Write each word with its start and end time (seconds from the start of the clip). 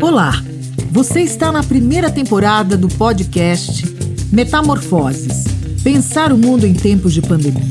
Olá, 0.00 0.42
você 0.90 1.20
está 1.20 1.52
na 1.52 1.62
primeira 1.62 2.10
temporada 2.10 2.76
do 2.76 2.88
podcast 2.88 3.84
Metamorfoses 4.32 5.50
Pensar 5.82 6.30
o 6.30 6.36
Mundo 6.36 6.66
em 6.66 6.74
Tempos 6.74 7.14
de 7.14 7.22
Pandemia, 7.22 7.62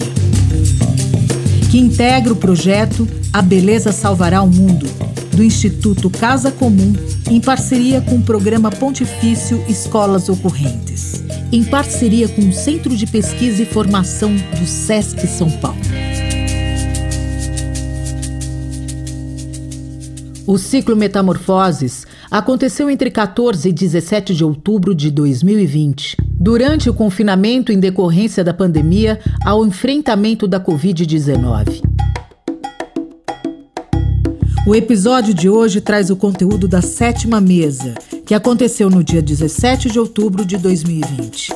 que 1.69 1.77
integra 1.77 2.33
o 2.33 2.35
projeto 2.35 3.07
A 3.31 3.39
Beleza 3.39 3.91
Salvará 3.91 4.41
o 4.41 4.47
Mundo, 4.47 4.87
do 5.31 5.43
Instituto 5.43 6.09
Casa 6.09 6.51
Comum, 6.51 6.93
em 7.29 7.39
parceria 7.39 8.01
com 8.01 8.15
o 8.15 8.23
programa 8.23 8.71
Pontifício 8.71 9.63
Escolas 9.69 10.27
Ocorrentes, 10.27 11.23
em 11.51 11.63
parceria 11.63 12.27
com 12.27 12.41
o 12.41 12.51
Centro 12.51 12.97
de 12.97 13.05
Pesquisa 13.05 13.61
e 13.61 13.65
Formação 13.65 14.35
do 14.59 14.65
SESC 14.65 15.27
São 15.27 15.51
Paulo. 15.51 15.98
O 20.51 20.57
ciclo 20.57 20.95
Metamorfoses 20.95 22.07
aconteceu 22.31 22.89
entre 22.89 23.11
14 23.11 23.69
e 23.69 23.71
17 23.71 24.33
de 24.33 24.43
outubro 24.43 24.95
de 24.95 25.11
2020, 25.11 26.17
durante 26.27 26.89
o 26.89 26.93
confinamento 26.95 27.71
em 27.71 27.79
decorrência 27.79 28.43
da 28.43 28.51
pandemia 28.51 29.19
ao 29.45 29.63
enfrentamento 29.63 30.47
da 30.47 30.59
Covid-19. 30.59 31.83
O 34.65 34.73
episódio 34.73 35.35
de 35.35 35.47
hoje 35.47 35.81
traz 35.81 36.09
o 36.09 36.15
conteúdo 36.15 36.67
da 36.67 36.81
sétima 36.81 37.39
mesa, 37.39 37.93
que 38.25 38.33
aconteceu 38.33 38.89
no 38.89 39.03
dia 39.03 39.21
17 39.21 39.91
de 39.91 39.99
outubro 39.99 40.43
de 40.43 40.57
2020. 40.57 41.53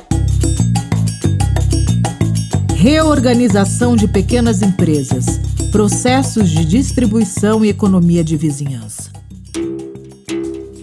Reorganização 2.75 3.95
de 3.95 4.07
pequenas 4.07 4.62
empresas, 4.62 5.39
processos 5.73 6.52
de 6.52 6.63
distribuição 6.66 7.66
e 7.66 7.70
economia 7.70 8.23
de 8.23 8.38
vizinhança. 8.38 9.12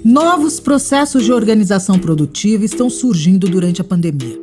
Novos 0.05 0.59
processos 0.59 1.25
de 1.25 1.33
organização 1.33 1.97
produtiva 1.97 2.65
estão 2.65 2.91
surgindo 2.91 3.49
durante 3.49 3.81
a 3.81 3.85
pandemia. 3.85 4.37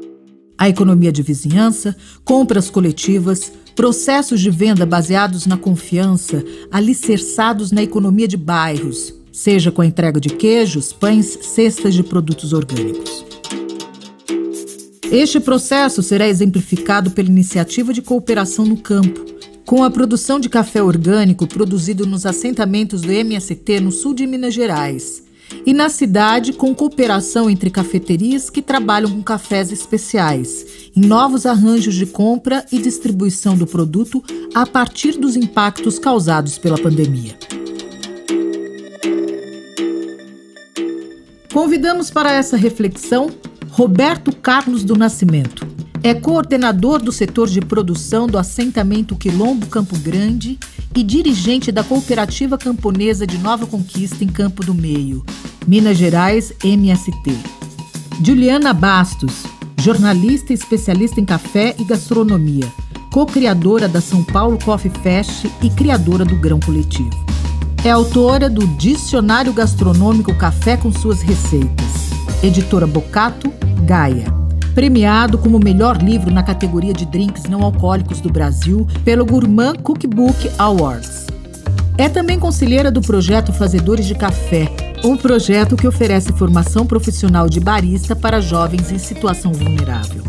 A 0.57 0.69
economia 0.69 1.11
de 1.11 1.21
vizinhança, 1.21 1.93
compras 2.23 2.69
coletivas, 2.69 3.51
processos 3.75 4.39
de 4.39 4.49
venda 4.49 4.85
baseados 4.85 5.45
na 5.45 5.57
confiança, 5.57 6.41
alicerçados 6.71 7.73
na 7.73 7.83
economia 7.83 8.25
de 8.25 8.37
bairros, 8.37 9.13
seja 9.33 9.69
com 9.69 9.81
a 9.81 9.85
entrega 9.85 10.17
de 10.17 10.29
queijos, 10.29 10.93
pães, 10.93 11.37
cestas 11.41 11.93
de 11.93 12.03
produtos 12.03 12.53
orgânicos. 12.53 13.25
Este 15.11 15.41
processo 15.41 16.01
será 16.01 16.25
exemplificado 16.25 17.11
pela 17.11 17.27
iniciativa 17.27 17.91
de 17.91 18.01
cooperação 18.01 18.65
no 18.65 18.77
campo, 18.77 19.36
com 19.67 19.83
a 19.83 19.91
produção 19.91 20.39
de 20.39 20.47
café 20.47 20.81
orgânico 20.81 21.45
produzido 21.45 22.07
nos 22.07 22.25
assentamentos 22.25 23.01
do 23.01 23.11
MST 23.11 23.81
no 23.81 23.91
sul 23.91 24.13
de 24.13 24.25
Minas 24.25 24.53
Gerais 24.53 25.21
e 25.65 25.73
na 25.73 25.89
cidade 25.89 26.53
com 26.53 26.73
cooperação 26.73 27.49
entre 27.49 27.69
cafeterias 27.69 28.49
que 28.49 28.61
trabalham 28.61 29.11
com 29.11 29.21
cafés 29.21 29.69
especiais, 29.69 30.89
em 30.95 31.05
novos 31.05 31.45
arranjos 31.45 31.95
de 31.95 32.05
compra 32.05 32.65
e 32.71 32.77
distribuição 32.77 33.57
do 33.57 33.67
produto 33.67 34.23
a 34.55 34.65
partir 34.65 35.17
dos 35.17 35.35
impactos 35.35 35.99
causados 35.99 36.57
pela 36.57 36.77
pandemia. 36.77 37.37
Convidamos 41.51 42.09
para 42.09 42.31
essa 42.31 42.55
reflexão 42.55 43.29
Roberto 43.71 44.33
Carlos 44.33 44.85
do 44.85 44.95
Nascimento. 44.95 45.76
É 46.03 46.13
coordenador 46.13 47.01
do 47.01 47.11
setor 47.11 47.49
de 47.49 47.59
produção 47.59 48.27
do 48.27 48.37
assentamento 48.37 49.15
Quilombo 49.15 49.65
Campo 49.67 49.97
Grande 49.97 50.57
e 50.95 51.03
dirigente 51.03 51.71
da 51.71 51.83
Cooperativa 51.83 52.57
Camponesa 52.57 53.25
de 53.25 53.37
Nova 53.37 53.65
Conquista 53.65 54.23
em 54.23 54.27
Campo 54.27 54.63
do 54.63 54.73
Meio, 54.73 55.25
Minas 55.67 55.97
Gerais, 55.97 56.53
MST. 56.63 57.37
Juliana 58.23 58.73
Bastos, 58.73 59.43
jornalista 59.79 60.53
e 60.53 60.55
especialista 60.55 61.19
em 61.19 61.25
café 61.25 61.75
e 61.77 61.83
gastronomia, 61.83 62.71
co-criadora 63.11 63.87
da 63.87 64.01
São 64.01 64.23
Paulo 64.23 64.57
Coffee 64.63 64.91
Fest 65.03 65.45
e 65.61 65.69
criadora 65.69 66.23
do 66.23 66.35
Grão 66.35 66.59
Coletivo. 66.59 67.09
É 67.83 67.91
autora 67.91 68.49
do 68.49 68.65
Dicionário 68.67 69.53
Gastronômico 69.53 70.33
Café 70.35 70.77
com 70.77 70.91
suas 70.91 71.21
receitas. 71.21 72.09
Editora 72.43 72.87
Bocato, 72.87 73.51
Gaia. 73.85 74.46
Premiado 74.77 75.39
como 75.39 75.57
melhor 75.57 75.97
livro 75.97 76.29
na 76.29 76.43
categoria 76.43 76.93
de 76.93 77.03
drinks 77.03 77.45
não 77.45 77.63
alcoólicos 77.63 78.21
do 78.21 78.29
Brasil 78.29 78.85
pelo 79.03 79.25
Gourmand 79.25 79.77
Cookbook 79.77 80.51
Awards. 80.55 81.25
É 81.97 82.07
também 82.07 82.37
conselheira 82.37 82.91
do 82.91 83.01
projeto 83.01 83.51
Fazedores 83.51 84.05
de 84.05 84.13
Café, 84.13 84.69
um 85.03 85.17
projeto 85.17 85.75
que 85.75 85.87
oferece 85.87 86.31
formação 86.31 86.85
profissional 86.85 87.49
de 87.49 87.59
barista 87.59 88.15
para 88.15 88.39
jovens 88.39 88.91
em 88.91 88.99
situação 88.99 89.51
vulnerável. 89.51 90.21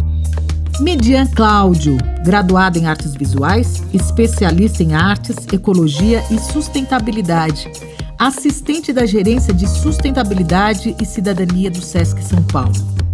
Median 0.80 1.26
Cláudio, 1.26 1.98
graduado 2.24 2.78
em 2.78 2.86
artes 2.86 3.14
visuais, 3.14 3.82
especialista 3.92 4.82
em 4.82 4.94
artes, 4.94 5.36
ecologia 5.52 6.24
e 6.30 6.38
sustentabilidade, 6.38 7.70
assistente 8.18 8.94
da 8.94 9.04
Gerência 9.04 9.52
de 9.52 9.68
Sustentabilidade 9.68 10.96
e 10.98 11.04
Cidadania 11.04 11.70
do 11.70 11.82
SESC 11.82 12.22
São 12.22 12.42
Paulo. 12.44 13.07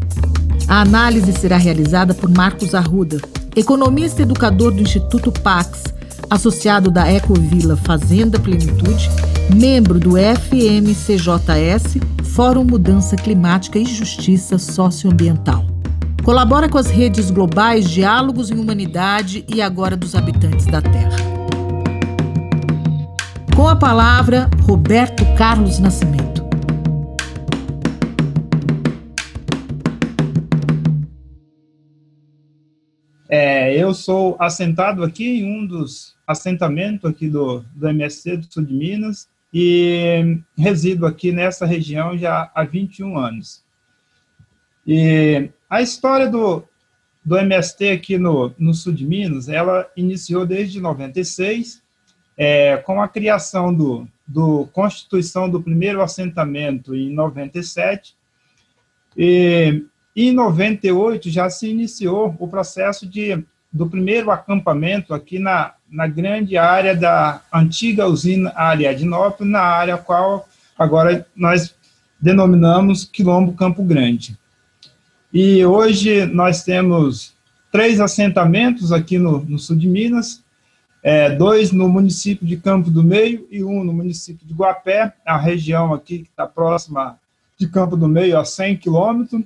A 0.68 0.80
análise 0.80 1.32
será 1.32 1.56
realizada 1.56 2.14
por 2.14 2.30
Marcos 2.30 2.74
Arruda, 2.74 3.20
economista 3.54 4.22
e 4.22 4.24
educador 4.24 4.72
do 4.72 4.82
Instituto 4.82 5.30
Pax, 5.30 5.84
associado 6.28 6.90
da 6.90 7.10
Ecovila 7.10 7.76
Fazenda 7.76 8.38
Plenitude 8.38 9.10
membro 9.52 9.98
do 9.98 10.12
FMCJS, 10.16 11.98
Fórum 12.24 12.64
Mudança 12.64 13.16
Climática 13.16 13.78
e 13.78 13.84
Justiça 13.84 14.58
Socioambiental. 14.58 15.64
Colabora 16.22 16.68
com 16.68 16.78
as 16.78 16.88
redes 16.88 17.30
globais 17.30 17.88
Diálogos 17.88 18.50
em 18.50 18.58
Humanidade 18.58 19.44
e 19.46 19.60
Agora 19.60 19.96
dos 19.96 20.14
Habitantes 20.14 20.66
da 20.66 20.80
Terra. 20.80 21.16
Com 23.54 23.68
a 23.68 23.76
palavra, 23.76 24.50
Roberto 24.62 25.24
Carlos 25.36 25.78
Nascimento. 25.78 26.33
É, 33.28 33.76
eu 33.76 33.94
sou 33.94 34.36
assentado 34.38 35.02
aqui 35.02 35.40
em 35.40 35.44
um 35.44 35.66
dos 35.66 36.14
assentamentos 36.26 37.10
aqui 37.10 37.28
do, 37.28 37.64
do 37.74 37.88
MSC 37.88 38.36
do 38.36 38.52
Sul 38.52 38.64
de 38.64 38.74
Minas, 38.74 39.28
e 39.56 40.40
resido 40.58 41.06
aqui 41.06 41.30
nessa 41.30 41.64
região 41.64 42.18
já 42.18 42.50
há 42.52 42.64
21 42.64 43.16
anos. 43.16 43.62
E 44.84 45.48
a 45.70 45.80
história 45.80 46.28
do, 46.28 46.64
do 47.24 47.38
MST 47.38 47.88
aqui 47.90 48.18
no, 48.18 48.52
no 48.58 48.74
sul 48.74 48.92
de 48.92 49.06
Minas, 49.06 49.48
ela 49.48 49.88
iniciou 49.96 50.44
desde 50.44 50.80
96, 50.80 51.80
é, 52.36 52.78
com 52.78 53.00
a 53.00 53.06
criação 53.06 53.72
do, 53.72 54.08
do 54.26 54.66
Constituição 54.72 55.48
do 55.48 55.62
primeiro 55.62 56.02
assentamento 56.02 56.92
em 56.92 57.14
97, 57.14 58.16
e 59.16 59.84
em 60.14 60.32
98 60.32 61.28
já 61.30 61.50
se 61.50 61.68
iniciou 61.68 62.34
o 62.38 62.46
processo 62.46 63.06
de, 63.06 63.42
do 63.72 63.88
primeiro 63.88 64.30
acampamento 64.30 65.12
aqui 65.12 65.38
na, 65.38 65.74
na 65.90 66.06
grande 66.06 66.56
área 66.56 66.94
da 66.94 67.42
antiga 67.52 68.06
usina 68.06 68.52
Ariadnópolis, 68.54 69.50
na 69.52 69.60
área 69.60 69.98
qual 69.98 70.48
agora 70.78 71.26
nós 71.34 71.74
denominamos 72.20 73.04
Quilombo 73.04 73.52
Campo 73.54 73.82
Grande. 73.82 74.38
E 75.32 75.64
hoje 75.64 76.26
nós 76.26 76.62
temos 76.62 77.34
três 77.72 78.00
assentamentos 78.00 78.92
aqui 78.92 79.18
no, 79.18 79.40
no 79.40 79.58
sul 79.58 79.76
de 79.76 79.88
Minas, 79.88 80.44
é, 81.02 81.28
dois 81.28 81.72
no 81.72 81.88
município 81.88 82.46
de 82.46 82.56
Campo 82.56 82.88
do 82.88 83.02
Meio 83.02 83.46
e 83.50 83.62
um 83.64 83.82
no 83.82 83.92
município 83.92 84.46
de 84.46 84.54
Guapé, 84.54 85.12
a 85.26 85.36
região 85.36 85.92
aqui 85.92 86.20
que 86.20 86.30
está 86.30 86.46
próxima 86.46 87.18
de 87.58 87.68
Campo 87.68 87.96
do 87.96 88.08
Meio, 88.08 88.38
a 88.38 88.44
100 88.44 88.76
quilômetros. 88.76 89.42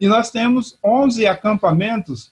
E 0.00 0.06
nós 0.06 0.30
temos 0.30 0.78
11 0.84 1.26
acampamentos 1.26 2.30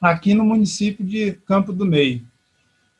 aqui 0.00 0.34
no 0.34 0.44
município 0.44 1.04
de 1.04 1.32
Campo 1.46 1.72
do 1.72 1.86
Meio. 1.86 2.26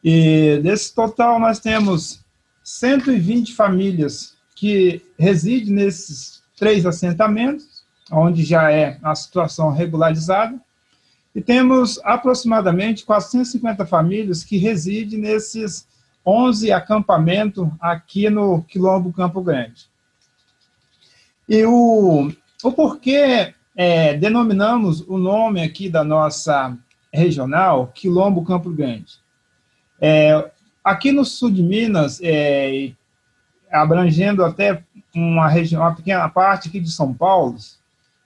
E 0.03 0.59
desse 0.63 0.95
total, 0.95 1.39
nós 1.39 1.59
temos 1.59 2.25
120 2.65 3.55
famílias 3.55 4.37
que 4.55 5.03
residem 5.19 5.75
nesses 5.75 6.43
três 6.57 6.87
assentamentos, 6.87 7.85
onde 8.11 8.45
já 8.45 8.71
é 8.71 8.99
a 9.03 9.15
situação 9.15 9.71
regularizada, 9.71 10.61
e 11.35 11.41
temos 11.41 11.99
aproximadamente 12.05 13.05
450 13.05 13.87
famílias 13.87 14.45
que 14.45 14.59
residem 14.59 15.19
nesses 15.19 15.87
11 16.25 16.71
acampamentos 16.71 17.67
aqui 17.81 18.29
no 18.29 18.63
Quilombo 18.63 19.13
Campo 19.13 19.41
Grande. 19.43 19.87
E 21.49 21.65
o, 21.65 22.31
o 22.63 22.73
porquê 22.73 23.55
é, 23.77 24.15
denominamos 24.15 25.01
o 25.03 25.19
nome 25.19 25.63
aqui 25.63 25.89
da 25.89 26.05
nossa 26.05 26.77
regional 27.13 27.89
Quilombo 27.95 28.45
Campo 28.45 28.71
Grande? 28.71 29.21
É, 30.01 30.51
Aqui 30.85 31.13
no 31.13 31.25
sul 31.25 31.49
de 31.49 31.63
Minas, 31.63 32.21
é, 32.23 32.91
abrangendo 33.71 34.45
até 34.45 34.83
uma 35.15 35.49
região, 35.49 35.81
uma 35.81 35.95
pequena 35.95 36.29
parte 36.29 36.69
aqui 36.69 36.81
de 36.81 36.91
São 36.91 37.15
Paulo, 37.15 37.57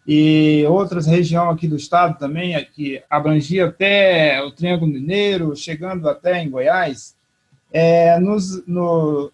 e 0.07 0.65
outras 0.67 1.07
regiões 1.07 1.55
aqui 1.55 1.69
do 1.69 1.77
estado 1.77 2.19
também, 2.19 2.57
que 2.73 3.03
abrangia 3.11 3.67
até 3.67 4.43
o 4.43 4.51
Triângulo 4.51 4.91
Mineiro, 4.91 5.55
chegando 5.55 6.09
até 6.09 6.43
em 6.43 6.49
Goiás, 6.49 7.15
é, 7.71 8.19
nos, 8.19 8.67
no, 8.67 9.31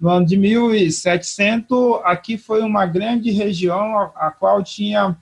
no 0.00 0.08
ano 0.08 0.24
de 0.24 0.38
1700, 0.38 2.00
aqui 2.04 2.38
foi 2.38 2.62
uma 2.62 2.86
grande 2.86 3.30
região 3.32 3.98
a, 3.98 4.28
a 4.28 4.30
qual 4.30 4.62
tinha 4.62 5.14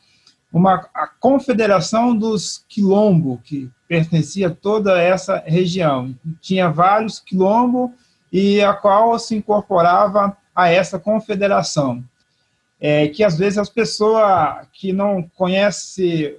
uma 0.52 0.88
a 0.94 1.06
confederação 1.06 2.14
dos 2.14 2.64
quilombo, 2.68 3.40
que 3.44 3.70
pertencia 3.86 4.48
a 4.48 4.54
toda 4.54 5.00
essa 5.00 5.42
região. 5.46 6.14
Tinha 6.40 6.68
vários 6.68 7.20
quilombos 7.20 7.90
e 8.32 8.60
a 8.60 8.74
qual 8.74 9.18
se 9.18 9.36
incorporava 9.36 10.36
a 10.54 10.68
essa 10.68 10.98
confederação. 10.98 12.02
É, 12.82 13.08
que 13.08 13.22
às 13.22 13.36
vezes 13.36 13.58
as 13.58 13.68
pessoas 13.68 14.66
que 14.72 14.90
não 14.92 15.22
conhecem 15.36 16.34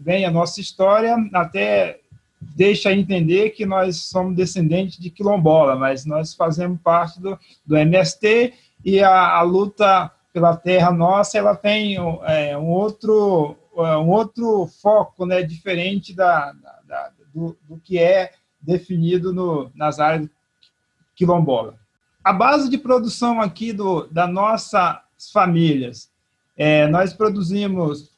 bem 0.00 0.26
a 0.26 0.30
nossa 0.30 0.60
história 0.60 1.16
até 1.32 2.00
deixa 2.40 2.92
entender 2.92 3.50
que 3.50 3.64
nós 3.64 4.04
somos 4.04 4.34
descendentes 4.34 4.98
de 4.98 5.10
quilombola, 5.10 5.76
mas 5.76 6.04
nós 6.04 6.34
fazemos 6.34 6.78
parte 6.82 7.20
do, 7.20 7.38
do 7.64 7.76
MST 7.76 8.52
e 8.84 9.00
a, 9.00 9.38
a 9.38 9.42
luta 9.42 10.10
pela 10.32 10.56
terra 10.56 10.90
nossa 10.90 11.38
ela 11.38 11.56
tem 11.56 11.96
é, 12.24 12.56
um 12.56 12.70
outro 12.70 13.56
é, 13.76 13.96
um 13.96 14.08
outro 14.08 14.66
foco 14.80 15.26
né 15.26 15.42
diferente 15.42 16.14
da, 16.14 16.52
da 16.86 17.10
do, 17.32 17.56
do, 17.68 17.78
que 17.78 17.98
é 17.98 18.32
definido 18.60 19.32
no, 19.32 19.70
nas 19.74 20.00
áreas 20.00 20.28
quilombola. 21.14 21.78
A 22.24 22.32
base 22.32 22.68
de 22.68 22.76
produção 22.76 23.40
aqui 23.40 23.72
do, 23.72 24.06
da 24.08 24.26
nossas 24.26 24.98
famílias 25.32 26.10
é, 26.56 26.86
nós 26.88 27.12
produzimos 27.12 28.10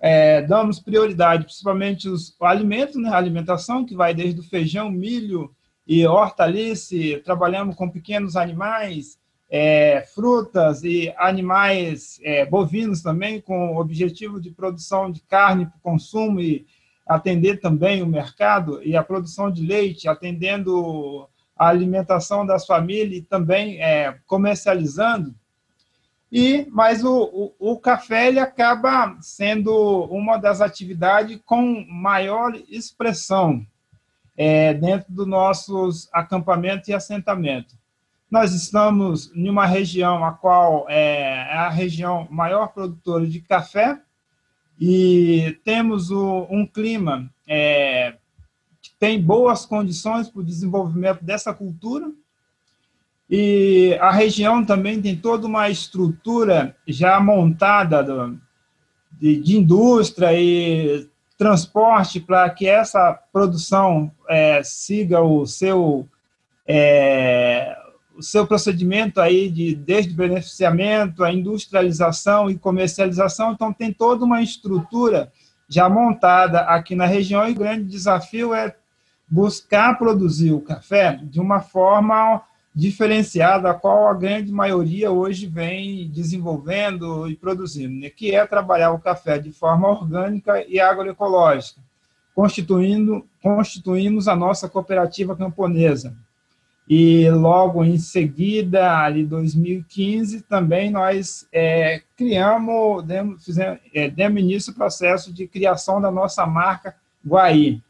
é, 0.00 0.42
damos 0.42 0.80
prioridade 0.80 1.44
principalmente 1.44 2.08
os 2.08 2.36
alimentos 2.40 3.00
né 3.00 3.10
alimentação 3.10 3.84
que 3.84 3.94
vai 3.94 4.12
desde 4.12 4.40
o 4.40 4.44
feijão 4.44 4.90
milho 4.90 5.54
e 5.86 6.06
hortaliça 6.06 6.94
trabalhamos 7.24 7.74
com 7.74 7.90
pequenos 7.90 8.36
animais 8.36 9.18
é, 9.54 10.06
frutas 10.14 10.82
e 10.82 11.12
animais 11.18 12.18
é, 12.22 12.46
bovinos 12.46 13.02
também, 13.02 13.38
com 13.38 13.74
o 13.74 13.78
objetivo 13.78 14.40
de 14.40 14.50
produção 14.50 15.12
de 15.12 15.20
carne 15.20 15.66
para 15.66 15.78
consumo 15.82 16.40
e 16.40 16.64
atender 17.06 17.60
também 17.60 18.02
o 18.02 18.06
mercado, 18.06 18.82
e 18.82 18.96
a 18.96 19.02
produção 19.02 19.50
de 19.50 19.60
leite, 19.60 20.08
atendendo 20.08 21.28
a 21.54 21.68
alimentação 21.68 22.46
das 22.46 22.64
famílias 22.64 23.18
e 23.18 23.26
também 23.26 23.78
é, 23.82 24.16
comercializando. 24.26 25.34
E, 26.32 26.66
mas 26.70 27.04
o, 27.04 27.52
o, 27.58 27.72
o, 27.72 27.78
café 27.78 28.28
ele 28.28 28.40
acaba 28.40 29.18
sendo 29.20 30.04
uma 30.04 30.38
das 30.38 30.62
atividades 30.62 31.38
com 31.44 31.84
maior 31.90 32.54
expressão 32.70 33.66
é, 34.34 34.72
dentro 34.72 35.12
dos 35.12 35.26
nossos 35.26 36.08
acampamentos 36.10 36.88
e 36.88 36.94
assentamentos. 36.94 37.81
Nós 38.32 38.54
estamos 38.54 39.30
em 39.34 39.50
uma 39.50 39.66
região 39.66 40.24
a 40.24 40.32
qual 40.32 40.86
é, 40.88 41.50
é 41.50 41.52
a 41.52 41.68
região 41.68 42.26
maior 42.30 42.68
produtora 42.68 43.26
de 43.26 43.42
café 43.42 44.00
e 44.80 45.60
temos 45.62 46.10
o, 46.10 46.46
um 46.48 46.66
clima 46.66 47.30
é, 47.46 48.14
que 48.80 48.90
tem 48.98 49.20
boas 49.20 49.66
condições 49.66 50.30
para 50.30 50.40
o 50.40 50.44
desenvolvimento 50.44 51.22
dessa 51.22 51.52
cultura. 51.52 52.10
E 53.28 53.98
a 54.00 54.10
região 54.10 54.64
também 54.64 55.02
tem 55.02 55.14
toda 55.14 55.46
uma 55.46 55.68
estrutura 55.68 56.74
já 56.88 57.20
montada 57.20 58.02
do, 58.02 58.40
de, 59.20 59.42
de 59.42 59.58
indústria 59.58 60.32
e 60.32 61.06
transporte 61.36 62.18
para 62.18 62.48
que 62.48 62.66
essa 62.66 63.12
produção 63.30 64.10
é, 64.26 64.62
siga 64.62 65.20
o 65.20 65.44
seu 65.44 66.08
é, 66.66 67.76
o 68.16 68.22
seu 68.22 68.46
procedimento 68.46 69.20
aí 69.20 69.50
de 69.50 69.74
desde 69.74 70.14
beneficiamento, 70.14 71.24
a 71.24 71.32
industrialização 71.32 72.50
e 72.50 72.58
comercialização, 72.58 73.52
então 73.52 73.72
tem 73.72 73.92
toda 73.92 74.24
uma 74.24 74.42
estrutura 74.42 75.32
já 75.68 75.88
montada 75.88 76.60
aqui 76.60 76.94
na 76.94 77.06
região 77.06 77.48
e 77.48 77.52
o 77.52 77.56
grande 77.56 77.84
desafio 77.84 78.54
é 78.54 78.76
buscar 79.28 79.98
produzir 79.98 80.52
o 80.52 80.60
café 80.60 81.18
de 81.22 81.40
uma 81.40 81.60
forma 81.60 82.42
diferenciada, 82.74 83.70
a 83.70 83.74
qual 83.74 84.08
a 84.08 84.14
grande 84.14 84.52
maioria 84.52 85.10
hoje 85.10 85.46
vem 85.46 86.10
desenvolvendo 86.10 87.28
e 87.28 87.36
produzindo, 87.36 88.00
né? 88.00 88.10
que 88.10 88.34
é 88.34 88.46
trabalhar 88.46 88.92
o 88.92 88.98
café 88.98 89.38
de 89.38 89.52
forma 89.52 89.88
orgânica 89.88 90.64
e 90.66 90.80
agroecológica, 90.80 91.80
constituindo 92.34 93.26
constituímos 93.42 94.28
a 94.28 94.36
nossa 94.36 94.68
cooperativa 94.68 95.36
camponesa 95.36 96.16
e 96.88 97.30
logo 97.30 97.84
em 97.84 97.96
seguida, 97.96 98.98
ali 98.98 99.24
2015, 99.24 100.42
também 100.42 100.90
nós 100.90 101.46
é, 101.52 102.02
criamos, 102.16 103.04
demos, 103.04 103.44
fizemos, 103.44 103.78
é, 103.94 104.10
demos 104.10 104.40
início 104.40 104.72
ao 104.72 104.76
processo 104.76 105.32
de 105.32 105.46
criação 105.46 106.00
da 106.00 106.10
nossa 106.10 106.44
marca 106.44 106.96
Guaí, 107.24 107.80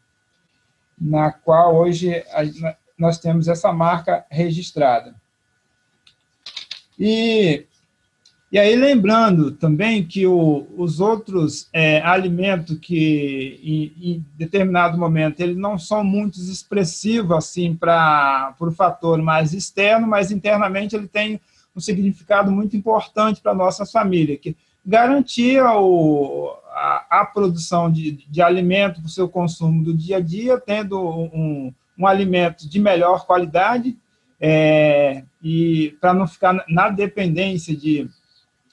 na 1.00 1.32
qual 1.32 1.74
hoje 1.74 2.14
a, 2.32 2.76
nós 2.98 3.18
temos 3.18 3.48
essa 3.48 3.72
marca 3.72 4.24
registrada. 4.30 5.14
E 6.98 7.66
e 8.52 8.58
aí, 8.58 8.76
lembrando 8.76 9.50
também 9.52 10.04
que 10.04 10.26
o, 10.26 10.66
os 10.76 11.00
outros 11.00 11.70
é, 11.72 12.02
alimentos 12.02 12.78
que, 12.78 13.58
em, 13.64 14.10
em, 14.10 14.26
determinado 14.36 14.98
momento, 14.98 15.40
eles 15.40 15.56
não 15.56 15.78
são 15.78 16.04
muito 16.04 16.38
expressivos 16.38 17.34
assim, 17.34 17.74
para 17.74 18.54
o 18.60 18.70
fator 18.70 19.22
mais 19.22 19.54
externo, 19.54 20.06
mas 20.06 20.30
internamente 20.30 20.94
ele 20.94 21.08
tem 21.08 21.40
um 21.74 21.80
significado 21.80 22.50
muito 22.50 22.76
importante 22.76 23.40
para 23.40 23.52
a 23.52 23.54
nossa 23.54 23.86
família, 23.86 24.36
que 24.36 24.54
garantia 24.84 25.72
o, 25.72 26.54
a, 26.72 27.20
a, 27.20 27.24
produção 27.24 27.90
de, 27.90 28.12
de 28.12 28.42
alimento 28.42 29.00
para 29.00 29.06
o 29.06 29.10
seu 29.10 29.30
consumo 29.30 29.82
do 29.82 29.94
dia 29.94 30.18
a 30.18 30.20
dia, 30.20 30.60
tendo 30.60 31.00
um, 31.00 31.72
um 31.98 32.06
alimento 32.06 32.68
de 32.68 32.78
melhor 32.78 33.24
qualidade, 33.24 33.96
é, 34.38 35.24
e 35.42 35.96
para 36.02 36.12
não 36.12 36.26
ficar 36.26 36.66
na 36.68 36.90
dependência 36.90 37.74
de 37.74 38.10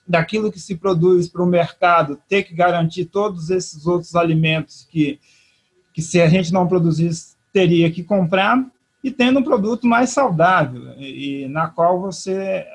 daquilo 0.10 0.52
que 0.52 0.60
se 0.60 0.76
produz 0.76 1.30
para 1.30 1.44
o 1.44 1.46
mercado, 1.46 2.20
ter 2.28 2.42
que 2.42 2.56
garantir 2.56 3.06
todos 3.06 3.52
esses 3.52 3.86
outros 3.86 4.16
alimentos 4.16 4.88
que, 4.90 5.20
que 5.94 6.02
se 6.02 6.20
a 6.20 6.28
gente 6.28 6.52
não 6.52 6.68
produzisse, 6.68 7.36
teria 7.54 7.92
que 7.92 8.04
comprar, 8.04 8.66
e 9.04 9.12
tendo 9.12 9.40
um 9.40 9.44
produto 9.44 9.86
mais 9.86 10.10
saudável, 10.10 10.94
e, 10.98 11.44
e 11.44 11.48
na 11.48 11.68
qual 11.68 12.02
você, 12.02 12.66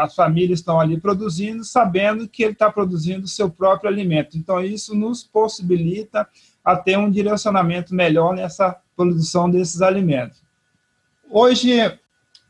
as 0.00 0.14
famílias 0.14 0.60
estão 0.60 0.78
ali 0.78 1.00
produzindo, 1.00 1.64
sabendo 1.64 2.28
que 2.28 2.42
ele 2.42 2.52
está 2.52 2.70
produzindo 2.70 3.24
o 3.24 3.28
seu 3.28 3.50
próprio 3.50 3.90
alimento. 3.90 4.36
Então, 4.36 4.62
isso 4.62 4.94
nos 4.94 5.24
possibilita 5.24 6.28
a 6.62 6.76
ter 6.76 6.98
um 6.98 7.10
direcionamento 7.10 7.94
melhor 7.94 8.34
nessa 8.34 8.76
produção 8.94 9.50
desses 9.50 9.80
alimentos. 9.80 10.42
Hoje, 11.28 11.72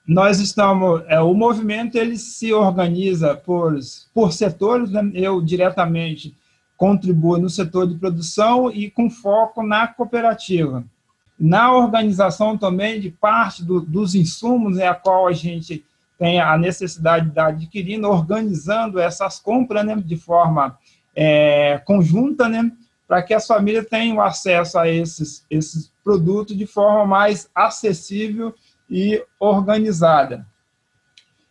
nós 0.06 0.40
estamos, 0.40 1.02
é, 1.06 1.20
o 1.20 1.32
movimento 1.32 1.96
ele 1.96 2.16
se 2.16 2.52
organiza 2.52 3.36
por, 3.36 3.78
por 4.12 4.32
setores, 4.32 4.90
né? 4.90 5.10
eu 5.14 5.40
diretamente 5.40 6.36
contribuo 6.76 7.38
no 7.38 7.48
setor 7.48 7.86
de 7.86 7.94
produção 7.94 8.70
e 8.70 8.90
com 8.90 9.08
foco 9.08 9.62
na 9.62 9.86
cooperativa. 9.86 10.84
Na 11.38 11.72
organização 11.72 12.58
também 12.58 13.00
de 13.00 13.10
parte 13.10 13.64
do, 13.64 13.80
dos 13.80 14.14
insumos, 14.14 14.76
né, 14.76 14.88
a 14.88 14.94
qual 14.94 15.28
a 15.28 15.32
gente 15.32 15.84
tem 16.18 16.40
a 16.40 16.56
necessidade 16.58 17.30
de 17.30 17.38
adquirindo, 17.38 18.08
organizando 18.08 18.98
essas 18.98 19.38
compras 19.38 19.84
né, 19.84 19.96
de 19.96 20.16
forma 20.16 20.76
é, 21.14 21.80
conjunta, 21.84 22.48
né, 22.48 22.70
para 23.06 23.22
que 23.22 23.34
as 23.34 23.46
famílias 23.46 23.86
tenham 23.86 24.20
acesso 24.20 24.78
a 24.78 24.88
esses, 24.88 25.44
esses 25.50 25.92
produtos 26.02 26.56
de 26.56 26.66
forma 26.66 27.06
mais 27.06 27.48
acessível 27.54 28.54
e 28.92 29.24
organizada. 29.40 30.46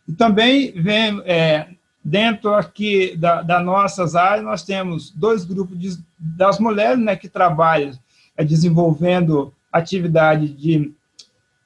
E 0.06 0.12
também 0.12 0.70
vem, 0.80 1.20
é, 1.24 1.70
dentro 2.04 2.54
aqui 2.54 3.16
da, 3.16 3.42
das 3.42 3.64
nossas 3.64 4.14
áreas, 4.14 4.44
nós 4.44 4.62
temos 4.62 5.10
dois 5.10 5.44
grupos 5.44 5.76
de, 5.76 5.98
das 6.16 6.60
mulheres 6.60 7.00
né, 7.00 7.16
que 7.16 7.28
trabalham 7.28 7.98
é, 8.36 8.44
desenvolvendo 8.44 9.52
atividade 9.72 10.50
de, 10.50 10.94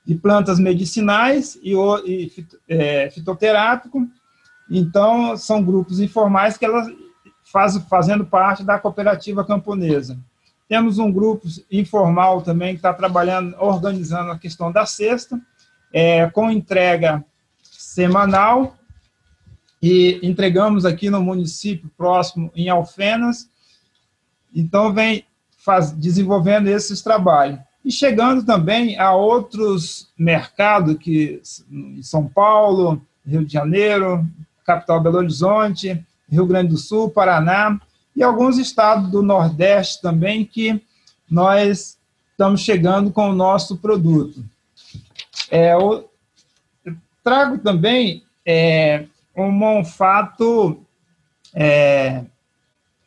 de 0.03 0.15
plantas 0.15 0.59
medicinais 0.59 1.59
e, 1.63 1.75
e 2.07 2.33
é, 2.67 3.11
fitoterápico. 3.11 4.09
Então, 4.71 5.37
são 5.37 5.63
grupos 5.63 6.01
informais 6.01 6.57
que 6.57 6.65
elas 6.65 6.89
faz, 7.53 7.77
fazendo 7.89 8.25
parte 8.25 8.65
da 8.65 8.79
cooperativa 8.79 9.45
camponesa. 9.45 10.19
Temos 10.67 10.99
um 10.99 11.13
grupo 11.13 11.47
informal 11.71 12.41
também 12.41 12.71
que 12.71 12.79
está 12.79 12.95
trabalhando, 12.95 13.55
organizando 13.61 14.31
a 14.33 14.39
questão 14.39 14.73
da 14.73 14.87
cesta, 14.87 15.39
é, 15.99 16.29
com 16.29 16.51
entrega 16.51 17.25
semanal, 17.63 18.77
e 19.83 20.21
entregamos 20.23 20.85
aqui 20.85 21.09
no 21.09 21.23
município 21.23 21.91
próximo, 21.97 22.53
em 22.55 22.69
Alfenas, 22.69 23.49
então 24.55 24.93
vem 24.93 25.25
faz, 25.57 25.93
desenvolvendo 25.93 26.69
esses 26.69 27.01
trabalhos. 27.01 27.59
E 27.83 27.91
chegando 27.91 28.45
também 28.45 28.99
a 28.99 29.15
outros 29.15 30.13
mercados, 30.19 30.99
que 30.99 31.41
em 31.71 32.03
São 32.03 32.29
Paulo, 32.29 33.01
Rio 33.27 33.43
de 33.43 33.55
Janeiro, 33.55 34.23
capital 34.67 35.01
Belo 35.03 35.17
Horizonte, 35.17 36.05
Rio 36.31 36.45
Grande 36.45 36.73
do 36.73 36.77
Sul, 36.77 37.09
Paraná, 37.09 37.81
e 38.15 38.23
alguns 38.23 38.59
estados 38.59 39.11
do 39.11 39.23
Nordeste 39.23 40.03
também, 40.03 40.45
que 40.45 40.79
nós 41.31 41.97
estamos 42.33 42.61
chegando 42.61 43.11
com 43.11 43.31
o 43.31 43.35
nosso 43.35 43.79
produto. 43.79 44.45
É, 45.51 45.73
eu 45.75 46.11
trago 47.23 47.59
também 47.59 48.25
é, 48.45 49.05
um, 49.37 49.79
um 49.79 49.85
fato 49.85 50.81
é, 51.55 52.25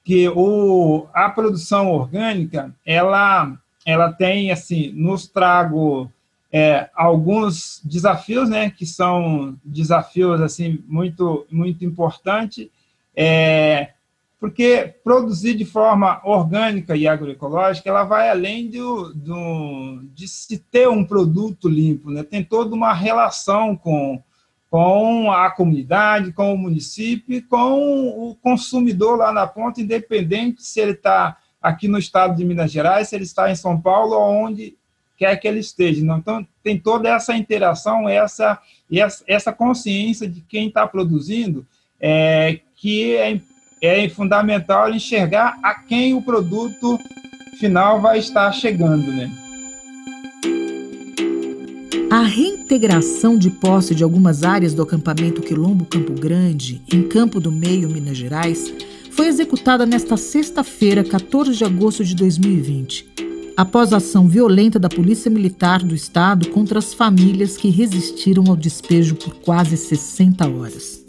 que 0.03 0.27
o, 0.29 1.07
a 1.13 1.29
produção 1.29 1.91
orgânica, 1.91 2.73
ela, 2.85 3.57
ela 3.85 4.11
tem, 4.11 4.51
assim, 4.51 4.91
nos 4.93 5.27
trago 5.27 6.11
é, 6.51 6.89
alguns 6.95 7.79
desafios, 7.83 8.49
né, 8.49 8.71
que 8.71 8.85
são 8.85 9.57
desafios, 9.63 10.41
assim, 10.41 10.83
muito, 10.87 11.45
muito 11.51 11.85
importantes, 11.85 12.67
é, 13.15 13.91
porque 14.39 14.95
produzir 15.03 15.53
de 15.53 15.65
forma 15.65 16.21
orgânica 16.23 16.95
e 16.95 17.07
agroecológica, 17.07 17.89
ela 17.89 18.03
vai 18.03 18.29
além 18.29 18.69
do, 18.69 19.13
do, 19.13 20.01
de 20.13 20.27
se 20.27 20.57
ter 20.57 20.87
um 20.87 21.03
produto 21.03 21.67
limpo, 21.67 22.09
né, 22.09 22.23
tem 22.23 22.43
toda 22.43 22.73
uma 22.73 22.93
relação 22.93 23.75
com 23.75 24.21
com 24.71 25.31
a 25.31 25.49
comunidade, 25.49 26.31
com 26.31 26.53
o 26.53 26.57
município 26.57 27.43
com 27.47 28.29
o 28.29 28.35
consumidor 28.35 29.17
lá 29.17 29.33
na 29.33 29.47
ponta, 29.47 29.81
independente 29.81 30.63
se 30.63 30.79
ele 30.79 30.91
está 30.91 31.37
aqui 31.59 31.87
no 31.87 31.97
estado 31.97 32.35
de 32.35 32.45
Minas 32.45 32.71
Gerais, 32.71 33.09
se 33.09 33.15
ele 33.15 33.23
está 33.23 33.51
em 33.51 33.55
São 33.55 33.81
Paulo 33.81 34.13
ou 34.13 34.45
onde 34.45 34.77
quer 35.17 35.35
que 35.35 35.47
ele 35.47 35.59
esteja. 35.59 36.01
Então, 36.01 36.47
tem 36.63 36.79
toda 36.79 37.09
essa 37.09 37.35
interação, 37.35 38.07
essa, 38.07 38.59
essa 39.27 39.51
consciência 39.51 40.29
de 40.29 40.39
quem 40.41 40.67
está 40.69 40.87
produzindo, 40.87 41.65
é, 41.99 42.59
que 42.75 43.15
é, 43.17 43.41
é 43.81 44.07
fundamental 44.09 44.93
enxergar 44.93 45.57
a 45.63 45.73
quem 45.73 46.13
o 46.13 46.21
produto 46.21 46.99
final 47.59 48.01
vai 48.01 48.19
estar 48.19 48.51
chegando, 48.51 49.11
né? 49.11 49.29
A 52.11 52.21
reintegração 52.23 53.37
de 53.37 53.51
posse 53.51 53.93
de 53.93 54.03
algumas 54.03 54.43
áreas 54.43 54.73
do 54.73 54.81
acampamento 54.81 55.41
Quilombo 55.41 55.85
Campo 55.85 56.13
Grande, 56.13 56.81
em 56.91 57.03
Campo 57.03 57.39
do 57.39 57.51
Meio, 57.51 57.89
Minas 57.89 58.17
Gerais, 58.17 58.73
foi 59.11 59.27
executada 59.27 59.85
nesta 59.85 60.17
sexta-feira, 60.17 61.03
14 61.03 61.53
de 61.55 61.63
agosto 61.63 62.03
de 62.03 62.15
2020, 62.15 63.05
após 63.55 63.93
a 63.93 63.97
ação 63.97 64.27
violenta 64.27 64.79
da 64.79 64.89
Polícia 64.89 65.29
Militar 65.29 65.83
do 65.83 65.93
Estado 65.93 66.49
contra 66.49 66.79
as 66.79 66.93
famílias 66.93 67.57
que 67.57 67.69
resistiram 67.69 68.45
ao 68.47 68.55
despejo 68.55 69.15
por 69.15 69.35
quase 69.35 69.77
60 69.77 70.47
horas. 70.49 71.08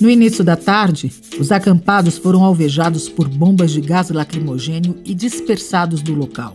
No 0.00 0.08
início 0.08 0.42
da 0.42 0.56
tarde, 0.56 1.12
os 1.38 1.52
acampados 1.52 2.16
foram 2.16 2.42
alvejados 2.42 3.06
por 3.06 3.28
bombas 3.28 3.70
de 3.70 3.82
gás 3.82 4.08
lacrimogênio 4.08 4.96
e 5.04 5.14
dispersados 5.14 6.00
do 6.00 6.14
local. 6.14 6.54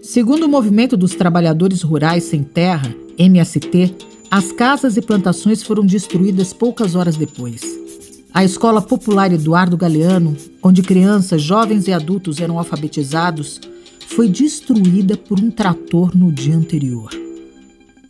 Segundo 0.00 0.44
o 0.44 0.48
Movimento 0.48 0.96
dos 0.96 1.16
Trabalhadores 1.16 1.82
Rurais 1.82 2.22
Sem 2.22 2.44
Terra, 2.44 2.94
MST, 3.18 3.96
as 4.30 4.52
casas 4.52 4.96
e 4.96 5.02
plantações 5.02 5.60
foram 5.60 5.84
destruídas 5.84 6.52
poucas 6.52 6.94
horas 6.94 7.16
depois. 7.16 7.62
A 8.32 8.44
Escola 8.44 8.80
Popular 8.80 9.32
Eduardo 9.32 9.76
Galeano, 9.76 10.36
onde 10.62 10.80
crianças, 10.80 11.42
jovens 11.42 11.88
e 11.88 11.92
adultos 11.92 12.40
eram 12.40 12.60
alfabetizados, 12.60 13.60
foi 14.06 14.28
destruída 14.28 15.16
por 15.16 15.40
um 15.40 15.50
trator 15.50 16.16
no 16.16 16.30
dia 16.30 16.54
anterior. 16.54 17.10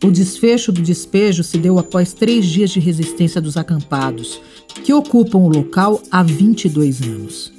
O 0.01 0.09
desfecho 0.11 0.71
do 0.71 0.81
despejo 0.81 1.43
se 1.43 1.57
deu 1.57 1.77
após 1.77 2.13
três 2.13 2.45
dias 2.45 2.69
de 2.71 2.79
resistência 2.79 3.41
dos 3.41 3.57
acampados, 3.57 4.39
que 4.83 4.93
ocupam 4.93 5.39
o 5.39 5.49
local 5.49 6.01
há 6.09 6.23
22 6.23 7.01
anos. 7.01 7.51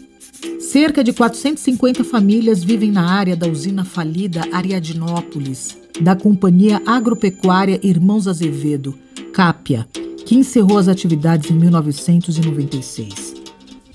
Cerca 0.58 1.04
de 1.04 1.12
450 1.12 2.02
famílias 2.02 2.64
vivem 2.64 2.90
na 2.90 3.10
área 3.10 3.36
da 3.36 3.46
usina 3.46 3.84
falida 3.84 4.42
Ariadnópolis, 4.52 5.76
da 6.00 6.16
Companhia 6.16 6.80
Agropecuária 6.86 7.78
Irmãos 7.82 8.26
Azevedo, 8.26 8.96
CAPIA, 9.34 9.86
que 10.24 10.34
encerrou 10.34 10.78
as 10.78 10.88
atividades 10.88 11.50
em 11.50 11.54
1996. 11.54 13.39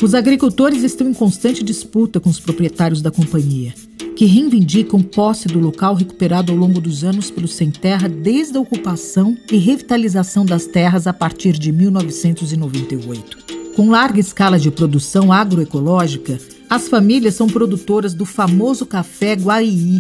Os 0.02 0.14
agricultores 0.14 0.84
estão 0.84 1.10
em 1.10 1.14
constante 1.14 1.64
disputa 1.64 2.20
com 2.20 2.30
os 2.30 2.38
proprietários 2.38 3.02
da 3.02 3.10
companhia, 3.10 3.74
que 4.18 4.25
reivindicam 4.25 5.02
posse 5.02 5.48
do 5.48 5.58
local 5.58 5.96
recuperado 5.96 6.52
ao 6.52 6.58
longo 6.58 6.82
dos 6.82 7.06
anos 7.06 7.32
pelo 7.32 7.48
Sem 7.48 7.72
Terra 7.72 8.10
desde 8.10 8.58
a 8.58 8.62
ocupação 8.62 9.38
e 9.50 9.56
revitalização 9.56 10.46
das 10.46 10.66
terras 10.66 11.08
a 11.08 11.14
partir 11.14 11.54
de 11.54 11.72
1998. 11.72 13.38
Com 13.74 13.90
larga 13.90 14.20
escala 14.20 14.60
de 14.60 14.70
produção 14.70 15.32
agroecológica, 15.32 16.40
as 16.70 16.90
famílias 16.90 17.36
são 17.36 17.48
produtoras 17.48 18.14
do 18.14 18.25
famoso 18.25 18.86
café 18.86 19.34
Guaii 19.34 19.98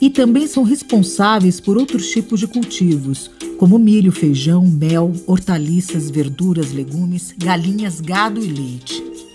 e 0.00 0.08
também 0.08 0.46
são 0.46 0.62
responsáveis 0.62 1.60
por 1.60 1.76
outros 1.76 2.08
tipos 2.08 2.40
de 2.40 2.46
cultivos, 2.46 3.30
como 3.58 3.78
milho, 3.78 4.12
feijão, 4.12 4.66
mel, 4.66 5.12
hortaliças, 5.26 6.10
verduras, 6.10 6.72
legumes, 6.72 7.34
galinhas, 7.36 8.00
gado 8.00 8.42
e 8.42 8.46
leite. 8.46 9.25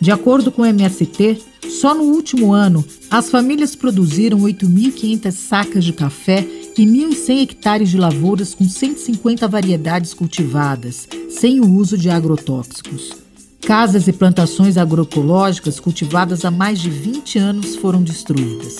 De 0.00 0.12
acordo 0.12 0.52
com 0.52 0.62
o 0.62 0.66
MST, 0.66 1.38
só 1.80 1.94
no 1.94 2.04
último 2.04 2.52
ano, 2.52 2.84
as 3.10 3.30
famílias 3.30 3.74
produziram 3.74 4.38
8.500 4.40 5.32
sacas 5.32 5.84
de 5.84 5.92
café 5.92 6.46
e 6.76 6.86
1.100 6.86 7.42
hectares 7.42 7.88
de 7.90 7.96
lavouras 7.96 8.54
com 8.54 8.64
150 8.64 9.48
variedades 9.48 10.14
cultivadas, 10.14 11.08
sem 11.28 11.60
o 11.60 11.68
uso 11.68 11.98
de 11.98 12.08
agrotóxicos. 12.08 13.12
Casas 13.60 14.06
e 14.06 14.12
plantações 14.12 14.76
agroecológicas 14.76 15.80
cultivadas 15.80 16.44
há 16.44 16.50
mais 16.50 16.78
de 16.80 16.88
20 16.88 17.38
anos 17.38 17.74
foram 17.76 18.02
destruídas. 18.02 18.76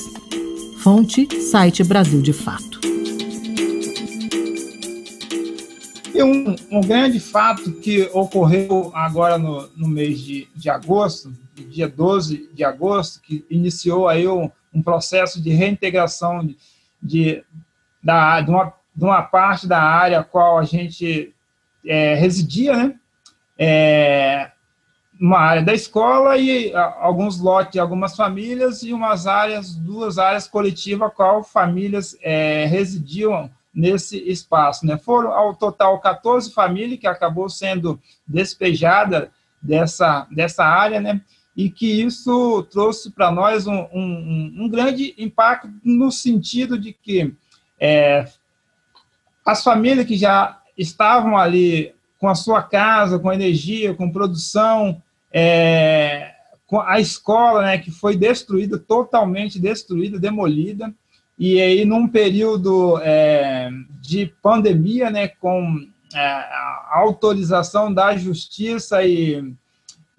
Fonte: 0.78 1.28
site 1.42 1.82
Brasil 1.82 2.22
de 2.22 2.32
Fato. 2.32 2.80
Um, 6.22 6.56
um 6.70 6.80
grande 6.80 7.20
fato 7.20 7.72
que 7.74 8.08
ocorreu 8.12 8.90
agora 8.94 9.38
no, 9.38 9.68
no 9.76 9.88
mês 9.88 10.20
de, 10.20 10.48
de 10.54 10.68
agosto, 10.68 11.32
dia 11.54 11.88
12 11.88 12.50
de 12.52 12.64
agosto, 12.64 13.20
que 13.20 13.44
iniciou 13.48 14.08
aí 14.08 14.26
um, 14.26 14.50
um 14.72 14.82
processo 14.82 15.40
de 15.42 15.50
reintegração 15.50 16.44
de, 16.44 16.56
de, 17.02 17.44
da, 18.02 18.40
de, 18.40 18.50
uma, 18.50 18.72
de 18.94 19.04
uma 19.04 19.22
parte 19.22 19.66
da 19.66 19.80
área 19.80 20.20
a 20.20 20.24
qual 20.24 20.58
a 20.58 20.64
gente 20.64 21.34
é, 21.84 22.14
residia, 22.14 22.76
né? 22.76 22.94
É, 23.56 24.50
uma 25.20 25.38
área 25.38 25.62
da 25.62 25.74
escola 25.74 26.36
e 26.36 26.72
alguns 26.74 27.40
lotes 27.40 27.72
de 27.72 27.80
algumas 27.80 28.14
famílias 28.14 28.82
e 28.82 28.92
umas 28.92 29.26
áreas, 29.26 29.74
duas 29.74 30.16
áreas 30.16 30.46
coletivas, 30.46 31.12
qual 31.14 31.42
famílias 31.42 32.16
é, 32.22 32.66
residiam 32.66 33.50
nesse 33.78 34.18
espaço. 34.28 34.84
Né? 34.84 34.98
Foram, 34.98 35.30
ao 35.32 35.54
total, 35.54 36.00
14 36.00 36.52
famílias 36.52 36.98
que 36.98 37.06
acabou 37.06 37.48
sendo 37.48 38.00
despejada 38.26 39.30
dessa, 39.62 40.26
dessa 40.32 40.64
área, 40.64 41.00
né? 41.00 41.20
e 41.56 41.70
que 41.70 42.02
isso 42.02 42.64
trouxe 42.72 43.12
para 43.12 43.30
nós 43.30 43.68
um, 43.68 43.86
um, 43.92 44.54
um, 44.58 44.68
grande 44.68 45.14
impacto 45.16 45.68
no 45.84 46.10
sentido 46.10 46.76
de 46.76 46.92
que 46.92 47.32
é, 47.78 48.26
as 49.46 49.62
famílias 49.62 50.06
que 50.06 50.16
já 50.16 50.60
estavam 50.76 51.36
ali 51.38 51.94
com 52.18 52.28
a 52.28 52.34
sua 52.34 52.62
casa, 52.62 53.18
com 53.18 53.32
energia, 53.32 53.94
com 53.94 54.10
produção, 54.10 55.00
é, 55.32 56.32
a 56.84 56.98
escola, 56.98 57.62
né, 57.62 57.78
que 57.78 57.92
foi 57.92 58.16
destruída, 58.16 58.76
totalmente 58.76 59.60
destruída, 59.60 60.18
demolida, 60.18 60.92
e 61.38 61.60
aí 61.60 61.84
num 61.84 62.08
período 62.08 62.98
é, 62.98 63.70
de 64.00 64.26
pandemia, 64.42 65.10
né, 65.10 65.28
com 65.28 65.86
é, 66.14 66.44
autorização 66.90 67.92
da 67.92 68.16
justiça 68.16 69.04
e, 69.04 69.54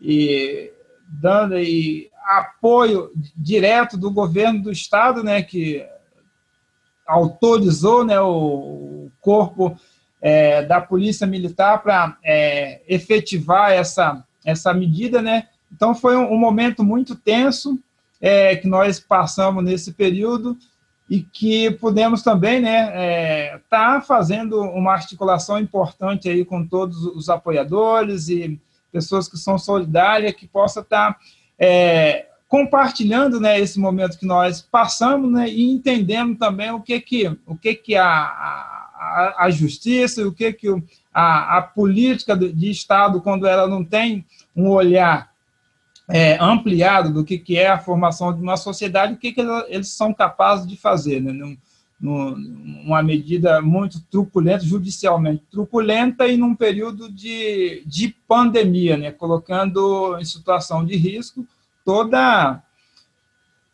e 0.01 0.71
dando 1.07 1.59
e 1.59 2.09
apoio 2.25 3.11
direto 3.35 3.97
do 3.97 4.11
governo 4.11 4.61
do 4.61 4.71
estado, 4.71 5.23
né, 5.23 5.41
que 5.41 5.85
autorizou, 7.05 8.05
né, 8.05 8.19
o 8.21 9.09
corpo 9.19 9.77
é, 10.21 10.63
da 10.63 10.79
polícia 10.79 11.25
militar 11.25 11.81
para 11.81 12.17
é, 12.23 12.81
efetivar 12.87 13.71
essa 13.71 14.23
essa 14.45 14.73
medida, 14.73 15.21
né? 15.21 15.47
Então 15.71 15.93
foi 15.93 16.15
um, 16.15 16.33
um 16.33 16.37
momento 16.37 16.83
muito 16.83 17.15
tenso 17.15 17.77
é, 18.21 18.55
que 18.55 18.67
nós 18.67 18.99
passamos 18.99 19.63
nesse 19.63 19.93
período 19.93 20.57
e 21.09 21.21
que 21.21 21.71
pudemos 21.71 22.21
também 22.21 22.61
né 22.61 22.91
é, 22.93 23.59
tá 23.69 23.99
fazendo 23.99 24.61
uma 24.61 24.93
articulação 24.93 25.57
importante 25.57 26.29
aí 26.29 26.45
com 26.45 26.65
todos 26.65 27.03
os 27.03 27.29
apoiadores 27.29 28.29
e 28.29 28.59
pessoas 28.91 29.27
que 29.27 29.37
são 29.37 29.57
solidárias 29.57 30.33
que 30.33 30.47
possa 30.47 30.81
estar 30.81 31.13
tá, 31.13 31.19
é, 31.57 32.27
compartilhando 32.47 33.39
né 33.39 33.59
esse 33.59 33.79
momento 33.79 34.19
que 34.19 34.25
nós 34.25 34.61
passamos 34.61 35.31
né 35.31 35.49
e 35.49 35.71
entendendo 35.71 36.37
também 36.37 36.71
o 36.71 36.81
que 36.81 36.99
que 37.01 37.27
o 37.47 37.55
que 37.55 37.73
que 37.73 37.95
a, 37.95 38.05
a, 38.07 39.35
a 39.39 39.49
justiça 39.49 40.27
o 40.27 40.31
que 40.31 40.53
que 40.53 40.67
a, 41.11 41.57
a 41.57 41.61
política 41.63 42.35
de 42.35 42.69
Estado 42.69 43.21
quando 43.21 43.47
ela 43.47 43.67
não 43.67 43.83
tem 43.83 44.23
um 44.55 44.69
olhar 44.69 45.29
é, 46.09 46.37
ampliado 46.41 47.13
do 47.13 47.23
que, 47.23 47.37
que 47.37 47.57
é 47.57 47.67
a 47.67 47.77
formação 47.77 48.33
de 48.33 48.41
uma 48.41 48.57
sociedade, 48.57 49.13
o 49.13 49.17
que, 49.17 49.31
que 49.31 49.41
eles 49.67 49.89
são 49.89 50.13
capazes 50.13 50.67
de 50.67 50.75
fazer, 50.75 51.21
né? 51.21 51.31
Num, 51.31 51.55
numa 52.01 53.03
medida 53.03 53.61
muito 53.61 54.01
truculenta, 54.09 54.63
judicialmente 54.63 55.43
truculenta, 55.51 56.27
e 56.27 56.37
num 56.37 56.55
período 56.55 57.11
de, 57.11 57.83
de 57.85 58.15
pandemia, 58.27 58.95
né? 58.95 59.11
colocando 59.11 60.17
em 60.17 60.23
situação 60.23 60.85
de 60.85 60.95
risco 60.95 61.45
toda, 61.83 62.63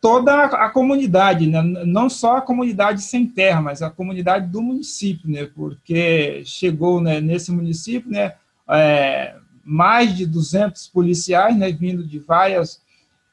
toda 0.02 0.46
a 0.46 0.70
comunidade, 0.70 1.46
né? 1.46 1.62
não 1.62 2.10
só 2.10 2.38
a 2.38 2.42
comunidade 2.42 3.04
sem 3.04 3.28
terra, 3.28 3.62
mas 3.62 3.84
a 3.84 3.92
comunidade 3.92 4.48
do 4.48 4.62
município, 4.62 5.30
né? 5.30 5.48
porque 5.54 6.42
chegou 6.46 7.00
né, 7.00 7.22
nesse 7.22 7.52
município 7.52 8.10
né, 8.10 8.34
é, 8.68 9.36
mais 9.66 10.16
de 10.16 10.28
200 10.28 10.88
policiais, 10.88 11.58
né, 11.58 11.72
vindo 11.72 12.06
de 12.06 12.20
vários 12.20 12.80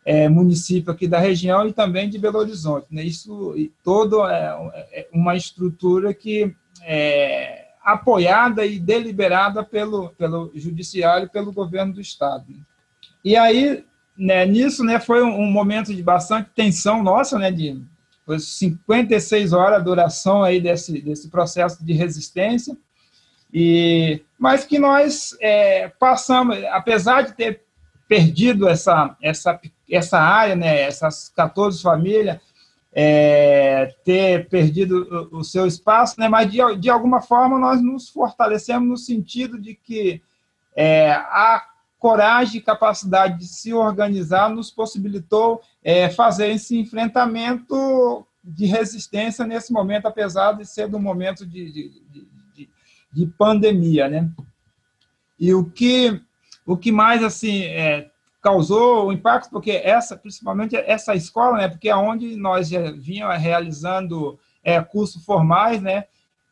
é, 0.05 0.29
municípios 0.29 0.95
aqui 0.95 1.07
da 1.07 1.19
região 1.19 1.69
e 1.69 1.73
também 1.73 2.09
de 2.09 2.19
Belo 2.19 2.39
Horizonte. 2.39 2.87
Né, 2.91 3.05
isso 3.05 3.55
e 3.57 3.71
todo 3.85 4.27
é, 4.27 4.73
é 4.93 5.09
uma 5.13 5.37
estrutura 5.37 6.15
que 6.15 6.57
é 6.83 7.69
apoiada 7.85 8.65
e 8.65 8.79
deliberada 8.79 9.63
pelo, 9.63 10.11
pelo 10.11 10.51
judiciário 10.55 11.27
e 11.27 11.31
pelo 11.31 11.53
governo 11.53 11.93
do 11.93 12.01
estado. 12.01 12.47
E 13.25 13.37
aí, 13.37 13.85
né, 14.17 14.47
nisso, 14.47 14.83
né, 14.83 14.99
foi 14.99 15.23
um, 15.23 15.41
um 15.41 15.51
momento 15.51 15.95
de 15.95 16.03
bastante 16.03 16.51
tensão 16.55 17.03
nossa, 17.03 17.39
né, 17.39 17.51
de 17.51 17.83
foi 18.25 18.39
56 18.39 19.53
horas 19.53 19.81
a 19.81 19.83
duração 19.83 20.43
aí 20.43 20.61
desse, 20.61 21.01
desse 21.03 21.29
processo 21.29 21.85
de 21.85 21.93
resistência, 21.93 22.77
e, 23.53 24.23
mas 24.43 24.65
que 24.65 24.77
nós 24.77 25.37
é, 25.41 25.87
passamos, 26.01 26.59
apesar 26.73 27.23
de 27.23 27.33
ter 27.33 27.63
perdido 28.09 28.69
essa, 28.69 29.17
essa, 29.23 29.61
essa 29.89 30.19
área, 30.19 30.57
né, 30.57 30.81
essas 30.81 31.29
14 31.29 31.81
famílias, 31.81 32.41
é, 32.93 33.95
ter 34.05 34.49
perdido 34.49 35.31
o, 35.33 35.39
o, 35.39 35.45
seu 35.45 35.65
espaço, 35.65 36.19
né, 36.19 36.29
mas 36.29 36.51
de, 36.51 36.59
de 36.77 36.91
alguma 36.91 37.23
forma 37.23 37.57
nós 37.57 37.81
nos 37.81 38.09
fortalecemos 38.09 38.89
no 38.89 38.97
sentido 38.97 39.61
de 39.61 39.77
que 39.77 40.21
é, 40.75 41.13
a 41.13 41.65
coragem 42.01 42.59
e 42.59 42.65
capacidade 42.65 43.39
de 43.39 43.47
se 43.47 43.73
organizar 43.73 44.51
nos 44.51 44.73
possibilitou 44.73 45.63
é, 45.85 46.11
fazer 46.11 46.49
esse 46.49 46.77
enfrentamento 46.77 48.27
de 48.43 48.67
resistência 48.67 49.47
nesse 49.47 49.73
momento, 49.73 50.07
apesar 50.07 50.55
de 50.55 50.67
ser 50.67 50.93
um 50.93 50.99
momento 50.99 51.47
de, 51.47 51.73
de, 51.73 52.32
de 53.13 53.27
de 53.27 53.27
pandemia, 53.27 54.09
né? 54.09 54.29
E 55.39 55.53
o 55.55 55.65
que 55.65 56.21
o 56.65 56.77
que 56.77 56.93
mais 56.93 57.23
assim 57.23 57.65
é, 57.65 58.09
causou 58.41 59.13
impacto 59.13 59.51
porque 59.51 59.71
essa 59.71 60.17
principalmente 60.17 60.77
essa 60.77 61.15
escola, 61.15 61.59
né? 61.59 61.69
Porque 61.69 61.89
é 61.89 61.97
onde 61.97 62.37
nós 62.37 62.69
já 62.69 62.91
vinhamos 62.93 63.39
realizando 63.39 64.39
é, 64.63 64.81
cursos 64.81 65.25
formais, 65.25 65.81
né? 65.83 66.05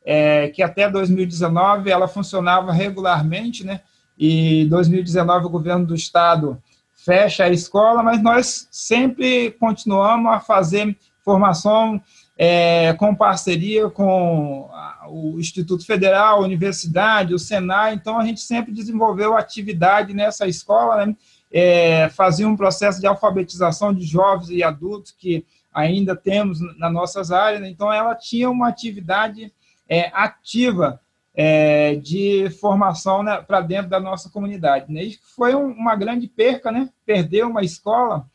É, 0.04 0.48
que 0.48 0.62
até 0.62 0.90
2019 0.90 1.90
ela 1.90 2.08
funcionava 2.08 2.72
regularmente, 2.72 3.64
né? 3.64 3.80
E 4.18 4.66
2019 4.66 5.46
o 5.46 5.50
governo 5.50 5.86
do 5.86 5.94
estado 5.94 6.60
fecha 6.94 7.44
a 7.44 7.48
escola, 7.48 8.02
mas 8.02 8.22
nós 8.22 8.68
sempre 8.70 9.52
continuamos 9.52 10.32
a 10.32 10.40
fazer 10.40 10.96
formação 11.30 12.02
é, 12.36 12.92
com 12.94 13.14
parceria 13.14 13.88
com 13.88 14.68
o 15.08 15.38
Instituto 15.38 15.86
Federal, 15.86 16.38
a 16.38 16.44
Universidade, 16.44 17.34
o 17.34 17.38
Senai, 17.38 17.94
então 17.94 18.18
a 18.18 18.24
gente 18.24 18.40
sempre 18.40 18.72
desenvolveu 18.72 19.36
atividade 19.36 20.12
nessa 20.12 20.48
escola, 20.48 21.06
né? 21.06 21.16
é, 21.52 22.08
fazia 22.08 22.48
um 22.48 22.56
processo 22.56 23.00
de 23.00 23.06
alfabetização 23.06 23.94
de 23.94 24.04
jovens 24.04 24.50
e 24.50 24.62
adultos 24.62 25.12
que 25.12 25.46
ainda 25.72 26.16
temos 26.16 26.58
nas 26.76 26.92
nossas 26.92 27.30
áreas, 27.30 27.60
né? 27.62 27.68
então 27.68 27.92
ela 27.92 28.16
tinha 28.16 28.50
uma 28.50 28.68
atividade 28.68 29.52
é, 29.88 30.10
ativa 30.12 31.00
é, 31.32 31.94
de 31.94 32.50
formação 32.60 33.22
né, 33.22 33.40
para 33.40 33.60
dentro 33.60 33.88
da 33.88 34.00
nossa 34.00 34.28
comunidade. 34.30 34.92
Né? 34.92 35.12
Foi 35.36 35.54
um, 35.54 35.70
uma 35.70 35.94
grande 35.94 36.26
perca, 36.26 36.72
né? 36.72 36.88
perder 37.06 37.44
uma 37.44 37.62
escola 37.62 38.26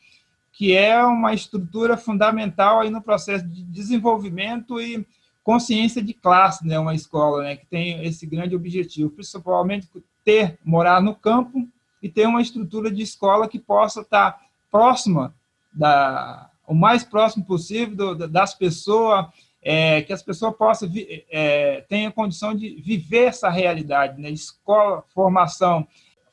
que 0.56 0.74
é 0.74 1.04
uma 1.04 1.34
estrutura 1.34 1.98
fundamental 1.98 2.80
aí 2.80 2.88
no 2.88 3.02
processo 3.02 3.46
de 3.46 3.62
desenvolvimento 3.62 4.80
e 4.80 5.06
consciência 5.44 6.02
de 6.02 6.14
classe, 6.14 6.66
né, 6.66 6.78
uma 6.78 6.94
escola, 6.94 7.42
né, 7.42 7.56
que 7.56 7.66
tem 7.66 8.02
esse 8.06 8.26
grande 8.26 8.56
objetivo, 8.56 9.10
principalmente 9.10 9.86
ter 10.24 10.58
morar 10.64 11.02
no 11.02 11.14
campo 11.14 11.68
e 12.02 12.08
ter 12.08 12.26
uma 12.26 12.40
estrutura 12.40 12.90
de 12.90 13.02
escola 13.02 13.46
que 13.46 13.58
possa 13.58 14.00
estar 14.00 14.40
próxima 14.70 15.34
da 15.72 16.50
o 16.66 16.74
mais 16.74 17.04
próximo 17.04 17.44
possível 17.44 17.94
do, 17.94 18.26
das 18.26 18.52
pessoas, 18.54 19.26
é, 19.62 20.02
que 20.02 20.12
as 20.12 20.22
pessoas 20.22 20.56
possam 20.56 20.90
é, 21.30 21.84
tenham 21.88 22.10
condição 22.10 22.54
de 22.54 22.80
viver 22.80 23.26
essa 23.26 23.50
realidade, 23.50 24.20
né, 24.20 24.30
escola, 24.30 25.04
formação 25.14 25.86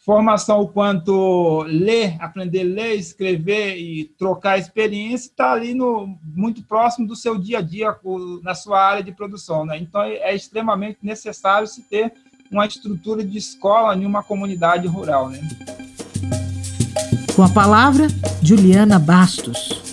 formação 0.05 0.67
quanto 0.67 1.63
ler, 1.63 2.17
aprender 2.19 2.61
a 2.61 2.63
ler, 2.63 2.95
escrever 2.95 3.77
e 3.77 4.05
trocar 4.17 4.59
experiência 4.59 5.29
está 5.29 5.53
ali 5.53 5.73
no 5.73 6.17
muito 6.23 6.61
próximo 6.63 7.07
do 7.07 7.15
seu 7.15 7.37
dia 7.37 7.59
a 7.59 7.61
dia 7.61 7.95
na 8.43 8.53
sua 8.53 8.81
área 8.81 9.03
de 9.03 9.13
produção, 9.13 9.65
né? 9.65 9.77
Então 9.77 10.03
é, 10.03 10.15
é 10.15 10.35
extremamente 10.35 10.99
necessário 11.01 11.67
se 11.67 11.81
ter 11.83 12.11
uma 12.51 12.65
estrutura 12.65 13.23
de 13.23 13.37
escola 13.37 13.95
em 13.95 14.05
uma 14.05 14.21
comunidade 14.21 14.87
rural, 14.87 15.29
né? 15.29 15.39
Com 17.33 17.43
a 17.43 17.49
palavra, 17.49 18.07
Juliana 18.41 18.99
Bastos. 18.99 19.92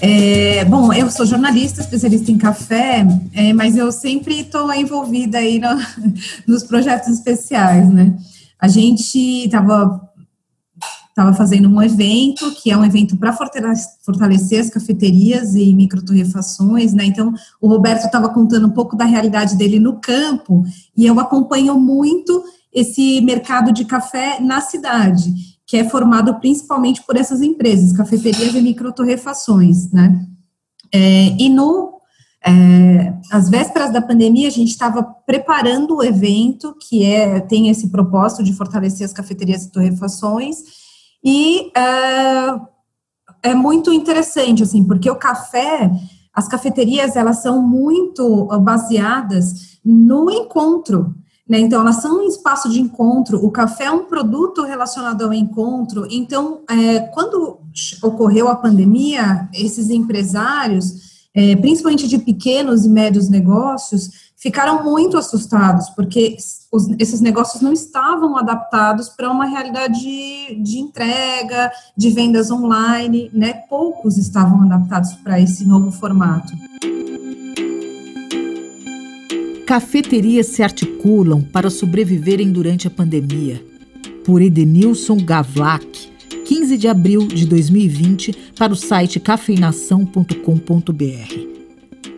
É, 0.00 0.64
bom, 0.64 0.92
eu 0.92 1.10
sou 1.10 1.26
jornalista, 1.26 1.80
especialista 1.80 2.30
em 2.30 2.38
café, 2.38 3.04
é, 3.32 3.52
mas 3.52 3.76
eu 3.76 3.90
sempre 3.90 4.40
estou 4.40 4.72
envolvida 4.72 5.38
aí 5.38 5.58
no, 5.58 5.68
nos 6.46 6.62
projetos 6.62 7.08
especiais, 7.08 7.88
né? 7.90 8.16
A 8.60 8.68
gente 8.68 9.18
estava 9.44 10.04
tava 11.14 11.34
fazendo 11.34 11.68
um 11.68 11.82
evento, 11.82 12.52
que 12.52 12.70
é 12.70 12.76
um 12.76 12.84
evento 12.84 13.16
para 13.16 13.36
fortalecer 14.04 14.60
as 14.60 14.70
cafeterias 14.70 15.56
e 15.56 15.74
microtorrefações, 15.74 16.92
né? 16.92 17.06
Então, 17.06 17.34
o 17.60 17.66
Roberto 17.66 18.04
estava 18.04 18.28
contando 18.28 18.68
um 18.68 18.70
pouco 18.70 18.96
da 18.96 19.04
realidade 19.04 19.56
dele 19.56 19.80
no 19.80 19.94
campo, 19.94 20.64
e 20.96 21.04
eu 21.04 21.18
acompanho 21.18 21.76
muito 21.76 22.44
esse 22.72 23.20
mercado 23.22 23.72
de 23.72 23.84
café 23.84 24.38
na 24.38 24.60
cidade 24.60 25.47
que 25.68 25.76
é 25.76 25.88
formado 25.88 26.34
principalmente 26.40 27.02
por 27.02 27.14
essas 27.14 27.42
empresas, 27.42 27.92
cafeterias 27.92 28.54
e 28.54 28.60
microtorrefações, 28.62 29.92
né? 29.92 30.26
É, 30.92 31.36
e 31.38 31.50
no 31.50 31.98
é, 32.42 33.12
às 33.30 33.50
vésperas 33.50 33.92
da 33.92 34.00
pandemia, 34.00 34.48
a 34.48 34.50
gente 34.50 34.70
estava 34.70 35.02
preparando 35.02 35.96
o 35.96 36.02
evento, 36.02 36.74
que 36.80 37.04
é, 37.04 37.40
tem 37.40 37.68
esse 37.68 37.90
propósito 37.90 38.42
de 38.42 38.54
fortalecer 38.54 39.04
as 39.04 39.12
cafeterias 39.12 39.64
e 39.64 39.70
torrefações, 39.70 40.56
e 41.22 41.70
é, 41.76 43.50
é 43.50 43.54
muito 43.54 43.92
interessante, 43.92 44.62
assim, 44.62 44.82
porque 44.82 45.10
o 45.10 45.16
café, 45.16 45.90
as 46.32 46.48
cafeterias, 46.48 47.14
elas 47.14 47.42
são 47.42 47.60
muito 47.60 48.46
baseadas 48.62 49.78
no 49.84 50.30
encontro, 50.30 51.14
né? 51.48 51.58
Então, 51.58 51.80
elas 51.80 51.96
são 52.02 52.18
um 52.18 52.28
espaço 52.28 52.68
de 52.68 52.80
encontro, 52.80 53.42
o 53.44 53.50
café 53.50 53.84
é 53.84 53.90
um 53.90 54.04
produto 54.04 54.62
relacionado 54.64 55.22
ao 55.22 55.32
encontro. 55.32 56.06
Então, 56.10 56.60
é, 56.68 57.00
quando 57.00 57.58
ocorreu 58.02 58.48
a 58.48 58.56
pandemia, 58.56 59.48
esses 59.54 59.88
empresários, 59.88 61.26
é, 61.34 61.56
principalmente 61.56 62.06
de 62.06 62.18
pequenos 62.18 62.84
e 62.84 62.88
médios 62.90 63.30
negócios, 63.30 64.28
ficaram 64.36 64.84
muito 64.84 65.16
assustados, 65.16 65.88
porque 65.90 66.36
os, 66.70 66.88
esses 66.98 67.20
negócios 67.20 67.62
não 67.62 67.72
estavam 67.72 68.36
adaptados 68.36 69.08
para 69.08 69.30
uma 69.30 69.46
realidade 69.46 70.00
de, 70.00 70.62
de, 70.62 70.78
entrega, 70.78 71.72
de 71.96 72.10
vendas 72.10 72.50
online, 72.50 73.30
né? 73.32 73.54
Poucos 73.68 74.16
estavam 74.16 74.62
adaptados 74.62 75.14
para 75.14 75.40
esse 75.40 75.66
novo 75.66 75.90
formato 75.90 76.52
cafeterias 79.68 80.46
se 80.46 80.62
articulam 80.62 81.42
para 81.42 81.68
sobreviverem 81.68 82.50
durante 82.50 82.88
a 82.88 82.90
pandemia. 82.90 83.62
Por 84.24 84.40
Edenilson 84.40 85.18
Gavlak, 85.18 85.86
15 85.86 86.08
15 86.46 86.78
de 86.78 86.88
abril 86.88 87.28
de 87.28 87.44
2020 87.44 88.32
para 88.56 88.72
o 88.72 88.76
site 88.76 89.20
cafeinação.com.br. 89.20 90.32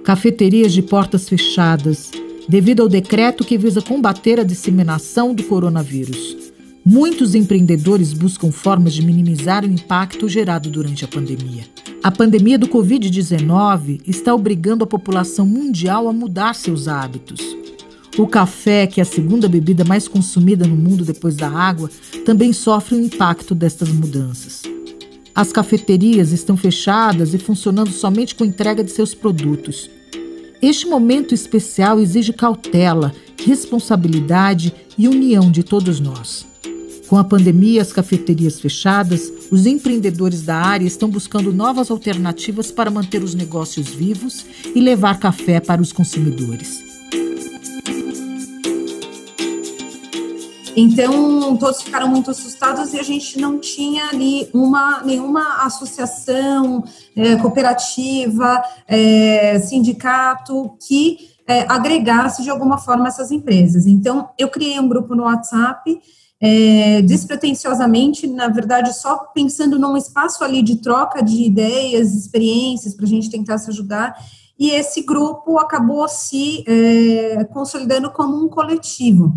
Cafeterias 0.04 0.72
de 0.72 0.80
portas 0.80 1.28
fechadas, 1.28 2.12
devido 2.48 2.82
ao 2.82 2.88
decreto 2.88 3.44
que 3.44 3.58
visa 3.58 3.82
combater 3.82 4.38
a 4.38 4.44
disseminação 4.44 5.34
do 5.34 5.42
coronavírus. 5.42 6.36
Muitos 6.84 7.34
empreendedores 7.34 8.12
buscam 8.12 8.52
formas 8.52 8.94
de 8.94 9.04
minimizar 9.04 9.64
o 9.64 9.68
impacto 9.68 10.28
gerado 10.28 10.70
durante 10.70 11.04
a 11.04 11.08
pandemia. 11.08 11.64
A 12.02 12.10
pandemia 12.10 12.58
do 12.58 12.66
Covid-19 12.66 14.00
está 14.06 14.34
obrigando 14.34 14.82
a 14.82 14.86
população 14.86 15.44
mundial 15.44 16.08
a 16.08 16.12
mudar 16.14 16.54
seus 16.54 16.88
hábitos. 16.88 17.40
O 18.16 18.26
café, 18.26 18.86
que 18.86 19.00
é 19.00 19.02
a 19.02 19.06
segunda 19.06 19.46
bebida 19.46 19.84
mais 19.84 20.08
consumida 20.08 20.66
no 20.66 20.76
mundo 20.76 21.04
depois 21.04 21.36
da 21.36 21.50
água, 21.50 21.90
também 22.24 22.54
sofre 22.54 22.96
o 22.96 23.00
impacto 23.00 23.54
destas 23.54 23.90
mudanças. 23.90 24.62
As 25.34 25.52
cafeterias 25.52 26.32
estão 26.32 26.56
fechadas 26.56 27.34
e 27.34 27.38
funcionando 27.38 27.90
somente 27.90 28.34
com 28.34 28.46
entrega 28.46 28.82
de 28.82 28.90
seus 28.90 29.14
produtos. 29.14 29.90
Este 30.62 30.86
momento 30.86 31.34
especial 31.34 32.00
exige 32.00 32.32
cautela, 32.32 33.12
responsabilidade 33.44 34.72
e 34.96 35.06
união 35.06 35.50
de 35.50 35.62
todos 35.62 36.00
nós. 36.00 36.49
Com 37.10 37.18
a 37.18 37.24
pandemia 37.24 37.82
as 37.82 37.92
cafeterias 37.92 38.60
fechadas, 38.60 39.32
os 39.50 39.66
empreendedores 39.66 40.42
da 40.42 40.54
área 40.54 40.86
estão 40.86 41.10
buscando 41.10 41.52
novas 41.52 41.90
alternativas 41.90 42.70
para 42.70 42.88
manter 42.88 43.20
os 43.20 43.34
negócios 43.34 43.88
vivos 43.88 44.46
e 44.76 44.80
levar 44.80 45.18
café 45.18 45.58
para 45.58 45.82
os 45.82 45.92
consumidores. 45.92 46.80
Então, 50.76 51.56
todos 51.56 51.82
ficaram 51.82 52.06
muito 52.06 52.30
assustados 52.30 52.94
e 52.94 53.00
a 53.00 53.02
gente 53.02 53.40
não 53.40 53.58
tinha 53.58 54.10
ali 54.10 54.48
uma, 54.54 55.02
nenhuma 55.02 55.64
associação, 55.64 56.84
é, 57.16 57.34
cooperativa, 57.34 58.62
é, 58.86 59.58
sindicato 59.58 60.76
que 60.86 61.28
é, 61.44 61.62
agregasse 61.68 62.44
de 62.44 62.50
alguma 62.50 62.78
forma 62.78 63.08
essas 63.08 63.32
empresas. 63.32 63.84
Então, 63.84 64.28
eu 64.38 64.48
criei 64.48 64.78
um 64.78 64.86
grupo 64.86 65.16
no 65.16 65.24
WhatsApp, 65.24 66.00
é, 66.40 67.02
despretensiosamente, 67.02 68.26
na 68.26 68.48
verdade, 68.48 68.96
só 68.96 69.18
pensando 69.34 69.78
num 69.78 69.96
espaço 69.96 70.42
ali 70.42 70.62
de 70.62 70.76
troca 70.76 71.22
de 71.22 71.44
ideias, 71.44 72.14
experiências, 72.14 72.94
para 72.94 73.04
a 73.04 73.08
gente 73.08 73.30
tentar 73.30 73.58
se 73.58 73.70
ajudar. 73.70 74.16
E 74.58 74.70
esse 74.70 75.02
grupo 75.02 75.58
acabou 75.58 76.08
se 76.08 76.64
é, 76.66 77.44
consolidando 77.44 78.10
como 78.10 78.42
um 78.42 78.48
coletivo. 78.48 79.34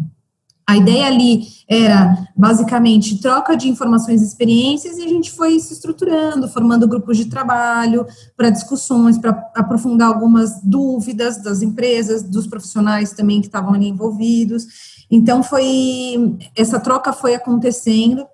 A 0.65 0.77
ideia 0.77 1.07
ali 1.07 1.45
era 1.67 2.25
basicamente 2.35 3.19
troca 3.21 3.55
de 3.55 3.67
informações 3.67 4.21
e 4.21 4.25
experiências 4.25 4.97
e 4.97 5.03
a 5.03 5.07
gente 5.07 5.29
foi 5.29 5.59
se 5.59 5.73
estruturando, 5.73 6.47
formando 6.47 6.87
grupos 6.87 7.17
de 7.17 7.25
trabalho 7.25 8.07
para 8.37 8.49
discussões, 8.49 9.17
para 9.17 9.31
aprofundar 9.55 10.07
algumas 10.07 10.61
dúvidas 10.63 11.43
das 11.43 11.61
empresas, 11.61 12.23
dos 12.23 12.47
profissionais 12.47 13.11
também 13.11 13.41
que 13.41 13.47
estavam 13.47 13.73
ali 13.73 13.89
envolvidos. 13.89 14.92
Então 15.09 15.43
foi 15.43 16.37
essa 16.55 16.79
troca 16.79 17.13
foi 17.13 17.35
acontecendo 17.35 18.25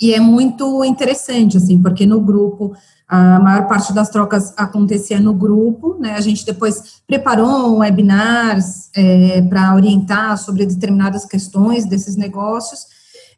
e 0.00 0.12
é 0.12 0.20
muito 0.20 0.84
interessante 0.84 1.56
assim, 1.56 1.80
porque 1.80 2.04
no 2.04 2.20
grupo 2.20 2.74
a 3.12 3.38
maior 3.38 3.68
parte 3.68 3.92
das 3.92 4.08
trocas 4.08 4.54
acontecia 4.56 5.20
no 5.20 5.34
grupo, 5.34 5.98
né? 6.00 6.14
A 6.14 6.20
gente 6.22 6.46
depois 6.46 7.02
preparou 7.06 7.76
webinars 7.76 8.88
é, 8.96 9.42
para 9.42 9.74
orientar 9.74 10.38
sobre 10.38 10.64
determinadas 10.64 11.26
questões 11.26 11.84
desses 11.84 12.16
negócios, 12.16 12.86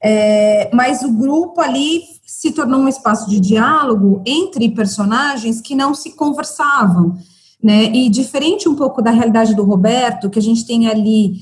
é, 0.01 0.71
mas 0.73 1.03
o 1.03 1.11
grupo 1.11 1.61
ali 1.61 2.03
se 2.25 2.53
tornou 2.53 2.79
um 2.79 2.89
espaço 2.89 3.29
de 3.29 3.41
diálogo 3.41 4.23
entre 4.25 4.69
personagens 4.69 5.61
que 5.61 5.75
não 5.75 5.93
se 5.93 6.13
conversavam, 6.13 7.17
né? 7.61 7.87
E 7.87 8.09
diferente 8.09 8.69
um 8.69 8.77
pouco 8.77 9.03
da 9.03 9.11
realidade 9.11 9.57
do 9.57 9.65
Roberto, 9.65 10.31
que 10.31 10.39
a 10.39 10.43
gente 10.43 10.65
tem 10.65 10.87
ali 10.87 11.35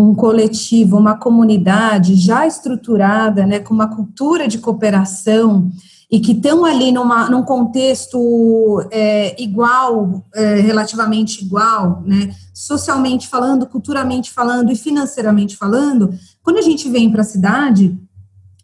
um 0.00 0.14
coletivo, 0.14 0.96
uma 0.96 1.16
comunidade 1.16 2.14
já 2.14 2.46
estruturada, 2.46 3.44
né, 3.44 3.60
com 3.60 3.74
uma 3.74 3.94
cultura 3.94 4.48
de 4.48 4.58
cooperação 4.58 5.70
e 6.10 6.18
que 6.18 6.32
estão 6.32 6.64
ali 6.64 6.90
numa, 6.90 7.28
num 7.28 7.42
contexto 7.42 8.82
é, 8.90 9.40
igual, 9.40 10.24
é, 10.34 10.56
relativamente 10.60 11.44
igual, 11.44 12.02
né, 12.04 12.34
socialmente 12.54 13.28
falando, 13.28 13.66
culturalmente 13.66 14.30
falando 14.30 14.72
e 14.72 14.76
financeiramente 14.76 15.56
falando, 15.56 16.12
quando 16.42 16.56
a 16.56 16.62
gente 16.62 16.88
vem 16.88 17.10
para 17.10 17.20
a 17.20 17.24
cidade, 17.24 17.96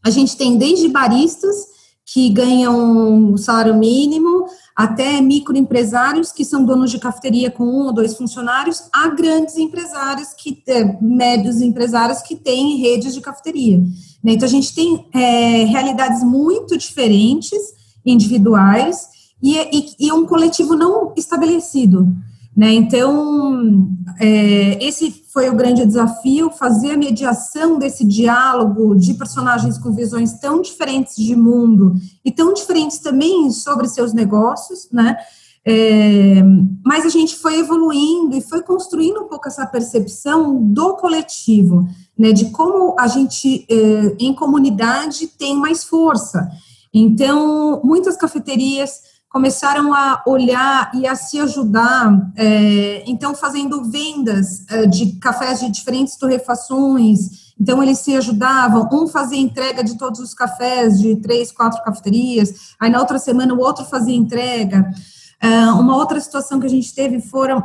a 0.02 0.10
gente 0.10 0.36
tem 0.36 0.56
desde 0.56 0.88
baristas 0.88 1.54
que 2.06 2.30
ganham 2.30 3.32
o 3.32 3.36
salário 3.36 3.76
mínimo, 3.76 4.46
até 4.76 5.22
microempresários 5.22 6.30
que 6.30 6.44
são 6.44 6.62
donos 6.62 6.90
de 6.90 6.98
cafeteria 6.98 7.50
com 7.50 7.64
um 7.64 7.86
ou 7.86 7.94
dois 7.94 8.14
funcionários, 8.14 8.90
a 8.92 9.08
grandes 9.08 9.56
empresários, 9.56 10.34
que 10.34 10.62
é, 10.68 10.98
médios 11.00 11.62
empresários 11.62 12.20
que 12.20 12.36
têm 12.36 12.76
redes 12.76 13.14
de 13.14 13.22
cafeteria. 13.22 13.78
Né? 14.22 14.32
Então, 14.32 14.46
a 14.46 14.50
gente 14.50 14.74
tem 14.74 15.06
é, 15.14 15.64
realidades 15.64 16.22
muito 16.22 16.76
diferentes, 16.76 17.58
individuais, 18.04 19.08
e, 19.42 19.56
e, 19.56 19.94
e, 19.98 20.12
um 20.12 20.26
coletivo 20.26 20.74
não 20.74 21.12
estabelecido. 21.16 22.06
Né? 22.56 22.72
Então, 22.72 23.86
é, 24.18 24.82
esse 24.82 25.24
foi 25.32 25.50
o 25.50 25.54
grande 25.54 25.84
desafio, 25.84 26.50
fazer 26.50 26.92
a 26.92 26.96
mediação 26.96 27.78
desse 27.78 28.04
diálogo 28.04 28.94
de 28.94 29.12
personagens 29.14 29.76
com 29.76 29.92
visões 29.92 30.32
tão 30.40 30.62
diferentes 30.62 31.16
de 31.16 31.36
mundo 31.36 31.94
e 32.24 32.32
tão 32.32 32.54
diferentes 32.54 32.98
também 32.98 33.50
sobre 33.50 33.88
seus 33.88 34.14
negócios, 34.14 34.88
né? 34.90 35.16
É, 35.68 36.42
mas 36.84 37.04
a 37.04 37.08
gente 37.08 37.34
foi 37.36 37.58
evoluindo 37.58 38.36
e 38.36 38.40
foi 38.40 38.62
construindo 38.62 39.20
um 39.22 39.28
pouco 39.28 39.48
essa 39.48 39.66
percepção 39.66 40.62
do 40.62 40.94
coletivo 40.94 41.86
né, 42.18 42.32
de 42.32 42.46
como 42.46 42.96
a 42.98 43.06
gente, 43.06 43.66
eh, 43.68 44.16
em 44.18 44.32
comunidade, 44.32 45.26
tem 45.26 45.54
mais 45.54 45.84
força. 45.84 46.48
Então, 46.92 47.80
muitas 47.84 48.16
cafeterias 48.16 49.00
começaram 49.36 49.92
a 49.92 50.22
olhar 50.26 50.90
e 50.94 51.06
a 51.06 51.14
se 51.14 51.38
ajudar, 51.38 52.32
eh, 52.38 53.04
então, 53.06 53.34
fazendo 53.34 53.84
vendas 53.84 54.64
eh, 54.66 54.86
de 54.86 55.12
cafés 55.16 55.60
de 55.60 55.70
diferentes 55.70 56.16
torrefações. 56.16 57.52
Então, 57.60 57.82
eles 57.82 57.98
se 57.98 58.16
ajudavam, 58.16 58.88
um 58.90 59.06
fazia 59.06 59.38
entrega 59.38 59.84
de 59.84 59.98
todos 59.98 60.20
os 60.20 60.32
cafés, 60.32 60.98
de 60.98 61.16
três, 61.16 61.52
quatro 61.52 61.84
cafeterias, 61.84 62.74
aí 62.80 62.88
na 62.88 62.98
outra 62.98 63.18
semana 63.18 63.52
o 63.52 63.60
outro 63.60 63.84
fazia 63.84 64.16
entrega. 64.16 64.90
uma 65.78 65.96
outra 65.96 66.18
situação 66.18 66.58
que 66.58 66.66
a 66.66 66.70
gente 66.70 66.94
teve 66.94 67.20
foram 67.20 67.62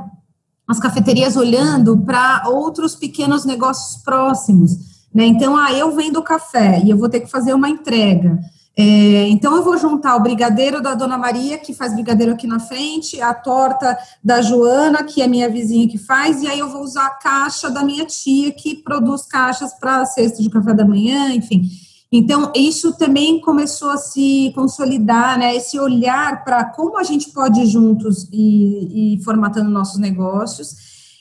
as 0.67 0.77
cafeterias 0.77 1.37
olhando 1.37 1.97
para 1.99 2.49
outros 2.49 2.95
pequenos 2.95 3.45
negócios 3.45 4.03
próximos. 4.03 4.73
Né? 5.15 5.23
Então, 5.23 5.55
ah, 5.55 5.71
eu 5.71 5.95
vendo 5.95 6.21
café 6.21 6.81
e 6.83 6.89
eu 6.89 6.97
vou 6.97 7.07
ter 7.07 7.21
que 7.21 7.31
fazer 7.31 7.53
uma 7.53 7.69
entrega. 7.69 8.37
É, 8.77 9.27
então, 9.27 9.55
eu 9.55 9.63
vou 9.63 9.77
juntar 9.77 10.15
o 10.15 10.21
brigadeiro 10.21 10.81
da 10.81 10.95
Dona 10.95 11.17
Maria, 11.17 11.57
que 11.57 11.73
faz 11.73 11.93
brigadeiro 11.93 12.31
aqui 12.31 12.47
na 12.47 12.59
frente, 12.59 13.21
a 13.21 13.33
torta 13.33 13.97
da 14.23 14.41
Joana, 14.41 15.03
que 15.03 15.21
é 15.21 15.27
minha 15.27 15.49
vizinha 15.49 15.87
que 15.87 15.97
faz, 15.97 16.41
e 16.41 16.47
aí 16.47 16.59
eu 16.59 16.69
vou 16.69 16.81
usar 16.81 17.05
a 17.05 17.15
caixa 17.15 17.69
da 17.69 17.83
minha 17.83 18.05
tia, 18.05 18.51
que 18.51 18.75
produz 18.75 19.23
caixas 19.23 19.73
para 19.73 20.05
cesta 20.05 20.41
de 20.41 20.49
café 20.49 20.73
da 20.73 20.85
manhã, 20.85 21.33
enfim. 21.33 21.63
Então, 22.11 22.51
isso 22.55 22.97
também 22.97 23.39
começou 23.39 23.89
a 23.89 23.97
se 23.97 24.51
consolidar, 24.53 25.37
né? 25.37 25.55
Esse 25.55 25.79
olhar 25.79 26.43
para 26.43 26.65
como 26.65 26.97
a 26.97 27.03
gente 27.03 27.29
pode 27.31 27.61
ir 27.61 27.67
juntos 27.67 28.27
e, 28.31 29.15
e 29.15 29.23
formatando 29.23 29.69
nossos 29.69 29.97
negócios, 29.97 30.75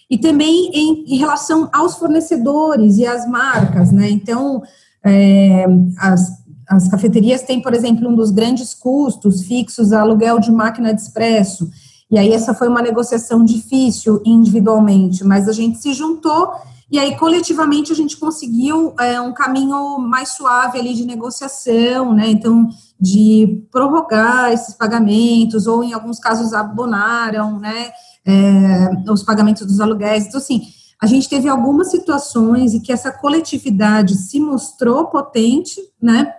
e 0.08 0.18
também 0.18 0.70
em, 0.72 1.04
em, 1.06 1.16
relação 1.16 1.68
aos 1.72 1.94
fornecedores 1.96 2.96
e 2.96 3.06
às 3.06 3.28
marcas, 3.28 3.92
né? 3.92 4.10
Então, 4.10 4.62
é, 5.04 5.64
as, 5.98 6.40
as 6.70 6.88
cafeterias 6.88 7.42
têm, 7.42 7.60
por 7.60 7.74
exemplo, 7.74 8.08
um 8.08 8.14
dos 8.14 8.30
grandes 8.30 8.72
custos 8.72 9.42
fixos, 9.42 9.92
aluguel 9.92 10.38
de 10.38 10.52
máquina 10.52 10.94
de 10.94 11.00
expresso. 11.00 11.68
E 12.10 12.18
aí, 12.18 12.32
essa 12.32 12.54
foi 12.54 12.68
uma 12.68 12.80
negociação 12.80 13.44
difícil 13.44 14.22
individualmente, 14.24 15.24
mas 15.24 15.48
a 15.48 15.52
gente 15.52 15.78
se 15.78 15.92
juntou 15.92 16.50
e 16.90 16.98
aí, 16.98 17.16
coletivamente, 17.16 17.92
a 17.92 17.94
gente 17.94 18.16
conseguiu 18.16 18.92
é, 18.98 19.20
um 19.20 19.32
caminho 19.32 19.96
mais 20.00 20.30
suave 20.30 20.76
ali 20.76 20.92
de 20.92 21.06
negociação, 21.06 22.12
né? 22.12 22.28
Então, 22.28 22.68
de 23.00 23.64
prorrogar 23.70 24.50
esses 24.52 24.74
pagamentos, 24.74 25.68
ou 25.68 25.84
em 25.84 25.92
alguns 25.92 26.18
casos 26.18 26.52
abonaram, 26.52 27.60
né? 27.60 27.92
É, 28.26 28.90
os 29.08 29.22
pagamentos 29.22 29.64
dos 29.64 29.80
aluguéis. 29.80 30.26
Então, 30.26 30.38
assim, 30.38 30.62
a 31.00 31.06
gente 31.06 31.28
teve 31.28 31.48
algumas 31.48 31.92
situações 31.92 32.74
em 32.74 32.80
que 32.80 32.92
essa 32.92 33.12
coletividade 33.12 34.16
se 34.16 34.40
mostrou 34.40 35.06
potente, 35.06 35.80
né? 36.02 36.34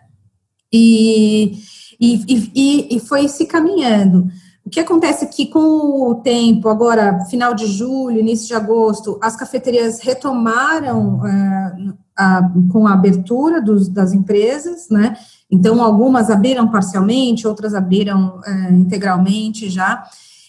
E, 0.71 1.59
e, 1.99 2.51
e, 2.55 2.95
e 2.95 2.99
foi 2.99 3.27
se 3.27 3.45
caminhando. 3.45 4.27
O 4.65 4.69
que 4.69 4.79
acontece 4.79 5.25
é 5.25 5.27
que 5.27 5.47
com 5.47 6.09
o 6.09 6.15
tempo, 6.15 6.69
agora, 6.69 7.25
final 7.25 7.53
de 7.53 7.65
julho, 7.65 8.19
início 8.19 8.47
de 8.47 8.53
agosto, 8.53 9.19
as 9.21 9.35
cafeterias 9.35 9.99
retomaram 9.99 11.15
uh, 11.15 11.93
a, 12.17 12.49
com 12.71 12.87
a 12.87 12.93
abertura 12.93 13.61
dos, 13.61 13.89
das 13.89 14.13
empresas, 14.13 14.87
né? 14.89 15.17
Então, 15.49 15.83
algumas 15.83 16.29
abriram 16.29 16.69
parcialmente, 16.69 17.45
outras 17.45 17.73
abriram 17.73 18.39
é, 18.45 18.71
integralmente 18.71 19.69
já. 19.69 20.05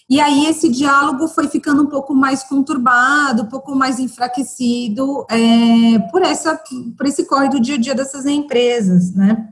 E 0.09 0.19
aí 0.19 0.45
esse 0.45 0.69
diálogo 0.69 1.27
foi 1.27 1.47
ficando 1.47 1.83
um 1.83 1.87
pouco 1.87 2.13
mais 2.13 2.43
conturbado, 2.43 3.43
um 3.43 3.47
pouco 3.47 3.75
mais 3.75 3.99
enfraquecido 3.99 5.25
é, 5.29 5.99
por, 6.09 6.21
essa, 6.21 6.57
por 6.97 7.05
esse 7.05 7.25
corre 7.25 7.49
do 7.49 7.59
dia 7.59 7.75
a 7.75 7.79
dia 7.79 7.95
dessas 7.95 8.25
empresas, 8.25 9.13
né? 9.13 9.49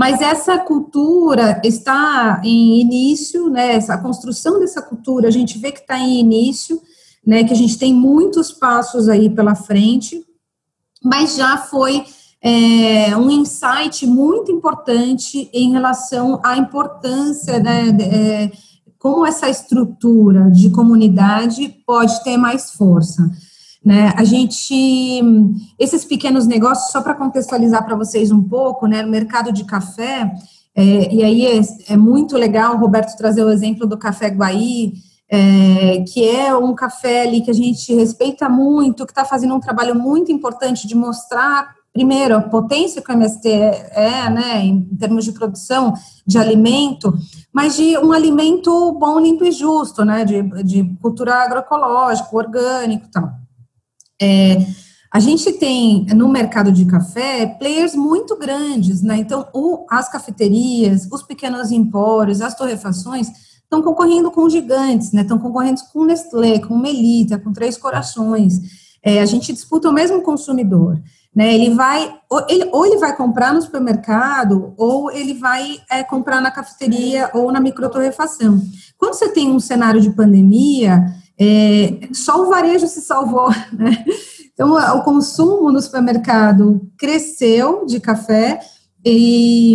Mas 0.00 0.22
essa 0.22 0.58
cultura 0.58 1.60
está 1.62 2.40
em 2.42 2.80
início, 2.80 3.50
né? 3.50 3.74
Essa 3.74 3.98
construção 3.98 4.58
dessa 4.58 4.80
cultura, 4.80 5.28
a 5.28 5.30
gente 5.30 5.58
vê 5.58 5.70
que 5.70 5.80
está 5.80 5.98
em 5.98 6.20
início, 6.20 6.80
né? 7.22 7.44
Que 7.44 7.52
a 7.52 7.56
gente 7.56 7.78
tem 7.78 7.92
muitos 7.92 8.50
passos 8.50 9.10
aí 9.10 9.28
pela 9.28 9.54
frente, 9.54 10.24
mas 11.04 11.36
já 11.36 11.58
foi 11.58 12.02
é, 12.40 13.14
um 13.14 13.30
insight 13.30 14.06
muito 14.06 14.50
importante 14.50 15.50
em 15.52 15.72
relação 15.72 16.40
à 16.42 16.56
importância, 16.56 17.60
né? 17.60 17.92
De, 17.92 18.04
é, 18.04 18.52
como 18.98 19.26
essa 19.26 19.50
estrutura 19.50 20.50
de 20.50 20.70
comunidade 20.70 21.68
pode 21.86 22.24
ter 22.24 22.38
mais 22.38 22.70
força. 22.70 23.30
Né? 23.84 24.12
A 24.16 24.24
gente, 24.24 25.22
esses 25.78 26.04
pequenos 26.04 26.46
negócios, 26.46 26.92
só 26.92 27.00
para 27.00 27.14
contextualizar 27.14 27.84
para 27.84 27.96
vocês 27.96 28.30
um 28.30 28.42
pouco, 28.42 28.86
né, 28.86 29.02
no 29.02 29.10
mercado 29.10 29.50
de 29.52 29.64
café, 29.64 30.30
é, 30.74 31.14
e 31.14 31.24
aí 31.24 31.46
é, 31.46 31.60
é, 31.88 31.96
muito 31.96 32.36
legal, 32.36 32.76
Roberto, 32.76 33.16
trazer 33.16 33.42
o 33.42 33.50
exemplo 33.50 33.86
do 33.86 33.98
Café 33.98 34.28
Guaí, 34.28 34.92
é, 35.28 36.04
que 36.08 36.28
é 36.28 36.54
um 36.54 36.74
café 36.74 37.22
ali 37.22 37.40
que 37.40 37.50
a 37.50 37.54
gente 37.54 37.94
respeita 37.94 38.48
muito, 38.48 39.06
que 39.06 39.12
está 39.12 39.24
fazendo 39.24 39.54
um 39.54 39.60
trabalho 39.60 39.94
muito 39.94 40.30
importante 40.30 40.86
de 40.86 40.94
mostrar 40.94 41.74
primeiro, 41.92 42.36
a 42.36 42.40
potência 42.40 43.02
que 43.02 43.10
o 43.10 43.14
MST 43.14 43.48
é, 43.48 44.30
né, 44.30 44.64
em 44.64 44.80
termos 44.96 45.24
de 45.24 45.32
produção 45.32 45.92
de 46.26 46.38
alimento, 46.38 47.12
mas 47.52 47.76
de 47.76 47.98
um 47.98 48.12
alimento 48.12 48.92
bom, 48.92 49.18
limpo 49.18 49.44
e 49.44 49.50
justo, 49.50 50.04
né, 50.04 50.24
de, 50.24 50.42
de 50.62 50.84
cultura 51.02 51.34
agroecológica, 51.34 52.28
orgânico 52.32 53.06
e 53.06 53.10
tal. 53.10 53.30
É, 54.20 54.66
a 55.12 55.18
gente 55.18 55.52
tem 55.54 56.06
no 56.14 56.28
mercado 56.28 56.70
de 56.70 56.84
café 56.84 57.46
players 57.46 57.94
muito 57.94 58.36
grandes, 58.36 59.02
né? 59.02 59.16
Então, 59.16 59.48
o, 59.52 59.84
as 59.90 60.08
cafeterias, 60.08 61.08
os 61.10 61.22
pequenos 61.22 61.72
empórios, 61.72 62.40
as 62.40 62.54
torrefações 62.54 63.28
estão 63.62 63.82
concorrendo 63.82 64.30
com 64.30 64.48
gigantes, 64.48 65.12
né? 65.12 65.22
Estão 65.22 65.38
concorrendo 65.38 65.80
com 65.92 66.04
Nestlé, 66.04 66.60
com 66.60 66.76
Melita, 66.76 67.38
com 67.38 67.52
Três 67.52 67.76
Corações. 67.76 68.60
É, 69.02 69.20
a 69.20 69.26
gente 69.26 69.52
disputa 69.52 69.88
o 69.88 69.92
mesmo 69.92 70.22
consumidor. 70.22 71.00
Né, 71.32 71.54
ele 71.54 71.72
vai, 71.76 72.12
ou 72.28 72.44
ele, 72.48 72.68
ou 72.72 72.84
ele 72.84 72.98
vai 72.98 73.16
comprar 73.16 73.54
no 73.54 73.62
supermercado, 73.62 74.74
ou 74.76 75.12
ele 75.12 75.34
vai 75.34 75.78
é, 75.88 76.02
comprar 76.02 76.40
na 76.40 76.50
cafeteria 76.50 77.30
ou 77.32 77.52
na 77.52 77.60
microtorrefação. 77.60 78.60
Quando 78.98 79.14
você 79.14 79.28
tem 79.28 79.48
um 79.48 79.60
cenário 79.60 80.00
de 80.00 80.10
pandemia, 80.10 81.06
é, 81.40 82.08
só 82.12 82.42
o 82.42 82.50
varejo 82.50 82.86
se 82.86 83.00
salvou, 83.00 83.48
né? 83.72 84.04
Então, 84.52 84.74
o 84.74 85.02
consumo 85.02 85.72
no 85.72 85.80
supermercado 85.80 86.86
cresceu 86.98 87.86
de 87.86 87.98
café 87.98 88.60
e, 89.02 89.74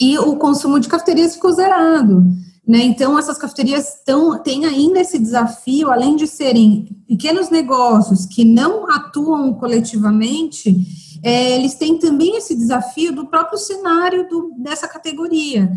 e 0.00 0.18
o 0.18 0.34
consumo 0.34 0.80
de 0.80 0.88
cafeterias 0.88 1.36
ficou 1.36 1.52
zerado. 1.52 2.24
Né? 2.66 2.82
Então, 2.82 3.16
essas 3.16 3.38
cafeterias 3.38 4.02
tão, 4.04 4.42
têm 4.42 4.64
ainda 4.64 5.00
esse 5.00 5.20
desafio, 5.20 5.88
além 5.88 6.16
de 6.16 6.26
serem 6.26 6.88
pequenos 7.06 7.48
negócios 7.48 8.26
que 8.26 8.44
não 8.44 8.90
atuam 8.90 9.54
coletivamente, 9.54 10.74
é, 11.22 11.56
eles 11.56 11.74
têm 11.74 11.96
também 11.96 12.36
esse 12.36 12.56
desafio 12.56 13.12
do 13.12 13.26
próprio 13.26 13.58
cenário 13.58 14.28
do, 14.28 14.52
dessa 14.58 14.88
categoria, 14.88 15.70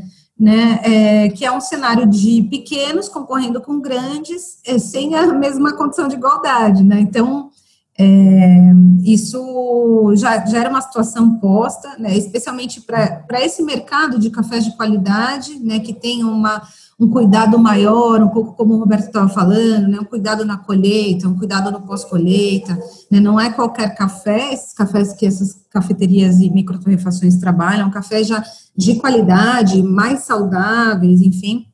né? 0.44 0.82
É, 0.84 1.30
que 1.30 1.46
é 1.46 1.52
um 1.54 1.62
cenário 1.62 2.06
de 2.06 2.44
pequenos 2.52 3.08
concorrendo 3.08 3.62
com 3.62 3.80
grandes, 3.80 4.60
é, 4.66 4.78
sem 4.78 5.16
a 5.16 5.28
mesma 5.28 5.72
condição 5.78 6.10
de 6.10 6.16
igualdade. 6.16 6.84
Né? 6.84 7.00
Então, 7.00 7.50
é, 7.98 8.74
isso 9.06 10.14
já, 10.18 10.46
já 10.46 10.60
era 10.60 10.70
uma 10.70 10.82
situação 10.82 11.40
posta, 11.40 11.96
né, 11.98 12.18
especialmente 12.18 12.82
para 12.82 13.42
esse 13.42 13.64
mercado 13.64 14.20
de 14.20 14.30
cafés 14.32 14.66
de 14.66 14.76
qualidade, 14.76 15.60
né, 15.60 15.80
que 15.80 15.94
tem 15.94 16.26
uma, 16.26 16.62
um 17.04 17.10
cuidado 17.10 17.60
maior, 17.60 18.22
um 18.22 18.30
pouco 18.30 18.54
como 18.54 18.76
o 18.76 18.80
Roberto 18.80 19.08
estava 19.08 19.28
falando, 19.28 19.88
né, 19.88 20.00
um 20.00 20.06
cuidado 20.06 20.46
na 20.46 20.58
colheita, 20.58 21.28
um 21.28 21.38
cuidado 21.38 21.72
no 21.72 21.82
pós-colheita, 21.82 22.78
né, 23.12 23.20
não 23.20 23.40
é 23.40 23.50
qualquer 23.50 23.94
café, 23.96 24.54
esses 24.54 24.74
cafés 24.74 25.14
que 25.14 25.26
essas 25.26 25.62
cafeterias 25.70 26.40
e 26.40 26.50
microtorrefações 26.50 27.38
trabalham, 27.38 27.92
cafés 27.92 28.28
já 28.28 28.44
de 28.76 28.96
qualidade, 28.96 29.84
mais 29.84 30.22
saudáveis, 30.22 31.22
enfim, 31.22 31.68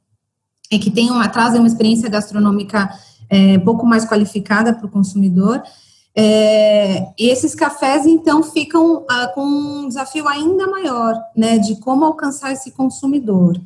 e 0.71 0.79
que 0.79 0.91
tem 0.91 1.09
uma, 1.09 1.27
trazem 1.27 1.59
uma 1.59 1.67
experiência 1.67 2.09
gastronômica 2.09 2.89
é, 3.29 3.57
um 3.57 3.61
pouco 3.61 3.85
mais 3.85 4.05
qualificada 4.05 4.73
para 4.73 4.85
o 4.85 4.89
consumidor, 4.89 5.61
é, 6.15 7.13
esses 7.17 7.55
cafés, 7.55 8.05
então, 8.05 8.43
ficam 8.43 9.05
ah, 9.09 9.27
com 9.27 9.41
um 9.41 9.87
desafio 9.87 10.27
ainda 10.27 10.67
maior, 10.67 11.15
né, 11.35 11.57
de 11.57 11.75
como 11.77 12.03
alcançar 12.03 12.51
esse 12.51 12.71
consumidor. 12.71 13.59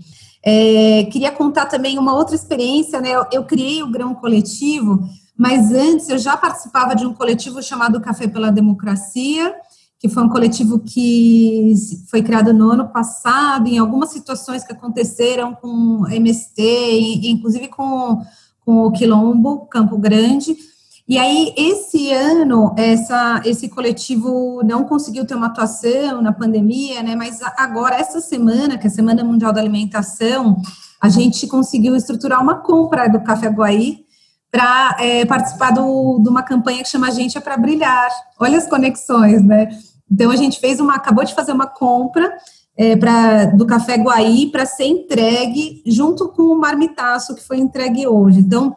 É, 0.46 1.06
queria 1.06 1.32
contar 1.32 1.68
também 1.68 1.98
uma 1.98 2.14
outra 2.14 2.36
experiência, 2.36 3.00
né, 3.00 3.12
eu, 3.12 3.26
eu, 3.32 3.46
criei 3.46 3.82
o 3.82 3.90
Grão 3.90 4.14
Coletivo, 4.14 5.00
mas 5.38 5.72
antes 5.72 6.10
eu 6.10 6.18
já 6.18 6.36
participava 6.36 6.94
de 6.94 7.06
um 7.06 7.14
coletivo 7.14 7.64
chamado 7.64 8.02
Café 8.02 8.28
pela 8.28 8.52
Democracia, 8.52 9.56
que 9.98 10.10
foi 10.10 10.22
um 10.22 10.28
coletivo 10.28 10.80
que 10.80 11.74
foi 12.10 12.22
criado 12.22 12.54
no 12.54 12.70
ano 12.70 12.90
passado, 12.90 13.70
em 13.70 13.78
algumas 13.78 14.10
situações 14.10 14.66
que 14.66 14.74
aconteceram 14.74 15.56
com 15.56 16.06
MST, 16.10 16.62
inclusive 17.24 17.70
com, 17.70 18.22
com 18.66 18.86
o 18.86 18.92
Quilombo, 18.92 19.66
Campo 19.68 19.98
Grande, 19.98 20.58
e 21.06 21.18
aí, 21.18 21.54
esse 21.58 22.14
ano, 22.14 22.74
essa, 22.78 23.42
esse 23.44 23.68
coletivo 23.68 24.62
não 24.64 24.86
conseguiu 24.86 25.26
ter 25.26 25.36
uma 25.36 25.48
atuação 25.48 26.22
na 26.22 26.32
pandemia, 26.32 27.04
né? 27.04 27.14
Mas 27.14 27.42
agora, 27.58 27.96
essa 27.96 28.22
semana, 28.22 28.78
que 28.78 28.88
é 28.88 28.90
a 28.90 28.94
Semana 28.94 29.22
Mundial 29.22 29.52
da 29.52 29.60
Alimentação, 29.60 30.56
a 31.02 31.10
gente 31.10 31.46
conseguiu 31.46 31.94
estruturar 31.98 32.42
uma 32.42 32.56
compra 32.56 33.10
do 33.10 33.20
Café 33.22 33.50
Guaí 33.50 34.06
para 34.50 34.96
é, 34.98 35.26
participar 35.26 35.72
do, 35.72 36.20
de 36.24 36.30
uma 36.30 36.42
campanha 36.42 36.82
que 36.82 36.90
chama 36.90 37.12
Gente 37.12 37.38
é 37.38 37.42
para 37.42 37.58
Brilhar. 37.58 38.10
Olha 38.40 38.58
as 38.58 38.68
conexões, 38.68 39.44
né? 39.44 39.68
Então, 40.10 40.32
a 40.32 40.38
gente 40.38 40.58
fez 40.58 40.80
uma, 40.80 40.96
acabou 40.96 41.26
de 41.26 41.36
fazer 41.36 41.52
uma 41.52 41.68
compra 41.68 42.34
é, 42.78 42.96
pra, 42.96 43.46
do 43.48 43.66
Café 43.66 43.98
Guaí 43.98 44.50
para 44.50 44.66
ser 44.66 44.86
entregue 44.86 45.84
junto 45.86 46.30
com 46.30 46.44
o 46.44 46.58
marmitaço 46.58 47.36
que 47.36 47.44
foi 47.44 47.58
entregue 47.58 48.08
hoje. 48.08 48.40
Então, 48.40 48.74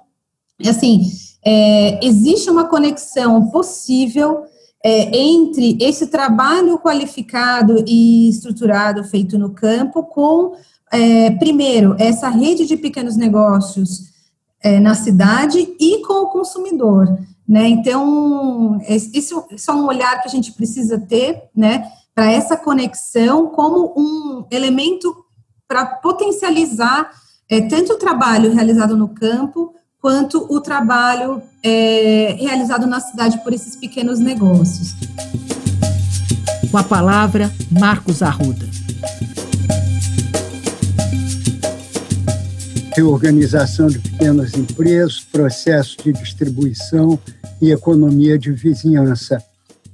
assim, 0.67 1.03
é, 1.47 2.05
existe 2.05 2.51
uma 2.51 2.65
conexão 2.65 3.49
possível 3.51 4.43
é, 4.85 5.17
entre 5.17 5.79
esse 5.81 6.09
trabalho 6.09 6.77
qualificado 6.81 7.85
e 7.87 8.29
estruturado 8.29 9.05
feito 9.05 9.39
no 9.39 9.51
campo 9.51 10.03
com, 10.03 10.57
é, 10.93 11.31
primeiro, 11.31 11.95
essa 12.01 12.29
rede 12.29 12.67
de 12.67 12.77
pequenos 12.77 13.17
negócios 13.17 14.11
é, 14.61 14.81
na 14.81 14.97
cidade 14.97 15.77
e 15.79 16.03
com 16.03 16.25
o 16.25 16.31
consumidor. 16.31 17.17
Né? 17.49 17.69
Então, 17.69 18.81
isso, 18.89 19.45
é 19.69 19.73
um 19.73 19.87
olhar 19.87 20.21
que 20.21 20.27
a 20.27 20.31
gente 20.31 20.51
precisa 20.51 20.99
ter 20.99 21.45
né, 21.55 21.89
para 22.13 22.29
essa 22.29 22.57
conexão 22.57 23.51
como 23.51 23.95
um 23.97 24.45
elemento 24.51 25.15
para 25.69 25.87
potencializar 25.87 27.09
é, 27.49 27.61
tanto 27.61 27.93
o 27.93 27.99
trabalho 27.99 28.53
realizado 28.53 28.97
no 28.97 29.09
campo 29.09 29.77
quanto 30.07 30.47
o 30.49 30.61
trabalho 30.61 31.43
é, 31.65 32.37
realizado 32.39 32.87
na 32.87 33.01
cidade 33.01 33.43
por 33.43 33.53
esses 33.53 33.75
pequenos 33.75 34.21
negócios. 34.21 34.95
Com 36.71 36.79
a 36.79 36.85
palavra, 36.85 37.51
Marcos 37.73 38.23
Arruda. 38.23 38.65
Reorganização 42.95 43.89
de 43.89 43.99
pequenas 43.99 44.55
empresas, 44.55 45.23
processo 45.23 45.97
de 46.05 46.13
distribuição 46.13 47.19
e 47.61 47.73
economia 47.73 48.39
de 48.39 48.53
vizinhança. 48.53 49.43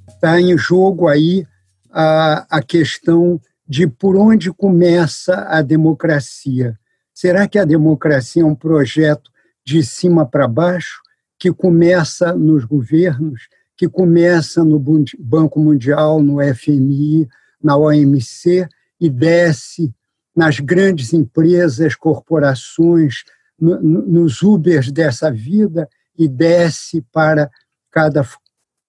Está 0.09 0.39
em 0.39 0.59
jogo 0.59 1.09
aí 1.09 1.47
a, 1.91 2.45
a 2.51 2.63
questão 2.63 3.41
de 3.67 3.87
por 3.87 4.19
onde 4.19 4.53
começa 4.53 5.47
a 5.49 5.63
democracia. 5.63 6.79
Será 7.15 7.49
que 7.49 7.59
a 7.59 7.65
democracia 7.65 8.43
é 8.43 8.45
um 8.45 8.55
projeto 8.55 9.32
de 9.65 9.83
cima 9.83 10.27
para 10.27 10.49
baixo, 10.49 11.01
que 11.39 11.53
começa 11.53 12.35
nos 12.35 12.65
governos, 12.65 13.49
que 13.77 13.89
começa 13.89 14.65
no 14.65 14.79
Banco 15.19 15.59
Mundial, 15.61 16.23
no 16.23 16.39
FMI, 16.55 17.29
na 17.63 17.77
OMC 17.77 18.69
e 19.01 19.11
desce 19.11 19.95
nas 20.35 20.61
grandes 20.61 21.13
empresas, 21.13 21.95
corporações, 21.95 23.25
no, 23.59 23.81
nos 23.81 24.43
Ubers 24.43 24.91
dessa 24.91 25.31
vida 25.31 25.89
e 26.19 26.29
desce 26.29 27.03
para 27.13 27.51
cada 27.91 28.27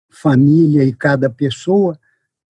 família 0.10 0.84
e 0.84 0.94
cada 0.94 1.30
pessoa? 1.30 1.98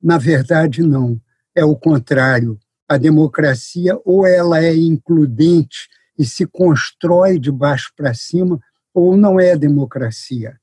Na 0.01 0.17
verdade, 0.17 0.83
não. 0.83 1.19
é 1.55 1.63
o 1.63 1.75
contrário. 1.75 2.59
A 2.87 2.97
democracia 2.97 3.97
ou 4.03 4.25
ela 4.25 4.61
é 4.61 4.75
includente 4.75 5.87
e 6.17 6.25
se 6.25 6.45
constrói 6.45 7.39
de 7.39 7.51
baixo 7.51 7.91
para 7.95 8.13
cima, 8.13 8.59
ou 8.93 9.17
não 9.17 9.39
é 9.39 9.57
democracia. 9.57 10.59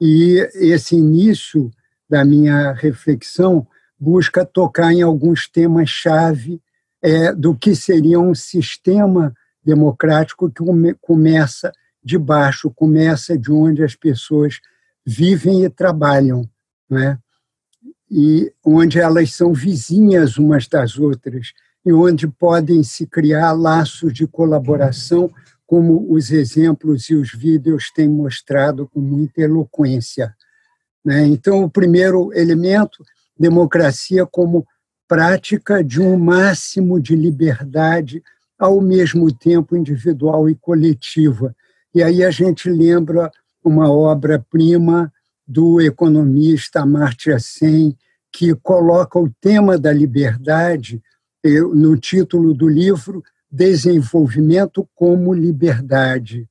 E 0.00 0.38
esse 0.54 0.96
início 0.96 1.70
da 2.08 2.24
minha 2.24 2.72
reflexão 2.72 3.66
busca 3.98 4.44
tocar 4.44 4.92
em 4.92 5.02
alguns 5.02 5.48
temas-chave 5.48 6.60
é, 7.00 7.32
do 7.32 7.54
que 7.54 7.74
seria 7.76 8.18
um 8.18 8.34
sistema 8.34 9.32
democrático 9.64 10.50
que 10.50 10.62
começa 11.00 11.72
de 12.02 12.18
baixo, 12.18 12.70
começa 12.70 13.38
de 13.38 13.52
onde 13.52 13.84
as 13.84 13.94
pessoas 13.94 14.58
vivem 15.06 15.64
e 15.64 15.70
trabalham, 15.70 16.48
né? 16.90 17.18
e 18.14 18.52
onde 18.62 19.00
elas 19.00 19.32
são 19.32 19.54
vizinhas 19.54 20.36
umas 20.36 20.68
das 20.68 20.98
outras, 20.98 21.54
e 21.84 21.92
onde 21.92 22.26
podem 22.26 22.82
se 22.82 23.06
criar 23.06 23.52
laços 23.52 24.12
de 24.12 24.26
colaboração, 24.26 25.30
como 25.66 26.12
os 26.12 26.30
exemplos 26.30 27.08
e 27.08 27.14
os 27.14 27.32
vídeos 27.32 27.90
têm 27.94 28.08
mostrado 28.08 28.86
com 28.88 29.00
muita 29.00 29.40
eloquência. 29.40 30.34
Né? 31.04 31.26
Então, 31.26 31.64
o 31.64 31.70
primeiro 31.70 32.32
elemento, 32.34 33.04
democracia 33.38 34.24
como 34.26 34.66
prática 35.08 35.82
de 35.82 36.00
um 36.00 36.16
máximo 36.16 37.00
de 37.00 37.16
liberdade, 37.16 38.22
ao 38.58 38.80
mesmo 38.80 39.32
tempo 39.32 39.76
individual 39.76 40.48
e 40.48 40.54
coletiva. 40.54 41.54
E 41.94 42.02
aí 42.02 42.22
a 42.22 42.30
gente 42.30 42.70
lembra 42.70 43.30
uma 43.64 43.90
obra-prima 43.90 45.12
do 45.46 45.80
economista 45.80 46.80
Amartya 46.80 47.38
Sen, 47.38 47.96
que 48.32 48.54
coloca 48.54 49.18
o 49.18 49.28
tema 49.40 49.76
da 49.76 49.92
liberdade 49.92 51.02
eh, 51.44 51.60
no 51.60 51.96
título 51.96 52.54
do 52.54 52.68
livro 52.68 53.22
Desenvolvimento 53.50 54.88
como 54.94 55.34
Liberdade. 55.34 56.48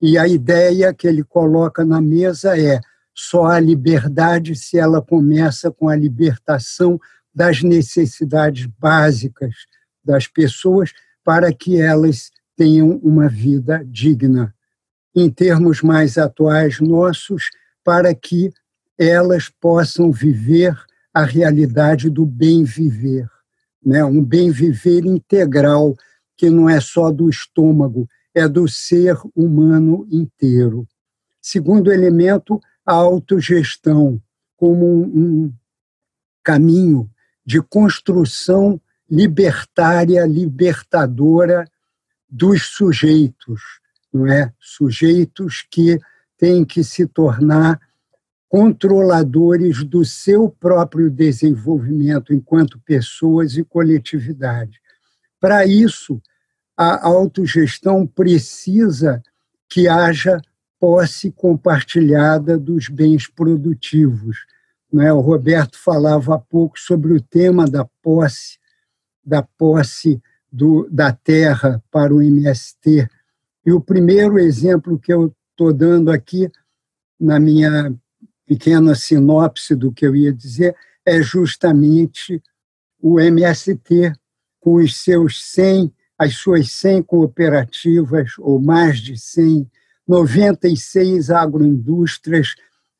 E 0.00 0.18
a 0.18 0.26
ideia 0.26 0.92
que 0.92 1.06
ele 1.06 1.22
coloca 1.22 1.84
na 1.84 2.00
mesa 2.00 2.58
é 2.58 2.80
só 3.14 3.46
a 3.46 3.60
liberdade 3.60 4.54
se 4.56 4.78
ela 4.78 5.00
começa 5.00 5.70
com 5.70 5.88
a 5.88 5.96
libertação 5.96 6.98
das 7.34 7.62
necessidades 7.62 8.66
básicas 8.78 9.54
das 10.04 10.26
pessoas 10.26 10.92
para 11.24 11.52
que 11.52 11.80
elas 11.80 12.30
tenham 12.56 12.96
uma 13.02 13.28
vida 13.28 13.82
digna. 13.86 14.54
Em 15.14 15.30
termos 15.30 15.82
mais 15.82 16.18
atuais 16.18 16.80
nossos, 16.80 17.44
para 17.84 18.14
que 18.14 18.52
elas 18.98 19.48
possam 19.48 20.10
viver 20.10 20.76
a 21.12 21.24
realidade 21.24 22.08
do 22.08 22.24
bem 22.24 22.64
viver, 22.64 23.28
né? 23.84 24.04
Um 24.04 24.22
bem 24.22 24.50
viver 24.50 25.04
integral 25.04 25.94
que 26.36 26.48
não 26.50 26.68
é 26.68 26.80
só 26.80 27.10
do 27.10 27.28
estômago, 27.28 28.08
é 28.34 28.48
do 28.48 28.66
ser 28.66 29.16
humano 29.34 30.06
inteiro. 30.10 30.86
Segundo 31.40 31.92
elemento, 31.92 32.60
a 32.86 32.94
autogestão 32.94 34.20
como 34.56 34.86
um, 34.86 35.02
um 35.04 35.52
caminho 36.42 37.10
de 37.44 37.60
construção 37.60 38.80
libertária, 39.10 40.24
libertadora 40.24 41.64
dos 42.28 42.62
sujeitos, 42.68 43.60
não 44.12 44.26
é? 44.26 44.52
Sujeitos 44.58 45.66
que 45.70 45.98
têm 46.38 46.64
que 46.64 46.82
se 46.82 47.06
tornar 47.06 47.80
controladores 48.52 49.82
do 49.82 50.04
seu 50.04 50.46
próprio 50.46 51.10
desenvolvimento 51.10 52.34
enquanto 52.34 52.78
pessoas 52.80 53.56
e 53.56 53.64
coletividade. 53.64 54.78
Para 55.40 55.64
isso, 55.64 56.20
a 56.76 57.08
autogestão 57.08 58.06
precisa 58.06 59.22
que 59.70 59.88
haja 59.88 60.38
posse 60.78 61.30
compartilhada 61.30 62.58
dos 62.58 62.90
bens 62.90 63.26
produtivos. 63.26 64.44
Né? 64.92 65.10
O 65.10 65.20
Roberto 65.20 65.78
falava 65.78 66.34
há 66.34 66.38
pouco 66.38 66.78
sobre 66.78 67.14
o 67.14 67.22
tema 67.22 67.64
da 67.64 67.86
posse, 68.02 68.58
da 69.24 69.42
posse 69.42 70.20
do, 70.52 70.86
da 70.90 71.10
terra 71.10 71.82
para 71.90 72.14
o 72.14 72.20
MST. 72.20 73.08
E 73.64 73.72
o 73.72 73.80
primeiro 73.80 74.38
exemplo 74.38 74.98
que 74.98 75.10
eu 75.10 75.34
estou 75.52 75.72
dando 75.72 76.10
aqui, 76.10 76.50
na 77.18 77.40
minha 77.40 77.96
pequena 78.46 78.94
sinopse 78.94 79.74
do 79.74 79.92
que 79.92 80.06
eu 80.06 80.14
ia 80.14 80.32
dizer, 80.32 80.76
é 81.04 81.20
justamente 81.22 82.40
o 83.00 83.18
MST, 83.18 84.12
com 84.60 84.76
os 84.76 84.96
seus 84.96 85.42
100, 85.52 85.92
as 86.18 86.36
suas 86.36 86.70
100 86.70 87.02
cooperativas, 87.02 88.32
ou 88.38 88.60
mais 88.60 89.00
de 89.00 89.18
100 89.18 89.68
96 90.06 91.30
agroindústrias, 91.30 92.54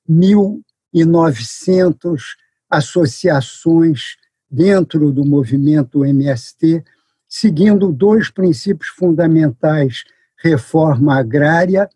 1.900 0.08 2.20
associações 2.70 4.16
dentro 4.50 5.12
do 5.12 5.22
movimento 5.24 6.04
MST, 6.04 6.82
seguindo 7.28 7.92
dois 7.92 8.30
princípios 8.30 8.90
fundamentais: 8.90 10.04
reforma 10.42 11.18
agrária 11.18 11.88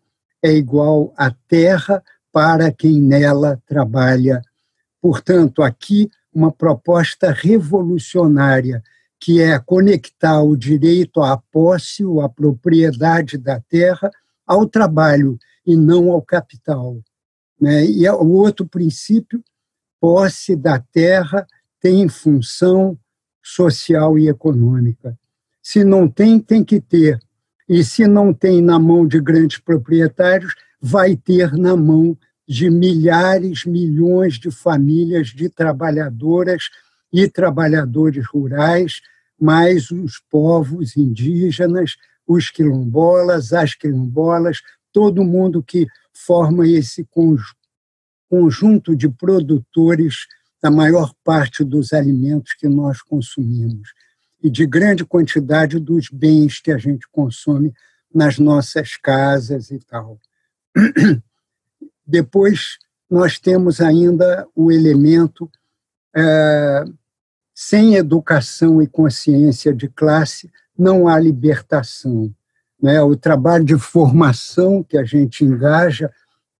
é 0.43 0.51
igual 0.51 1.13
a 1.17 1.31
terra 1.31 2.03
para 2.37 2.71
quem 2.71 3.01
nela 3.01 3.59
trabalha. 3.65 4.43
Portanto, 5.01 5.63
aqui 5.63 6.07
uma 6.31 6.51
proposta 6.51 7.31
revolucionária 7.31 8.83
que 9.19 9.41
é 9.41 9.57
conectar 9.57 10.43
o 10.43 10.55
direito 10.55 11.19
à 11.23 11.35
posse 11.35 12.05
ou 12.05 12.21
à 12.21 12.29
propriedade 12.29 13.39
da 13.39 13.59
terra 13.59 14.11
ao 14.45 14.67
trabalho 14.67 15.35
e 15.65 15.75
não 15.75 16.11
ao 16.11 16.21
capital. 16.21 16.99
Né? 17.59 17.83
E 17.87 18.05
é 18.05 18.13
o 18.13 18.29
outro 18.29 18.67
princípio, 18.67 19.43
posse 19.99 20.55
da 20.55 20.77
terra 20.77 21.43
tem 21.81 22.07
função 22.07 22.95
social 23.41 24.15
e 24.19 24.29
econômica. 24.29 25.17
Se 25.63 25.83
não 25.83 26.07
tem, 26.07 26.39
tem 26.39 26.63
que 26.63 26.79
ter. 26.79 27.17
E 27.67 27.83
se 27.83 28.05
não 28.05 28.31
tem 28.31 28.61
na 28.61 28.77
mão 28.77 29.07
de 29.07 29.19
grandes 29.19 29.57
proprietários, 29.57 30.53
vai 30.79 31.15
ter 31.15 31.51
na 31.53 31.75
mão 31.75 32.15
de 32.47 32.69
milhares, 32.69 33.65
milhões 33.65 34.35
de 34.35 34.49
famílias 34.49 35.27
de 35.27 35.49
trabalhadoras 35.49 36.69
e 37.11 37.27
trabalhadores 37.27 38.25
rurais, 38.25 39.01
mais 39.39 39.91
os 39.91 40.19
povos 40.29 40.95
indígenas, 40.95 41.95
os 42.25 42.49
quilombolas, 42.49 43.53
as 43.53 43.75
quilombolas, 43.75 44.61
todo 44.91 45.23
mundo 45.23 45.61
que 45.61 45.87
forma 46.13 46.67
esse 46.67 47.07
conjunto 48.29 48.95
de 48.95 49.09
produtores 49.09 50.25
da 50.61 50.71
maior 50.71 51.13
parte 51.23 51.63
dos 51.63 51.93
alimentos 51.93 52.53
que 52.53 52.67
nós 52.67 53.01
consumimos 53.01 53.93
e 54.41 54.49
de 54.49 54.65
grande 54.65 55.05
quantidade 55.05 55.79
dos 55.79 56.09
bens 56.09 56.59
que 56.59 56.71
a 56.71 56.77
gente 56.77 57.07
consome 57.11 57.73
nas 58.13 58.39
nossas 58.39 58.95
casas 58.97 59.69
e 59.69 59.79
tal. 59.79 60.19
Depois, 62.07 62.77
nós 63.09 63.37
temos 63.37 63.81
ainda 63.81 64.47
o 64.55 64.71
elemento 64.71 65.49
é, 66.15 66.85
sem 67.53 67.95
educação 67.95 68.81
e 68.81 68.87
consciência 68.87 69.73
de 69.73 69.87
classe, 69.87 70.49
não 70.77 71.07
há 71.07 71.19
libertação. 71.19 72.33
Né? 72.81 73.01
O 73.01 73.15
trabalho 73.15 73.65
de 73.65 73.77
formação 73.77 74.83
que 74.83 74.97
a 74.97 75.03
gente 75.03 75.43
engaja 75.43 76.11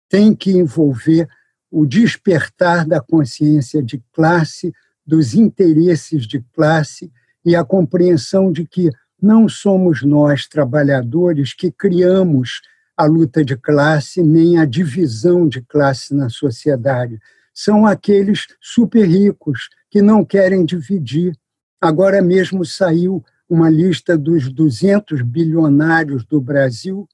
tem 0.10 0.34
que 0.36 0.52
envolver 0.52 1.30
o 1.70 1.86
despertar 1.86 2.86
da 2.86 3.00
consciência 3.00 3.84
de 3.84 4.02
classe, 4.12 4.74
dos 5.06 5.34
interesses 5.34 6.26
de 6.26 6.44
classe 6.54 7.12
e 7.46 7.56
a 7.56 7.64
compreensão 7.64 8.52
de 8.52 8.66
que 8.66 8.90
não 9.22 9.48
somos 9.48 10.04
nós, 10.04 10.48
trabalhadores, 10.48 11.54
que 11.54 11.72
criamos 11.72 12.62
a 12.98 13.06
luta 13.06 13.46
de 13.46 13.56
classe 13.56 14.24
nem 14.24 14.58
a 14.58 14.66
divisão 14.66 15.48
de 15.48 15.62
classe 15.62 16.16
na 16.16 16.30
sociedade. 16.30 17.20
São 17.54 17.86
aqueles 17.86 18.48
super 18.60 19.08
ricos 19.08 19.70
que 19.90 20.02
não 20.02 20.26
querem 20.26 20.66
dividir. 20.66 21.38
Agora 21.80 22.22
mesmo 22.22 22.66
saiu 22.66 23.24
uma 23.48 23.70
lista 23.70 24.18
dos 24.18 24.52
200 24.52 25.22
bilionários 25.22 26.26
do 26.26 26.42
Brasil 26.42 27.08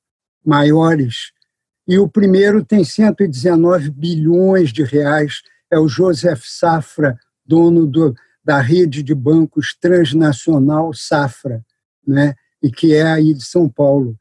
maiores, 0.44 1.32
e 1.88 1.98
o 2.00 2.08
primeiro 2.08 2.64
tem 2.64 2.84
119 2.84 3.90
bilhões 3.92 4.72
de 4.72 4.84
reais, 4.84 5.42
é 5.72 5.78
o 5.78 5.88
Joseph 5.88 6.44
Safra, 6.46 7.18
dono 7.46 7.86
do, 7.86 8.16
da 8.44 8.60
rede 8.62 9.04
de 9.04 9.14
bancos 9.14 9.76
transnacional 9.80 10.94
Safra, 10.94 11.64
né? 12.06 12.36
e 12.62 12.72
que 12.72 12.94
é 12.94 13.04
aí 13.04 13.34
de 13.34 13.44
São 13.44 13.68
Paulo. 13.68 14.16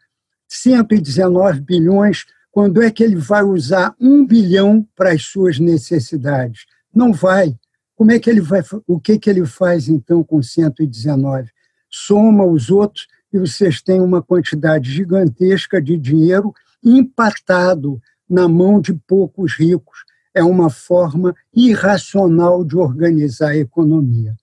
119 0.53 1.61
bilhões, 1.61 2.27
quando 2.51 2.83
é 2.83 2.91
que 2.91 3.03
ele 3.03 3.17
vai 3.17 3.43
usar 3.43 3.95
um 3.99 4.27
bilhão 4.27 4.87
para 4.95 5.13
as 5.13 5.25
suas 5.25 5.59
necessidades? 5.59 6.67
Não 6.95 7.13
vai. 7.13 7.57
Como 7.97 8.13
é 8.13 8.19
que 8.19 8.29
ele 8.29 8.43
vai, 8.43 8.63
o 8.87 9.01
que, 9.01 9.19
que 9.19 9.31
ele 9.31 9.47
faz 9.47 9.89
então 9.89 10.23
com 10.23 10.43
119? 10.43 11.49
Soma 11.89 12.45
os 12.45 12.69
outros 12.71 13.07
e 13.33 13.39
vocês 13.39 13.81
têm 13.81 14.01
uma 14.01 14.23
quantidade 14.23 14.91
gigantesca 14.91 15.81
de 15.81 15.97
dinheiro 15.97 16.53
empatado 16.85 18.01
na 18.29 18.47
mão 18.47 18.79
de 18.79 18.93
poucos 18.93 19.55
ricos. 19.55 20.05
É 20.35 20.45
uma 20.45 20.69
forma 20.69 21.35
irracional 21.55 22.63
de 22.63 22.77
organizar 22.77 23.51
a 23.51 23.57
economia. 23.57 24.35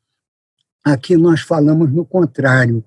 Aqui 0.83 1.15
nós 1.15 1.41
falamos 1.41 1.91
no 1.91 2.03
contrário. 2.03 2.83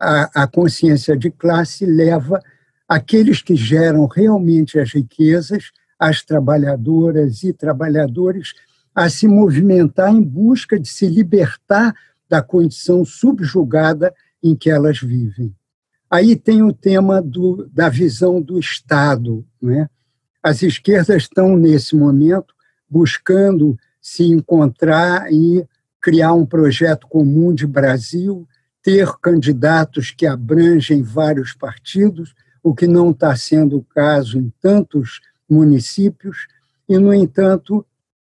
A, 0.00 0.44
a 0.44 0.46
consciência 0.46 1.16
de 1.16 1.30
classe 1.30 1.84
leva 1.84 2.40
aqueles 2.88 3.42
que 3.42 3.56
geram 3.56 4.06
realmente 4.06 4.78
as 4.78 4.92
riquezas, 4.92 5.70
as 5.98 6.22
trabalhadoras 6.22 7.42
e 7.42 7.52
trabalhadores, 7.52 8.52
a 8.94 9.08
se 9.08 9.26
movimentar 9.26 10.12
em 10.12 10.22
busca 10.22 10.78
de 10.78 10.88
se 10.88 11.06
libertar 11.06 11.94
da 12.28 12.42
condição 12.42 13.04
subjugada 13.04 14.14
em 14.42 14.54
que 14.54 14.70
elas 14.70 15.00
vivem. 15.00 15.54
Aí 16.10 16.36
tem 16.36 16.62
o 16.62 16.72
tema 16.72 17.20
do, 17.20 17.68
da 17.72 17.88
visão 17.88 18.40
do 18.40 18.58
Estado. 18.58 19.44
Né? 19.60 19.88
As 20.42 20.62
esquerdas 20.62 21.22
estão, 21.22 21.56
nesse 21.56 21.96
momento, 21.96 22.54
buscando 22.88 23.76
se 24.00 24.24
encontrar 24.24 25.32
e 25.32 25.66
criar 26.00 26.34
um 26.34 26.44
projeto 26.44 27.06
comum 27.08 27.54
de 27.54 27.66
Brasil, 27.66 28.46
ter 28.82 29.08
candidatos 29.22 30.10
que 30.10 30.26
abrangem 30.26 31.02
vários 31.02 31.54
partidos, 31.54 32.34
o 32.64 32.74
que 32.74 32.86
não 32.86 33.10
está 33.10 33.36
sendo 33.36 33.76
o 33.76 33.84
caso 33.84 34.38
em 34.38 34.50
tantos 34.62 35.20
municípios, 35.48 36.46
e, 36.88 36.98
no 36.98 37.12
entanto, 37.12 37.86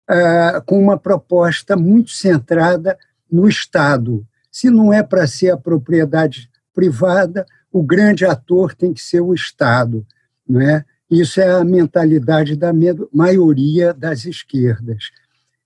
ah, 0.07 0.61
com 0.65 0.77
uma 0.77 0.99
proposta 0.99 1.77
muito 1.77 2.11
centrada 2.11 2.97
no 3.31 3.47
Estado. 3.47 4.27
Se 4.51 4.69
não 4.69 4.93
é 4.93 5.01
para 5.01 5.25
ser 5.25 5.51
a 5.51 5.57
propriedade 5.57 6.49
privada, 6.73 7.45
o 7.71 7.81
grande 7.81 8.25
ator 8.25 8.75
tem 8.75 8.93
que 8.93 9.01
ser 9.01 9.21
o 9.21 9.33
Estado. 9.33 10.05
Não 10.47 10.61
é? 10.61 10.83
Isso 11.09 11.39
é 11.39 11.49
a 11.49 11.63
mentalidade 11.63 12.57
da 12.57 12.71
maioria 13.13 13.93
das 13.93 14.25
esquerdas. 14.25 15.11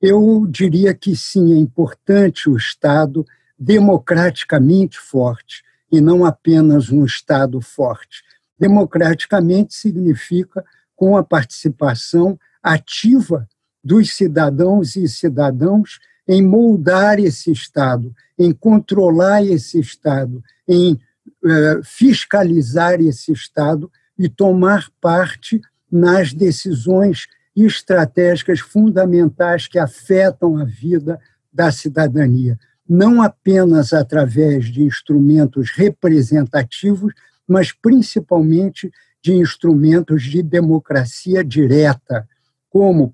Eu 0.01 0.45
diria 0.47 0.93
que 0.93 1.15
sim, 1.15 1.53
é 1.53 1.57
importante 1.57 2.49
o 2.49 2.55
Estado 2.55 3.25
democraticamente 3.57 4.97
forte, 4.99 5.63
e 5.91 5.99
não 5.99 6.23
apenas 6.23 6.91
um 6.91 7.03
Estado 7.03 7.59
forte. 7.59 8.23
Democraticamente 8.59 9.73
significa 9.73 10.63
com 10.95 11.15
a 11.15 11.23
participação 11.23 12.37
ativa 12.61 13.47
dos 13.83 14.13
cidadãos 14.13 14.95
e 14.95 15.07
cidadãos 15.07 15.99
em 16.27 16.45
moldar 16.45 17.19
esse 17.19 17.51
Estado, 17.51 18.13
em 18.37 18.51
controlar 18.51 19.43
esse 19.43 19.79
Estado, 19.79 20.43
em 20.67 20.99
eh, 21.43 21.79
fiscalizar 21.83 22.99
esse 22.99 23.31
Estado 23.31 23.89
e 24.17 24.27
tomar 24.27 24.89
parte 24.99 25.61
nas 25.91 26.33
decisões 26.33 27.27
estratégicas 27.55 28.59
fundamentais 28.59 29.67
que 29.67 29.79
afetam 29.79 30.57
a 30.57 30.65
vida 30.65 31.19
da 31.51 31.71
cidadania, 31.71 32.59
não 32.87 33.21
apenas 33.21 33.91
através 33.91 34.65
de 34.65 34.83
instrumentos 34.83 35.71
representativos, 35.71 37.13
mas 37.49 37.71
principalmente 37.71 38.91
de 39.21 39.33
instrumentos 39.33 40.23
de 40.23 40.43
democracia 40.43 41.43
direta, 41.43 42.27
como 42.69 43.11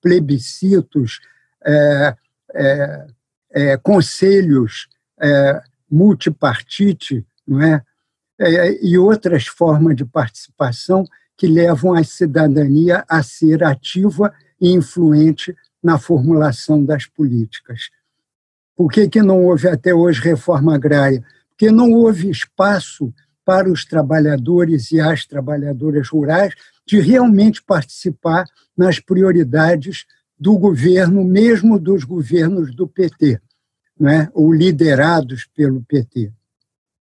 plebiscitos, 0.00 1.20
é, 1.64 2.16
é, 2.54 3.06
é, 3.50 3.76
conselhos 3.78 4.88
é, 5.18 5.62
multipartite, 5.90 7.26
não 7.46 7.62
é? 7.62 7.82
é? 8.38 8.84
e 8.84 8.98
outras 8.98 9.46
formas 9.46 9.96
de 9.96 10.04
participação 10.04 11.04
que 11.36 11.46
levam 11.46 11.94
a 11.94 12.04
cidadania 12.04 13.04
a 13.08 13.22
ser 13.22 13.64
ativa 13.64 14.32
e 14.60 14.70
influente 14.72 15.56
na 15.82 15.98
formulação 15.98 16.84
das 16.84 17.06
políticas. 17.06 17.90
Por 18.76 18.92
que, 18.92 19.08
que 19.08 19.22
não 19.22 19.44
houve 19.44 19.68
até 19.68 19.94
hoje 19.94 20.20
reforma 20.20 20.74
agrária? 20.74 21.24
Porque 21.50 21.70
não 21.70 21.92
houve 21.92 22.30
espaço 22.30 23.12
para 23.48 23.72
os 23.72 23.82
trabalhadores 23.82 24.92
e 24.92 25.00
as 25.00 25.24
trabalhadoras 25.24 26.10
rurais 26.10 26.52
de 26.86 27.00
realmente 27.00 27.62
participar 27.62 28.44
nas 28.76 29.00
prioridades 29.00 30.04
do 30.38 30.58
governo, 30.58 31.24
mesmo 31.24 31.78
dos 31.78 32.04
governos 32.04 32.74
do 32.76 32.86
PT, 32.86 33.40
né, 33.98 34.28
ou 34.34 34.52
liderados 34.52 35.46
pelo 35.56 35.82
PT. 35.82 36.30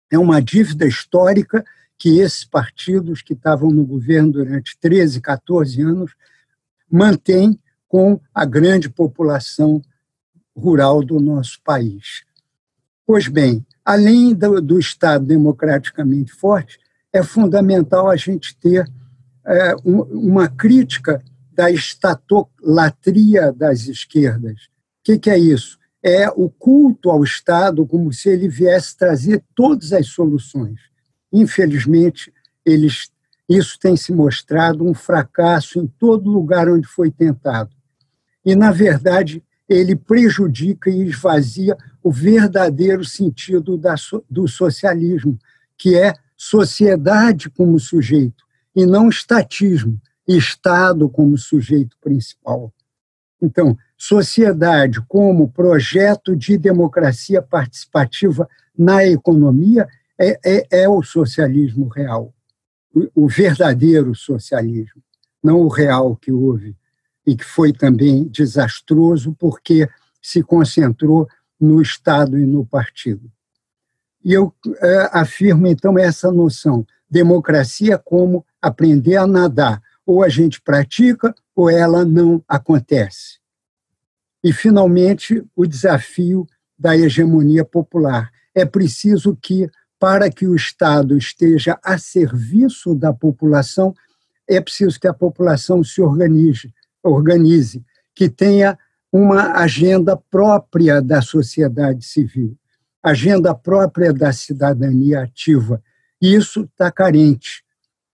É 0.10 0.18
uma 0.18 0.42
dívida 0.42 0.88
histórica 0.88 1.66
que 1.98 2.20
esses 2.20 2.46
partidos 2.46 3.22
que 3.22 3.34
estavam 3.34 3.70
no 3.70 3.86
governo 3.86 4.32
durante 4.32 4.78
13, 4.80 5.20
14 5.20 5.82
anos 5.82 6.16
mantêm 6.90 7.60
com 7.90 8.22
a 8.34 8.46
grande 8.46 8.88
população 8.88 9.82
rural 10.56 11.04
do 11.04 11.20
nosso 11.20 11.62
país. 11.62 12.24
Pois 13.06 13.28
bem, 13.28 13.66
além 13.88 14.34
do, 14.34 14.60
do 14.60 14.78
Estado 14.78 15.26
democraticamente 15.26 16.34
forte, 16.34 16.78
é 17.14 17.24
fundamental 17.24 18.10
a 18.10 18.18
gente 18.18 18.54
ter 18.58 18.86
é, 19.46 19.74
um, 19.86 20.02
uma 20.02 20.50
crítica 20.50 21.24
da 21.54 21.72
estatolatria 21.72 23.54
das 23.54 23.88
esquerdas. 23.88 24.66
O 24.66 25.06
que, 25.06 25.18
que 25.18 25.30
é 25.30 25.40
isso? 25.40 25.80
É 26.04 26.30
o 26.30 26.50
culto 26.50 27.10
ao 27.10 27.24
Estado 27.24 27.88
como 27.88 28.12
se 28.12 28.28
ele 28.28 28.50
viesse 28.50 28.98
trazer 28.98 29.42
todas 29.56 29.94
as 29.94 30.08
soluções. 30.08 30.82
Infelizmente, 31.32 32.34
eles, 32.66 33.10
isso 33.48 33.80
tem 33.80 33.96
se 33.96 34.12
mostrado 34.12 34.86
um 34.86 34.94
fracasso 34.94 35.80
em 35.80 35.88
todo 35.88 36.30
lugar 36.30 36.68
onde 36.68 36.86
foi 36.86 37.10
tentado. 37.10 37.72
E, 38.44 38.54
na 38.54 38.70
verdade, 38.74 39.42
ele 39.68 39.96
prejudica 39.96 40.90
e 40.90 41.04
esvazia 41.04 41.78
o 42.02 42.12
verdadeiro 42.12 43.04
sentido 43.04 43.78
da, 43.78 43.96
do 44.30 44.48
socialismo, 44.48 45.38
que 45.78 45.96
é 45.96 46.14
sociedade 46.36 47.50
como 47.50 47.80
sujeito, 47.80 48.44
e 48.76 48.86
não 48.86 49.10
estatismo, 49.10 50.00
Estado 50.28 51.10
como 51.10 51.38
sujeito 51.38 51.98
principal. 52.02 52.74
Então, 53.42 53.78
sociedade 53.98 55.02
como 55.08 55.50
projeto 55.50 56.36
de 56.36 56.58
democracia 56.58 57.42
participativa 57.42 58.48
na 58.78 59.06
economia 59.06 59.88
é, 60.20 60.40
é, 60.46 60.68
é 60.84 60.90
o 60.90 61.02
socialismo 61.02 61.88
real, 61.88 62.34
o, 62.94 63.24
o 63.24 63.28
verdadeiro 63.28 64.14
socialismo, 64.14 65.02
não 65.42 65.62
o 65.62 65.70
real 65.70 66.16
que 66.16 66.32
houve 66.32 66.76
e 67.28 67.36
que 67.36 67.44
foi 67.44 67.74
também 67.74 68.24
desastroso 68.24 69.36
porque 69.38 69.88
se 70.22 70.42
concentrou 70.42 71.28
no 71.60 71.82
Estado 71.82 72.40
e 72.40 72.46
no 72.46 72.66
partido. 72.66 73.30
E 74.24 74.32
eu 74.32 74.54
é, 74.82 75.10
afirmo, 75.12 75.68
então, 75.68 76.00
essa 76.00 76.32
noção: 76.32 76.88
democracia 77.10 77.98
como 77.98 78.46
aprender 78.62 79.18
a 79.18 79.28
nadar, 79.28 79.82
ou 80.06 80.24
a 80.24 80.30
gente 80.30 80.62
pratica 80.62 81.36
ou 81.54 81.70
ela 81.70 82.06
não 82.06 82.42
acontece. 82.48 83.40
E, 84.44 84.54
finalmente, 84.54 85.44
o 85.56 85.66
desafio 85.66 86.48
da 86.80 86.96
hegemonia 86.96 87.66
popular. 87.66 88.32
É 88.54 88.66
preciso 88.66 89.36
que, 89.36 89.70
para 90.00 90.30
que 90.30 90.48
o 90.48 90.56
Estado 90.56 91.18
esteja 91.18 91.78
a 91.84 91.98
serviço 91.98 92.94
da 92.94 93.12
população, 93.12 93.94
é 94.48 94.62
preciso 94.62 95.00
que 95.00 95.08
a 95.08 95.14
população 95.14 95.84
se 95.84 96.02
organize, 96.02 96.74
organize 97.08 97.84
que 98.14 98.30
tenha 98.30 98.78
uma 99.12 99.54
agenda 99.54 100.18
própria 100.18 101.02
da 101.02 101.22
sociedade 101.22 102.06
civil, 102.06 102.58
agenda 103.02 103.56
própria 103.56 104.14
da 104.14 104.32
cidadania 104.32 105.22
ativa. 105.22 105.82
Isso 106.22 106.64
está 106.64 106.92
carente 106.92 107.64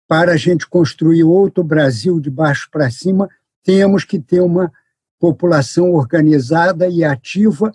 para 0.07 0.33
a 0.33 0.37
gente 0.37 0.67
construir 0.67 1.23
outro 1.23 1.63
Brasil 1.63 2.19
de 2.19 2.29
baixo 2.29 2.69
para 2.71 2.91
cima, 2.91 3.27
temos 3.63 4.03
que 4.03 4.19
ter 4.19 4.41
uma 4.41 4.71
população 5.19 5.91
organizada 5.93 6.87
e 6.87 7.03
ativa 7.03 7.71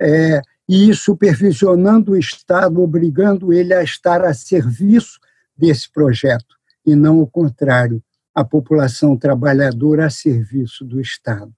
é, 0.00 0.42
e 0.68 0.92
supervisionando 0.92 2.12
o 2.12 2.16
Estado, 2.18 2.82
obrigando 2.82 3.52
ele 3.52 3.72
a 3.72 3.82
estar 3.82 4.24
a 4.24 4.34
serviço 4.34 5.18
desse 5.56 5.90
projeto, 5.90 6.56
e 6.84 6.94
não 6.94 7.20
o 7.20 7.26
contrário, 7.26 8.02
a 8.38 8.44
população 8.44 9.16
trabalhadora 9.16 10.06
a 10.06 10.10
serviço 10.10 10.84
do 10.84 11.00
Estado. 11.00 11.52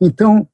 Então, 0.00 0.48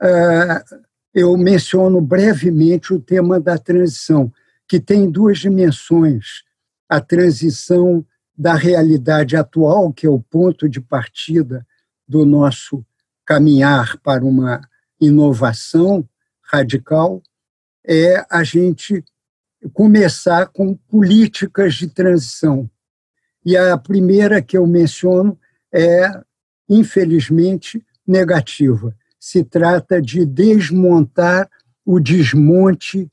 é, 0.00 0.64
eu 1.12 1.36
menciono 1.36 2.00
brevemente 2.00 2.94
o 2.94 2.98
tema 2.98 3.38
da 3.38 3.58
transição, 3.58 4.32
que 4.66 4.80
tem 4.80 5.10
duas 5.10 5.40
dimensões: 5.40 6.42
a 6.88 7.02
transição 7.02 8.02
da 8.34 8.54
realidade 8.54 9.36
atual, 9.36 9.92
que 9.92 10.06
é 10.06 10.10
o 10.10 10.20
ponto 10.20 10.66
de 10.66 10.80
partida 10.80 11.66
do 12.08 12.24
nosso 12.24 12.82
caminhar 13.26 13.98
para 13.98 14.24
uma 14.24 14.62
inovação 14.98 16.08
radical 16.42 17.22
é 17.84 18.24
a 18.30 18.42
gente 18.42 19.04
começar 19.74 20.46
com 20.46 20.74
políticas 20.74 21.74
de 21.74 21.88
transição. 21.88 22.70
E 23.44 23.56
a 23.56 23.76
primeira 23.76 24.42
que 24.42 24.56
eu 24.56 24.66
menciono 24.66 25.38
é, 25.72 26.10
infelizmente, 26.68 27.84
negativa. 28.06 28.94
Se 29.18 29.44
trata 29.44 30.00
de 30.00 30.24
desmontar 30.24 31.48
o 31.84 31.98
desmonte 31.98 33.08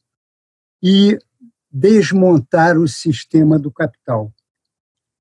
e 0.82 1.18
desmontar 1.72 2.78
o 2.78 2.88
sistema 2.88 3.58
do 3.60 3.72
capital. 3.72 4.32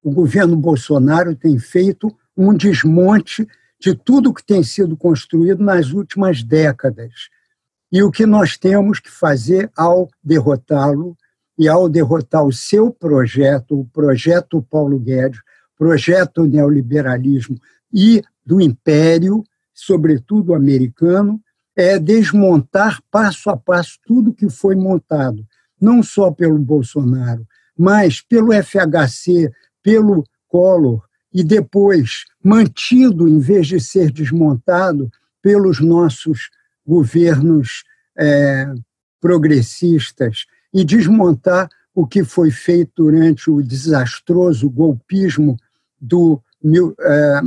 O 0.02 0.10
governo 0.10 0.56
Bolsonaro 0.56 1.34
tem 1.34 1.58
feito 1.58 2.14
um 2.36 2.54
desmonte 2.54 3.46
de 3.80 3.94
tudo 3.94 4.32
que 4.34 4.44
tem 4.44 4.62
sido 4.62 4.96
construído 4.96 5.62
nas 5.62 5.90
últimas 5.90 6.42
décadas. 6.42 7.28
E 7.90 8.02
o 8.02 8.10
que 8.10 8.26
nós 8.26 8.56
temos 8.56 9.00
que 9.00 9.10
fazer 9.10 9.70
ao 9.76 10.08
derrotá-lo 10.22 11.16
e 11.58 11.68
ao 11.68 11.88
derrotar 11.88 12.44
o 12.44 12.52
seu 12.52 12.90
projeto, 12.90 13.80
o 13.80 13.86
projeto 13.86 14.62
Paulo 14.70 14.98
Guedes, 14.98 15.40
projeto 15.76 16.44
neoliberalismo 16.44 17.56
e 17.92 18.22
do 18.44 18.60
império, 18.60 19.42
sobretudo 19.72 20.54
americano, 20.54 21.40
é 21.76 21.98
desmontar 21.98 23.00
passo 23.10 23.50
a 23.50 23.56
passo 23.56 23.98
tudo 24.06 24.34
que 24.34 24.48
foi 24.48 24.76
montado, 24.76 25.44
não 25.80 26.02
só 26.02 26.30
pelo 26.30 26.58
Bolsonaro, 26.58 27.46
mas 27.76 28.20
pelo 28.20 28.52
FHC, 28.52 29.50
pelo 29.82 30.24
Collor, 30.48 31.02
e 31.32 31.42
depois 31.42 32.24
mantido, 32.42 33.28
em 33.28 33.40
vez 33.40 33.66
de 33.66 33.80
ser 33.80 34.12
desmontado, 34.12 35.10
pelos 35.42 35.80
nossos 35.80 36.48
governos 36.86 37.82
é, 38.16 38.72
progressistas, 39.20 40.46
e 40.74 40.84
desmontar 40.84 41.68
o 41.94 42.04
que 42.04 42.24
foi 42.24 42.50
feito 42.50 43.04
durante 43.04 43.48
o 43.48 43.62
desastroso 43.62 44.68
golpismo 44.68 45.56
do, 46.00 46.42
é, 47.00 47.40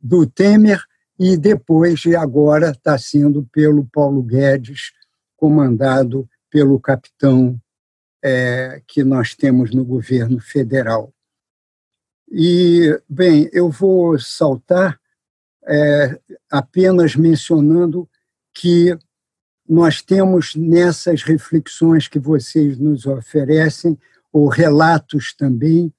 do 0.00 0.26
Temer 0.26 0.82
e 1.18 1.36
depois 1.36 2.04
e 2.06 2.16
agora 2.16 2.70
está 2.70 2.96
sendo 2.96 3.44
pelo 3.52 3.86
Paulo 3.86 4.22
Guedes, 4.22 4.92
comandado 5.36 6.28
pelo 6.50 6.80
capitão 6.80 7.60
é, 8.24 8.82
que 8.86 9.04
nós 9.04 9.34
temos 9.34 9.72
no 9.72 9.84
governo 9.84 10.40
federal. 10.40 11.12
E, 12.30 12.98
bem, 13.08 13.48
eu 13.52 13.70
vou 13.70 14.18
saltar 14.18 14.98
é, 15.66 16.18
apenas 16.50 17.14
mencionando 17.14 18.08
que 18.52 18.98
nós 19.68 20.00
temos 20.00 20.54
nessas 20.54 21.22
reflexões 21.22 22.08
que 22.08 22.18
vocês 22.18 22.78
nos 22.78 23.06
oferecem, 23.06 23.98
ou 24.32 24.48
relatos 24.48 25.34
também, 25.34 25.92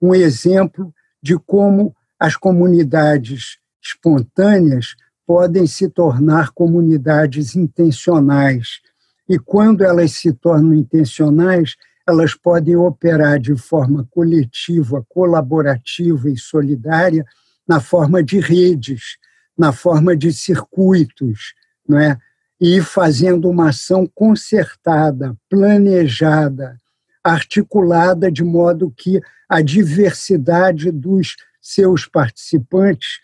um 0.00 0.14
exemplo 0.14 0.92
de 1.22 1.38
como 1.38 1.94
as 2.18 2.36
comunidades 2.36 3.58
espontâneas 3.82 4.94
podem 5.26 5.66
se 5.66 5.88
tornar 5.88 6.50
comunidades 6.50 7.54
intencionais. 7.54 8.80
E 9.28 9.38
quando 9.38 9.84
elas 9.84 10.12
se 10.12 10.32
tornam 10.32 10.74
intencionais, 10.74 11.76
elas 12.06 12.34
podem 12.34 12.76
operar 12.76 13.38
de 13.38 13.54
forma 13.56 14.06
coletiva, 14.10 15.04
colaborativa 15.08 16.28
e 16.28 16.36
solidária 16.36 17.24
na 17.66 17.80
forma 17.80 18.22
de 18.22 18.40
redes, 18.40 19.16
na 19.56 19.72
forma 19.72 20.16
de 20.16 20.32
circuitos, 20.32 21.54
não 21.88 21.98
é? 21.98 22.18
E 22.64 22.80
fazendo 22.80 23.50
uma 23.50 23.70
ação 23.70 24.08
concertada, 24.14 25.36
planejada, 25.50 26.76
articulada 27.24 28.30
de 28.30 28.44
modo 28.44 28.88
que 28.96 29.20
a 29.48 29.60
diversidade 29.60 30.92
dos 30.92 31.34
seus 31.60 32.06
participantes 32.06 33.18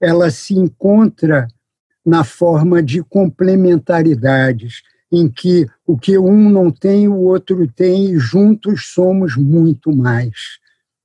ela 0.00 0.30
se 0.30 0.54
encontra 0.54 1.48
na 2.06 2.22
forma 2.22 2.80
de 2.80 3.02
complementaridades 3.02 4.82
em 5.10 5.28
que 5.28 5.66
o 5.84 5.98
que 5.98 6.16
um 6.16 6.48
não 6.48 6.70
tem, 6.70 7.08
o 7.08 7.16
outro 7.16 7.66
tem, 7.66 8.12
e 8.12 8.16
juntos 8.16 8.92
somos 8.92 9.36
muito 9.36 9.90
mais. 9.94 10.60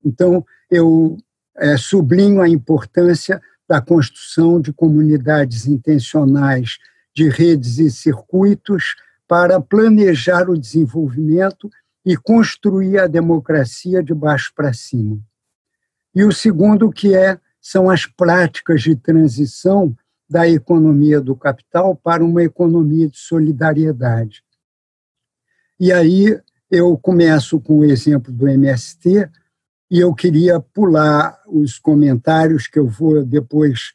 Então, 0.06 0.46
eu 0.70 1.18
é, 1.58 1.76
sublinho 1.76 2.40
a 2.40 2.48
importância 2.48 3.42
da 3.68 3.82
construção 3.82 4.62
de 4.62 4.72
comunidades 4.72 5.66
intencionais, 5.66 6.78
de 7.20 7.28
redes 7.28 7.80
e 7.80 7.92
circuitos 7.92 8.96
para 9.28 9.60
planejar 9.60 10.50
o 10.50 10.58
desenvolvimento 10.58 11.70
e 12.06 12.16
construir 12.16 12.98
a 12.98 13.08
democracia 13.08 14.02
de 14.02 14.14
baixo 14.14 14.54
para 14.56 14.72
cima. 14.72 15.20
E 16.16 16.24
o 16.24 16.32
segundo, 16.32 16.90
que 16.90 17.14
é, 17.14 17.38
são 17.60 17.90
as 17.90 18.06
práticas 18.06 18.82
de 18.84 18.96
transição 18.96 19.94
da 20.30 20.48
economia 20.48 21.20
do 21.20 21.36
capital 21.36 21.94
para 21.94 22.24
uma 22.24 22.42
economia 22.42 23.10
de 23.10 23.18
solidariedade. 23.18 24.42
E 25.78 25.92
aí 25.92 26.40
eu 26.72 26.98
começo 26.98 27.60
com 27.60 27.80
o 27.80 27.84
exemplo 27.84 28.32
do 28.32 28.48
MST, 28.48 29.30
e 29.92 30.00
eu 30.00 30.14
queria 30.14 30.58
pular 30.62 31.38
os 31.48 31.78
comentários 31.78 32.66
que 32.66 32.80
eu 32.80 32.88
vou 32.88 33.26
depois 33.26 33.92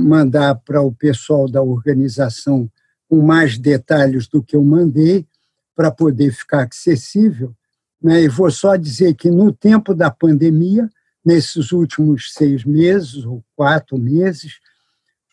mandar 0.00 0.54
para 0.56 0.82
o 0.82 0.92
pessoal 0.92 1.48
da 1.48 1.62
organização 1.62 2.70
com 3.08 3.20
mais 3.22 3.58
detalhes 3.58 4.26
do 4.26 4.42
que 4.42 4.56
eu 4.56 4.64
mandei, 4.64 5.26
para 5.74 5.90
poder 5.90 6.32
ficar 6.32 6.66
acessível. 6.70 7.54
Né? 8.02 8.22
E 8.22 8.28
vou 8.28 8.50
só 8.50 8.76
dizer 8.76 9.14
que 9.14 9.30
no 9.30 9.52
tempo 9.52 9.94
da 9.94 10.10
pandemia, 10.10 10.88
nesses 11.24 11.72
últimos 11.72 12.32
seis 12.32 12.64
meses 12.64 13.24
ou 13.24 13.44
quatro 13.54 13.98
meses, 13.98 14.60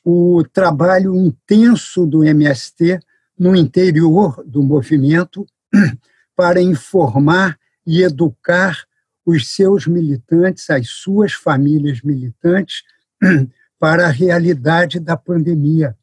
o 0.03 0.43
trabalho 0.53 1.15
intenso 1.15 2.05
do 2.05 2.23
MST 2.23 2.99
no 3.37 3.55
interior 3.55 4.43
do 4.45 4.61
movimento 4.61 5.45
para 6.35 6.61
informar 6.61 7.57
e 7.85 8.01
educar 8.03 8.77
os 9.25 9.53
seus 9.53 9.85
militantes, 9.85 10.69
as 10.69 10.89
suas 10.89 11.33
famílias 11.33 12.01
militantes, 12.01 12.83
para 13.79 14.07
a 14.07 14.11
realidade 14.11 14.99
da 14.99 15.15
pandemia. 15.15 15.97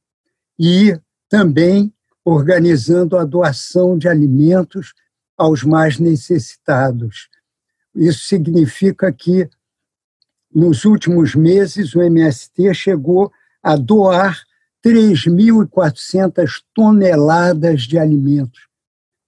E 0.59 0.99
também 1.29 1.93
organizando 2.24 3.16
a 3.16 3.24
doação 3.24 3.97
de 3.97 4.09
alimentos 4.09 4.95
aos 5.37 5.62
mais 5.62 5.99
necessitados. 5.99 7.29
Isso 7.95 8.27
significa 8.27 9.12
que, 9.12 9.49
nos 10.53 10.85
últimos 10.85 11.35
meses, 11.35 11.95
o 11.95 12.03
MST 12.03 12.74
chegou 12.74 13.31
a 13.62 13.77
doar 13.77 14.43
3.400 14.85 16.62
toneladas 16.74 17.83
de 17.83 17.99
alimentos, 17.99 18.66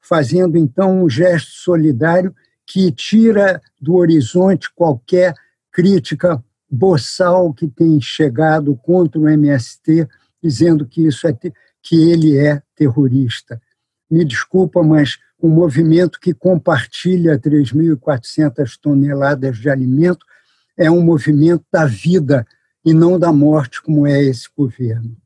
fazendo 0.00 0.56
então 0.56 1.04
um 1.04 1.10
gesto 1.10 1.50
solidário 1.50 2.34
que 2.66 2.90
tira 2.92 3.60
do 3.80 3.94
horizonte 3.94 4.70
qualquer 4.74 5.34
crítica 5.72 6.42
boçal 6.70 7.52
que 7.52 7.66
tem 7.66 8.00
chegado 8.00 8.76
contra 8.76 9.20
o 9.20 9.28
MST, 9.28 10.06
dizendo 10.42 10.86
que 10.86 11.06
isso 11.06 11.26
é 11.26 11.32
que 11.32 12.10
ele 12.10 12.36
é 12.36 12.62
terrorista. 12.74 13.60
Me 14.10 14.24
desculpa, 14.24 14.82
mas 14.82 15.18
um 15.42 15.48
movimento 15.48 16.18
que 16.20 16.34
compartilha 16.34 17.38
3.400 17.38 18.78
toneladas 18.80 19.56
de 19.58 19.70
alimento 19.70 20.26
é 20.76 20.90
um 20.90 21.00
movimento 21.00 21.64
da 21.72 21.86
vida 21.86 22.46
e 22.84 22.92
não 22.92 23.18
da 23.18 23.32
morte, 23.32 23.82
como 23.82 24.06
é 24.06 24.22
esse 24.22 24.48
governo. 24.56 25.16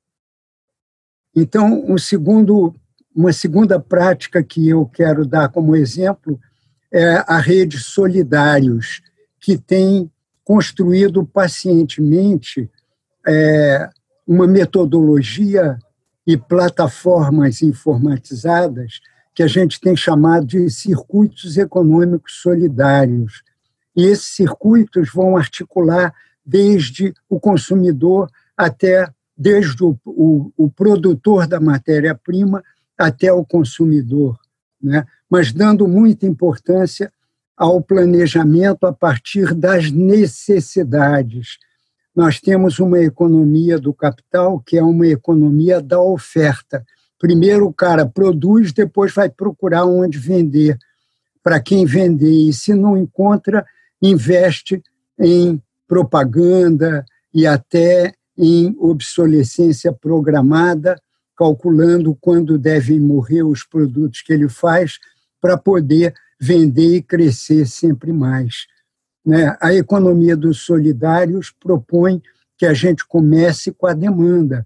Então, 1.34 1.84
um 1.86 1.96
segundo, 1.96 2.74
uma 3.14 3.32
segunda 3.32 3.80
prática 3.80 4.42
que 4.42 4.68
eu 4.68 4.86
quero 4.86 5.26
dar 5.26 5.48
como 5.48 5.76
exemplo 5.76 6.38
é 6.92 7.24
a 7.26 7.38
rede 7.38 7.78
Solidários, 7.78 9.00
que 9.40 9.56
tem 9.56 10.10
construído 10.44 11.24
pacientemente 11.24 12.70
é, 13.26 13.88
uma 14.26 14.46
metodologia 14.46 15.78
e 16.26 16.36
plataformas 16.36 17.62
informatizadas 17.62 19.00
que 19.34 19.42
a 19.42 19.46
gente 19.46 19.80
tem 19.80 19.96
chamado 19.96 20.46
de 20.46 20.68
circuitos 20.70 21.56
econômicos 21.56 22.40
solidários. 22.42 23.42
E 23.96 24.04
esses 24.04 24.26
circuitos 24.26 25.10
vão 25.12 25.36
articular 25.36 26.14
desde 26.44 27.14
o 27.28 27.40
consumidor 27.40 28.30
até 28.56 29.08
desde 29.36 29.82
o, 29.82 29.96
o, 30.04 30.52
o 30.56 30.70
produtor 30.70 31.46
da 31.46 31.58
matéria-prima 31.58 32.62
até 32.96 33.32
o 33.32 33.44
consumidor, 33.44 34.38
né? 34.80 35.04
mas 35.28 35.52
dando 35.52 35.88
muita 35.88 36.26
importância 36.26 37.12
ao 37.62 37.80
planejamento 37.80 38.86
a 38.86 38.92
partir 38.92 39.54
das 39.54 39.88
necessidades, 39.88 41.58
nós 42.12 42.40
temos 42.40 42.80
uma 42.80 42.98
economia 42.98 43.78
do 43.78 43.94
capital 43.94 44.58
que 44.58 44.76
é 44.76 44.82
uma 44.82 45.06
economia 45.06 45.80
da 45.80 46.00
oferta. 46.00 46.84
Primeiro 47.20 47.66
o 47.66 47.72
cara 47.72 48.04
produz, 48.04 48.72
depois 48.72 49.14
vai 49.14 49.30
procurar 49.30 49.84
onde 49.84 50.18
vender, 50.18 50.76
para 51.40 51.60
quem 51.60 51.86
vender, 51.86 52.48
e 52.48 52.52
se 52.52 52.74
não 52.74 52.96
encontra, 52.96 53.64
investe 54.02 54.82
em 55.16 55.62
propaganda 55.86 57.04
e 57.32 57.46
até 57.46 58.12
em 58.36 58.74
obsolescência 58.76 59.92
programada, 59.92 61.00
calculando 61.36 62.18
quando 62.20 62.58
devem 62.58 62.98
morrer 62.98 63.44
os 63.44 63.62
produtos 63.62 64.20
que 64.20 64.32
ele 64.32 64.48
faz 64.48 64.98
para 65.40 65.56
poder 65.56 66.12
vender 66.42 66.96
e 66.96 67.02
crescer 67.02 67.68
sempre 67.68 68.12
mais. 68.12 68.66
Né? 69.24 69.56
A 69.60 69.72
economia 69.72 70.36
dos 70.36 70.62
solidários 70.62 71.52
propõe 71.52 72.20
que 72.58 72.66
a 72.66 72.74
gente 72.74 73.06
comece 73.06 73.70
com 73.70 73.86
a 73.86 73.94
demanda, 73.94 74.64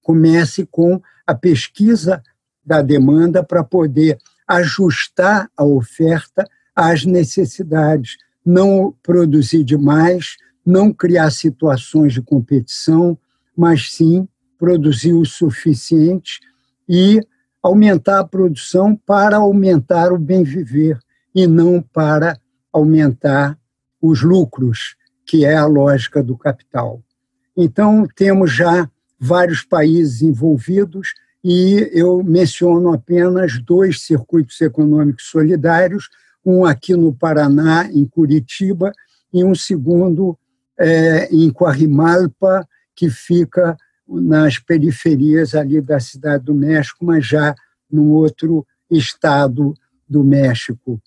comece 0.00 0.64
com 0.64 1.02
a 1.26 1.34
pesquisa 1.34 2.22
da 2.64 2.80
demanda 2.80 3.42
para 3.42 3.64
poder 3.64 4.18
ajustar 4.46 5.50
a 5.56 5.64
oferta 5.64 6.48
às 6.76 7.04
necessidades, 7.04 8.16
não 8.46 8.94
produzir 9.02 9.64
demais, 9.64 10.36
não 10.64 10.92
criar 10.92 11.32
situações 11.32 12.12
de 12.12 12.22
competição, 12.22 13.18
mas 13.56 13.90
sim 13.90 14.28
produzir 14.56 15.12
o 15.12 15.24
suficiente 15.24 16.38
e 16.88 17.20
aumentar 17.62 18.20
a 18.20 18.24
produção 18.24 18.96
para 18.96 19.36
aumentar 19.36 20.12
o 20.12 20.18
bem 20.18 20.42
viver 20.42 20.98
e 21.34 21.46
não 21.46 21.82
para 21.82 22.38
aumentar 22.72 23.58
os 24.00 24.22
lucros, 24.22 24.96
que 25.26 25.44
é 25.44 25.54
a 25.54 25.66
lógica 25.66 26.22
do 26.22 26.36
capital. 26.36 27.02
Então, 27.56 28.06
temos 28.16 28.52
já 28.52 28.88
vários 29.18 29.62
países 29.62 30.22
envolvidos 30.22 31.14
e 31.44 31.90
eu 31.92 32.22
menciono 32.22 32.92
apenas 32.92 33.58
dois 33.60 34.02
circuitos 34.02 34.60
econômicos 34.60 35.26
solidários, 35.26 36.08
um 36.44 36.64
aqui 36.64 36.94
no 36.94 37.12
Paraná, 37.12 37.88
em 37.92 38.06
Curitiba, 38.06 38.92
e 39.32 39.44
um 39.44 39.54
segundo 39.54 40.38
é, 40.78 41.28
em 41.30 41.50
Coarimalpa, 41.50 42.66
que 42.94 43.08
fica 43.08 43.76
nas 44.10 44.58
periferias 44.58 45.54
ali 45.54 45.80
da 45.80 46.00
cidade 46.00 46.44
do 46.44 46.54
México, 46.54 47.04
mas 47.04 47.26
já 47.26 47.54
num 47.90 48.10
outro 48.10 48.66
estado 48.90 49.74
do 50.08 50.24
México. 50.24 51.00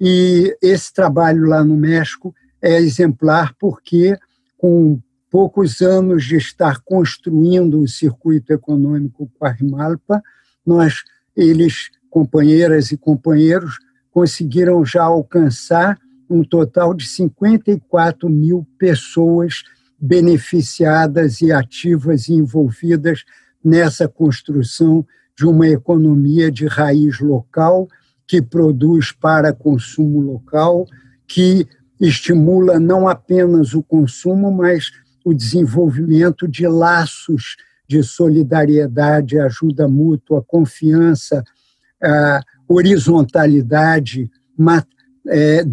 E 0.00 0.56
esse 0.62 0.92
trabalho 0.92 1.46
lá 1.46 1.64
no 1.64 1.76
México 1.76 2.34
é 2.60 2.78
exemplar 2.78 3.54
porque, 3.58 4.18
com 4.58 5.00
poucos 5.30 5.80
anos 5.80 6.24
de 6.24 6.36
estar 6.36 6.80
construindo 6.80 7.80
o 7.80 7.88
circuito 7.88 8.52
econômico 8.52 9.30
Quarrimalpa, 9.38 10.22
nós, 10.66 11.02
eles, 11.36 11.90
companheiras 12.10 12.90
e 12.90 12.96
companheiros, 12.96 13.78
conseguiram 14.10 14.84
já 14.84 15.04
alcançar 15.04 15.98
um 16.28 16.42
total 16.42 16.94
de 16.94 17.06
54 17.06 18.28
mil 18.28 18.66
pessoas 18.78 19.62
beneficiadas 20.00 21.40
e 21.42 21.52
ativas 21.52 22.28
e 22.28 22.34
envolvidas 22.34 23.24
nessa 23.62 24.08
construção 24.08 25.04
de 25.36 25.46
uma 25.46 25.68
economia 25.68 26.50
de 26.50 26.66
raiz 26.66 27.20
local 27.20 27.86
que 28.26 28.40
produz 28.40 29.12
para 29.12 29.52
consumo 29.52 30.20
local, 30.20 30.86
que 31.26 31.66
estimula 32.00 32.78
não 32.78 33.08
apenas 33.08 33.74
o 33.74 33.82
consumo, 33.82 34.50
mas 34.50 34.90
o 35.24 35.34
desenvolvimento 35.34 36.48
de 36.48 36.66
laços 36.66 37.56
de 37.88 38.02
solidariedade, 38.02 39.38
ajuda 39.38 39.88
mútua, 39.88 40.42
confiança, 40.42 41.42
horizontalidade, 42.68 44.30
é, 45.26 45.64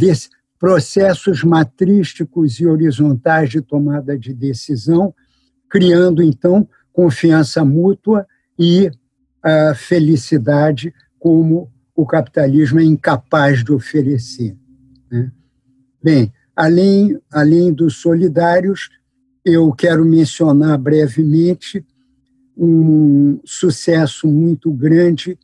processos 0.60 1.44
matrísticos 1.44 2.60
e 2.60 2.66
horizontais 2.66 3.50
de 3.50 3.62
tomada 3.62 4.18
de 4.18 4.34
decisão, 4.34 5.14
criando, 5.70 6.24
então, 6.24 6.68
confiança 6.92 7.64
mútua 7.64 8.26
e 8.58 8.90
felicidade 9.76 10.94
como 11.20 11.72
o 11.96 12.06
capitalismo 12.06 12.80
é 12.80 12.84
incapaz 12.84 13.64
de 13.64 13.72
oferecer. 13.72 14.56
Né? 15.10 15.32
Bem, 16.04 16.34
além, 16.56 17.20
além 17.32 17.72
dos 17.72 17.98
solidários, 17.98 18.90
eu 19.46 19.72
quero 19.72 20.04
mencionar 20.04 20.78
brevemente 20.78 21.86
um 22.56 23.40
sucesso 23.46 24.28
muito 24.28 24.72
grande 24.72 25.38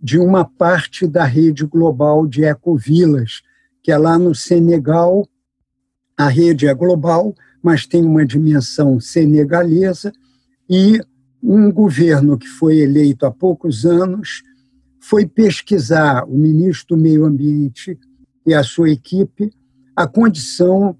de 0.00 0.18
uma 0.18 0.44
parte 0.44 1.06
da 1.06 1.24
rede 1.24 1.64
global 1.64 2.26
de 2.26 2.44
ecovilas, 2.44 3.42
que 3.82 3.90
é 3.90 3.98
lá 3.98 4.18
no 4.18 4.34
Senegal. 4.34 5.26
A 6.16 6.28
rede 6.28 6.66
é 6.66 6.74
global, 6.74 7.34
mas 7.62 7.86
tem 7.86 8.04
uma 8.04 8.24
dimensão 8.24 9.00
senegalesa, 9.00 10.12
e 10.68 11.00
um 11.42 11.70
governo 11.70 12.38
que 12.38 12.46
foi 12.46 12.78
eleito 12.78 13.26
há 13.26 13.30
poucos 13.30 13.84
anos 13.84 14.42
foi 15.00 15.26
pesquisar, 15.26 16.24
o 16.24 16.36
ministro 16.36 16.96
do 16.96 17.02
Meio 17.02 17.24
Ambiente 17.24 17.98
e 18.46 18.54
a 18.54 18.62
sua 18.62 18.90
equipe, 18.90 19.52
a 19.96 20.06
condição 20.06 20.96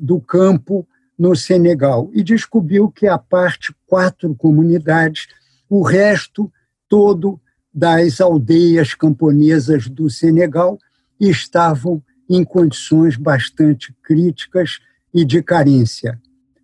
do 0.00 0.20
campo 0.20 0.86
no 1.16 1.34
Senegal 1.36 2.10
e 2.12 2.22
descobriu 2.22 2.90
que 2.90 3.06
a 3.06 3.16
parte 3.16 3.74
quatro 3.86 4.34
comunidades, 4.34 5.26
o 5.68 5.82
resto 5.82 6.52
todo 6.88 7.40
das 7.72 8.20
aldeias 8.20 8.94
camponesas 8.94 9.88
do 9.88 10.10
Senegal 10.10 10.78
estavam 11.20 12.02
em 12.28 12.44
condições 12.44 13.16
bastante 13.16 13.94
críticas 14.02 14.78
e 15.14 15.24
de 15.24 15.42
carência. 15.42 16.20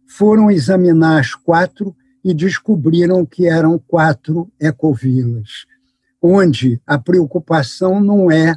Foram 0.07 0.51
examinar 0.51 1.21
as 1.21 1.35
quatro 1.35 1.97
e 2.25 2.33
descobriram 2.33 3.25
que 3.25 3.47
eram 3.47 3.79
quatro 3.79 4.51
ecovilas, 4.61 5.67
onde 6.21 6.81
a 6.87 6.99
preocupação 6.99 8.01
não 8.01 8.31
é 8.31 8.57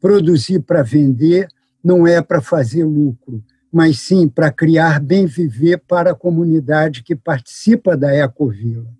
produzir 0.00 0.60
para 0.60 0.82
vender, 0.82 1.48
não 1.82 2.06
é 2.06 2.20
para 2.20 2.40
fazer 2.40 2.84
lucro, 2.84 3.42
mas 3.72 4.00
sim 4.00 4.28
para 4.28 4.52
criar 4.52 5.00
bem 5.00 5.26
viver 5.26 5.78
para 5.86 6.12
a 6.12 6.14
comunidade 6.14 7.02
que 7.02 7.14
participa 7.14 7.96
da 7.96 8.14
Ecovila. 8.14 8.90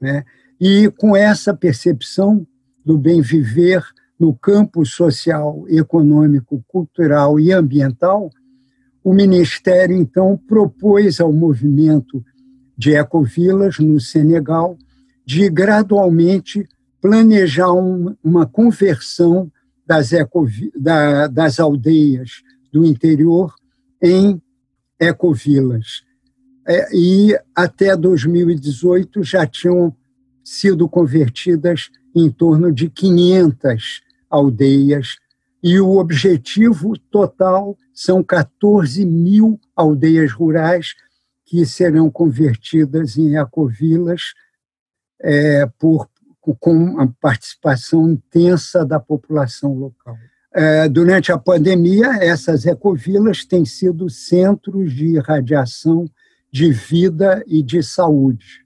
Né? 0.00 0.24
E 0.60 0.90
com 0.98 1.16
essa 1.16 1.54
percepção 1.54 2.46
do 2.84 2.98
bem 2.98 3.20
viver 3.20 3.82
no 4.18 4.34
campo 4.34 4.84
social, 4.84 5.64
econômico, 5.68 6.64
cultural 6.68 7.38
e 7.38 7.52
ambiental, 7.52 8.30
o 9.02 9.12
Ministério, 9.12 9.96
então, 9.96 10.36
propôs 10.48 11.20
ao 11.20 11.32
movimento 11.32 12.24
de 12.76 12.94
ecovilas 12.94 13.78
no 13.78 14.00
Senegal 14.00 14.78
de 15.26 15.48
gradualmente 15.48 16.66
planejar 17.00 17.70
uma 17.72 18.46
conversão 18.46 19.50
das, 19.86 20.10
da, 20.74 21.26
das 21.26 21.60
aldeias 21.60 22.42
do 22.72 22.84
interior 22.84 23.54
em 24.02 24.40
ecovilas. 24.98 26.02
É, 26.66 26.88
e 26.96 27.38
até 27.54 27.94
2018 27.94 29.22
já 29.22 29.46
tinham 29.46 29.94
sido 30.42 30.88
convertidas 30.88 31.90
em 32.14 32.30
torno 32.30 32.72
de 32.72 32.88
500 32.88 34.02
aldeias, 34.34 35.16
e 35.62 35.80
o 35.80 35.96
objetivo 35.96 36.98
total 37.10 37.76
são 37.92 38.22
14 38.22 39.04
mil 39.06 39.58
aldeias 39.74 40.32
rurais 40.32 40.94
que 41.46 41.64
serão 41.64 42.10
convertidas 42.10 43.16
em 43.16 43.36
ecovilas 43.36 44.34
é, 45.20 45.66
por 45.78 46.08
com 46.60 47.00
a 47.00 47.08
participação 47.20 48.10
intensa 48.10 48.84
da 48.84 49.00
população 49.00 49.72
local. 49.72 50.14
É, 50.54 50.86
durante 50.88 51.32
a 51.32 51.38
pandemia, 51.38 52.18
essas 52.20 52.66
ecovilas 52.66 53.46
têm 53.46 53.64
sido 53.64 54.10
centros 54.10 54.92
de 54.92 55.06
irradiação 55.06 56.06
de 56.52 56.70
vida 56.70 57.42
e 57.46 57.62
de 57.62 57.82
saúde. 57.82 58.62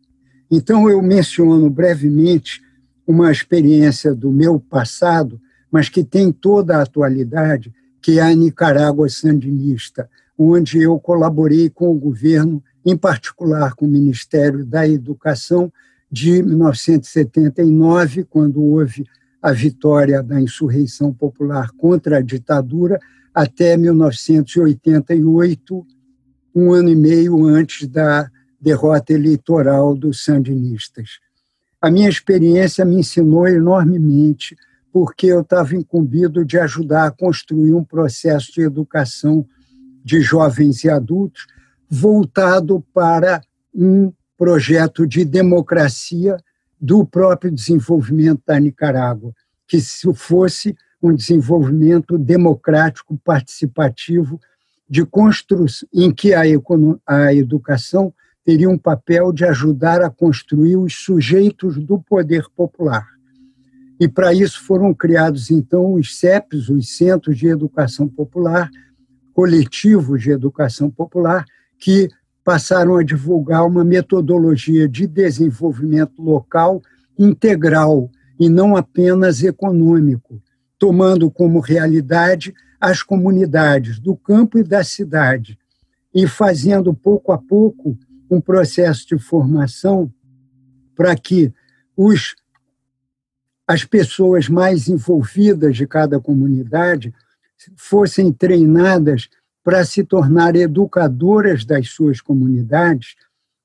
Então, 0.50 0.90
eu 0.90 1.00
menciono 1.00 1.70
brevemente 1.70 2.60
uma 3.06 3.30
experiência 3.30 4.14
do 4.14 4.30
meu 4.30 4.58
passado, 4.58 5.40
mas 5.70 5.88
que 5.88 6.04
tem 6.04 6.32
toda 6.32 6.76
a 6.76 6.82
atualidade, 6.82 7.72
que 8.00 8.18
é 8.18 8.22
a 8.22 8.34
Nicarágua 8.34 9.08
Sandinista, 9.08 10.08
onde 10.36 10.80
eu 10.80 10.98
colaborei 10.98 11.68
com 11.68 11.90
o 11.90 11.98
governo, 11.98 12.62
em 12.84 12.96
particular 12.96 13.74
com 13.74 13.86
o 13.86 13.90
Ministério 13.90 14.64
da 14.64 14.88
Educação, 14.88 15.72
de 16.10 16.42
1979, 16.42 18.24
quando 18.24 18.62
houve 18.62 19.04
a 19.42 19.52
vitória 19.52 20.22
da 20.22 20.40
insurreição 20.40 21.12
popular 21.12 21.70
contra 21.76 22.16
a 22.18 22.22
ditadura, 22.22 22.98
até 23.34 23.76
1988, 23.76 25.86
um 26.54 26.72
ano 26.72 26.88
e 26.88 26.96
meio 26.96 27.44
antes 27.44 27.86
da 27.86 28.30
derrota 28.60 29.12
eleitoral 29.12 29.94
dos 29.94 30.24
sandinistas. 30.24 31.20
A 31.80 31.88
minha 31.90 32.08
experiência 32.08 32.84
me 32.84 32.96
ensinou 32.96 33.46
enormemente, 33.46 34.56
porque 34.92 35.26
eu 35.26 35.40
estava 35.40 35.74
incumbido 35.74 36.44
de 36.44 36.58
ajudar 36.58 37.06
a 37.06 37.10
construir 37.10 37.74
um 37.74 37.84
processo 37.84 38.52
de 38.52 38.62
educação 38.62 39.46
de 40.04 40.20
jovens 40.20 40.84
e 40.84 40.90
adultos 40.90 41.46
voltado 41.90 42.84
para 42.92 43.40
um 43.74 44.12
projeto 44.36 45.06
de 45.06 45.24
democracia 45.24 46.36
do 46.80 47.04
próprio 47.04 47.50
desenvolvimento 47.50 48.42
da 48.46 48.58
Nicarágua, 48.58 49.32
que 49.66 49.80
se 49.80 50.12
fosse 50.14 50.76
um 51.02 51.14
desenvolvimento 51.14 52.16
democrático 52.18 53.18
participativo 53.24 54.40
de 54.88 55.04
construção 55.04 55.88
em 55.92 56.12
que 56.12 56.32
a, 56.32 56.42
a 57.06 57.34
educação 57.34 58.12
teria 58.44 58.68
um 58.68 58.78
papel 58.78 59.32
de 59.32 59.44
ajudar 59.44 60.00
a 60.00 60.08
construir 60.08 60.76
os 60.76 60.94
sujeitos 60.94 61.76
do 61.76 62.00
poder 62.00 62.46
popular. 62.56 63.17
E 64.00 64.06
para 64.06 64.32
isso 64.32 64.62
foram 64.64 64.94
criados 64.94 65.50
então 65.50 65.94
os 65.94 66.16
CEPs, 66.16 66.68
os 66.68 66.96
Centros 66.96 67.36
de 67.36 67.48
Educação 67.48 68.08
Popular, 68.08 68.70
coletivos 69.32 70.22
de 70.22 70.30
educação 70.30 70.90
popular, 70.90 71.44
que 71.78 72.08
passaram 72.44 72.96
a 72.96 73.04
divulgar 73.04 73.66
uma 73.66 73.84
metodologia 73.84 74.88
de 74.88 75.06
desenvolvimento 75.06 76.22
local 76.22 76.82
integral 77.18 78.10
e 78.38 78.48
não 78.48 78.76
apenas 78.76 79.42
econômico, 79.42 80.40
tomando 80.78 81.30
como 81.30 81.60
realidade 81.60 82.54
as 82.80 83.02
comunidades 83.02 83.98
do 83.98 84.16
campo 84.16 84.58
e 84.58 84.62
da 84.62 84.84
cidade 84.84 85.58
e 86.14 86.26
fazendo 86.26 86.94
pouco 86.94 87.32
a 87.32 87.38
pouco 87.38 87.98
um 88.30 88.40
processo 88.40 89.06
de 89.06 89.18
formação 89.18 90.12
para 90.94 91.14
que 91.16 91.52
os, 91.96 92.34
as 93.68 93.84
pessoas 93.84 94.48
mais 94.48 94.88
envolvidas 94.88 95.76
de 95.76 95.86
cada 95.86 96.18
comunidade 96.18 97.12
fossem 97.76 98.32
treinadas 98.32 99.28
para 99.62 99.84
se 99.84 100.02
tornar 100.02 100.56
educadoras 100.56 101.66
das 101.66 101.90
suas 101.90 102.22
comunidades 102.22 103.14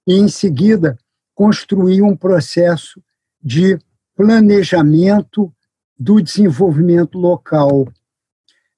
e, 0.05 0.15
em 0.15 0.27
seguida, 0.27 0.99
construir 1.33 2.01
um 2.01 2.17
processo 2.17 3.01
de 3.41 3.79
planejamento 4.13 5.53
do 5.97 6.21
desenvolvimento 6.21 7.17
local. 7.17 7.87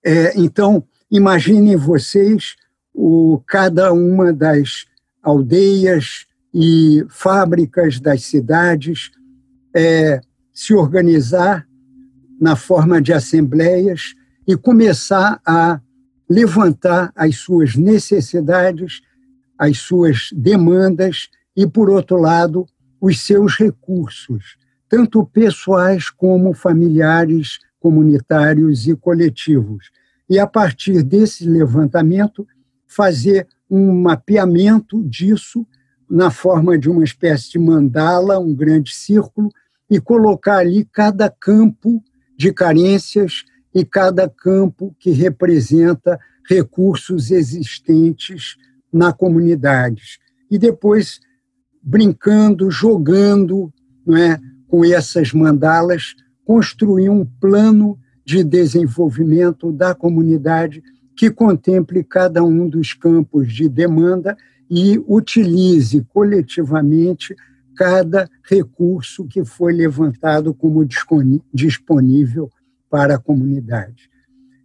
É, 0.06 0.40
então, 0.40 0.84
imaginem 1.10 1.76
vocês 1.76 2.56
o, 2.94 3.42
cada 3.48 3.92
uma 3.92 4.32
das 4.32 4.86
aldeias 5.24 6.28
e 6.54 7.04
fábricas 7.10 8.00
das 8.00 8.24
cidades 8.24 9.10
é, 9.76 10.22
se 10.56 10.74
organizar 10.74 11.68
na 12.42 12.56
forma 12.56 13.00
de 13.00 13.14
assembleias 13.14 14.16
e 14.48 14.58
começar 14.58 15.40
a 15.46 15.80
levantar 16.28 17.12
as 17.16 17.36
suas 17.38 17.76
necessidades, 17.76 19.02
as 19.56 19.78
suas 19.78 20.30
demandas 20.34 21.30
e, 21.56 21.68
por 21.68 21.92
outro 21.92 22.18
lado, 22.18 22.66
os 23.00 23.22
seus 23.22 23.56
recursos 23.56 24.58
tanto 24.90 25.26
pessoais 25.26 26.10
como 26.10 26.54
familiares, 26.54 27.60
comunitários 27.80 28.88
e 28.88 28.96
coletivos. 28.96 29.92
E, 30.30 30.40
a 30.40 30.48
partir 30.48 31.04
desse 31.04 31.48
levantamento, 31.48 32.48
fazer 32.88 33.48
um 33.70 34.02
mapeamento 34.02 35.04
disso 35.04 35.66
na 36.10 36.30
forma 36.30 36.78
de 36.78 36.90
uma 36.90 37.04
espécie 37.04 37.52
de 37.52 37.60
mandala, 37.60 38.40
um 38.40 38.54
grande 38.54 38.94
círculo, 38.94 39.50
e 39.90 40.00
colocar 40.00 40.58
ali 40.58 40.88
cada 40.92 41.30
campo 41.30 42.04
de 42.38 42.52
carências 42.52 43.44
e 43.74 43.84
cada 43.86 44.28
campo 44.30 44.96
que 45.00 45.12
representa 45.12 46.20
recursos 46.48 47.32
existentes 47.32 48.56
na 48.92 49.12
comunidade. 49.12 50.20
E 50.50 50.58
depois 50.58 51.20
brincando, 51.82 52.72
jogando, 52.72 53.72
não 54.06 54.18
é? 54.18 54.40
com 54.68 54.84
essas 54.84 55.32
mandalas, 55.32 56.16
construir 56.44 57.10
um 57.10 57.24
plano 57.24 57.98
de 58.26 58.44
desenvolvimento 58.44 59.72
da 59.72 59.94
comunidade 59.94 60.82
que 61.16 61.30
contemple 61.30 62.04
cada 62.04 62.44
um 62.44 62.68
dos 62.68 62.94
campos 62.94 63.54
de 63.54 63.70
demanda 63.70 64.36
e 64.70 65.02
utilize 65.08 66.02
coletivamente 66.12 67.36
cada 67.76 68.30
recurso 68.44 69.26
que 69.26 69.44
foi 69.44 69.74
levantado 69.74 70.54
como 70.54 70.88
disponível 71.54 72.50
para 72.90 73.16
a 73.16 73.20
comunidade. 73.20 74.10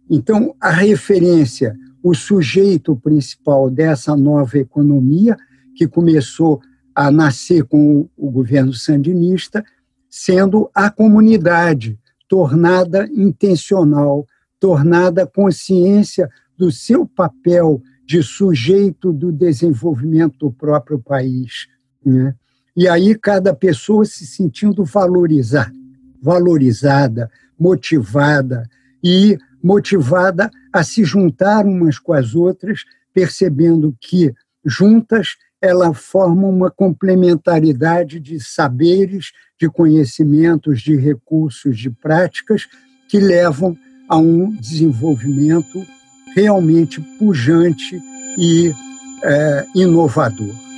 Então, 0.09 0.55
a 0.59 0.71
referência, 0.71 1.75
o 2.01 2.13
sujeito 2.13 2.95
principal 2.95 3.69
dessa 3.69 4.15
nova 4.15 4.57
economia, 4.57 5.37
que 5.75 5.87
começou 5.87 6.61
a 6.93 7.09
nascer 7.09 7.63
com 7.63 8.09
o 8.17 8.29
governo 8.29 8.73
sandinista, 8.73 9.63
sendo 10.09 10.69
a 10.73 10.89
comunidade 10.89 11.97
tornada 12.27 13.09
intencional, 13.13 14.25
tornada 14.59 15.25
consciência 15.25 16.29
do 16.57 16.71
seu 16.71 17.05
papel 17.05 17.81
de 18.05 18.21
sujeito 18.21 19.13
do 19.13 19.31
desenvolvimento 19.31 20.37
do 20.37 20.51
próprio 20.51 20.99
país. 20.99 21.67
Né? 22.05 22.35
E 22.81 22.87
aí 22.87 23.13
cada 23.13 23.53
pessoa 23.53 24.03
se 24.05 24.25
sentindo 24.25 24.83
valorizada, 24.83 25.71
valorizada, 26.19 27.29
motivada 27.59 28.67
e 29.03 29.37
motivada 29.63 30.49
a 30.73 30.83
se 30.83 31.03
juntar 31.03 31.63
umas 31.63 31.99
com 31.99 32.11
as 32.11 32.33
outras, 32.33 32.83
percebendo 33.13 33.95
que 34.01 34.33
juntas 34.65 35.35
ela 35.61 35.93
forma 35.93 36.47
uma 36.47 36.71
complementaridade 36.71 38.19
de 38.19 38.39
saberes, 38.39 39.31
de 39.59 39.69
conhecimentos, 39.69 40.81
de 40.81 40.95
recursos, 40.95 41.77
de 41.77 41.91
práticas 41.91 42.67
que 43.07 43.19
levam 43.19 43.77
a 44.09 44.17
um 44.17 44.55
desenvolvimento 44.55 45.85
realmente 46.35 46.99
pujante 47.19 48.01
e 48.39 48.73
é, 49.23 49.65
inovador. 49.75 50.70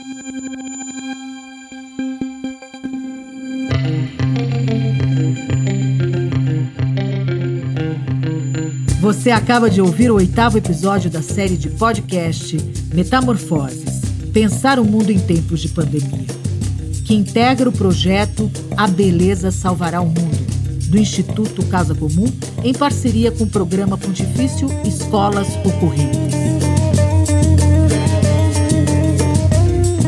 Você 9.03 9.31
acaba 9.31 9.69
de 9.69 9.81
ouvir 9.81 10.09
o 10.09 10.15
oitavo 10.15 10.57
episódio 10.57 11.09
da 11.11 11.21
série 11.21 11.57
de 11.57 11.69
podcast 11.69 12.55
Metamorfoses 12.93 14.01
Pensar 14.31 14.79
o 14.79 14.85
Mundo 14.85 15.09
em 15.09 15.19
Tempos 15.19 15.59
de 15.59 15.67
Pandemia, 15.67 16.25
que 17.03 17.13
integra 17.13 17.67
o 17.67 17.73
projeto 17.73 18.49
A 18.77 18.87
Beleza 18.87 19.51
Salvará 19.51 19.99
o 19.99 20.05
Mundo, 20.05 20.87
do 20.87 20.97
Instituto 20.97 21.65
Casa 21.65 21.93
Comum, 21.93 22.31
em 22.63 22.73
parceria 22.73 23.29
com 23.29 23.43
o 23.43 23.49
programa 23.49 23.97
Pontifício 23.97 24.69
Escolas 24.85 25.49
Ocorridas. 25.65 26.33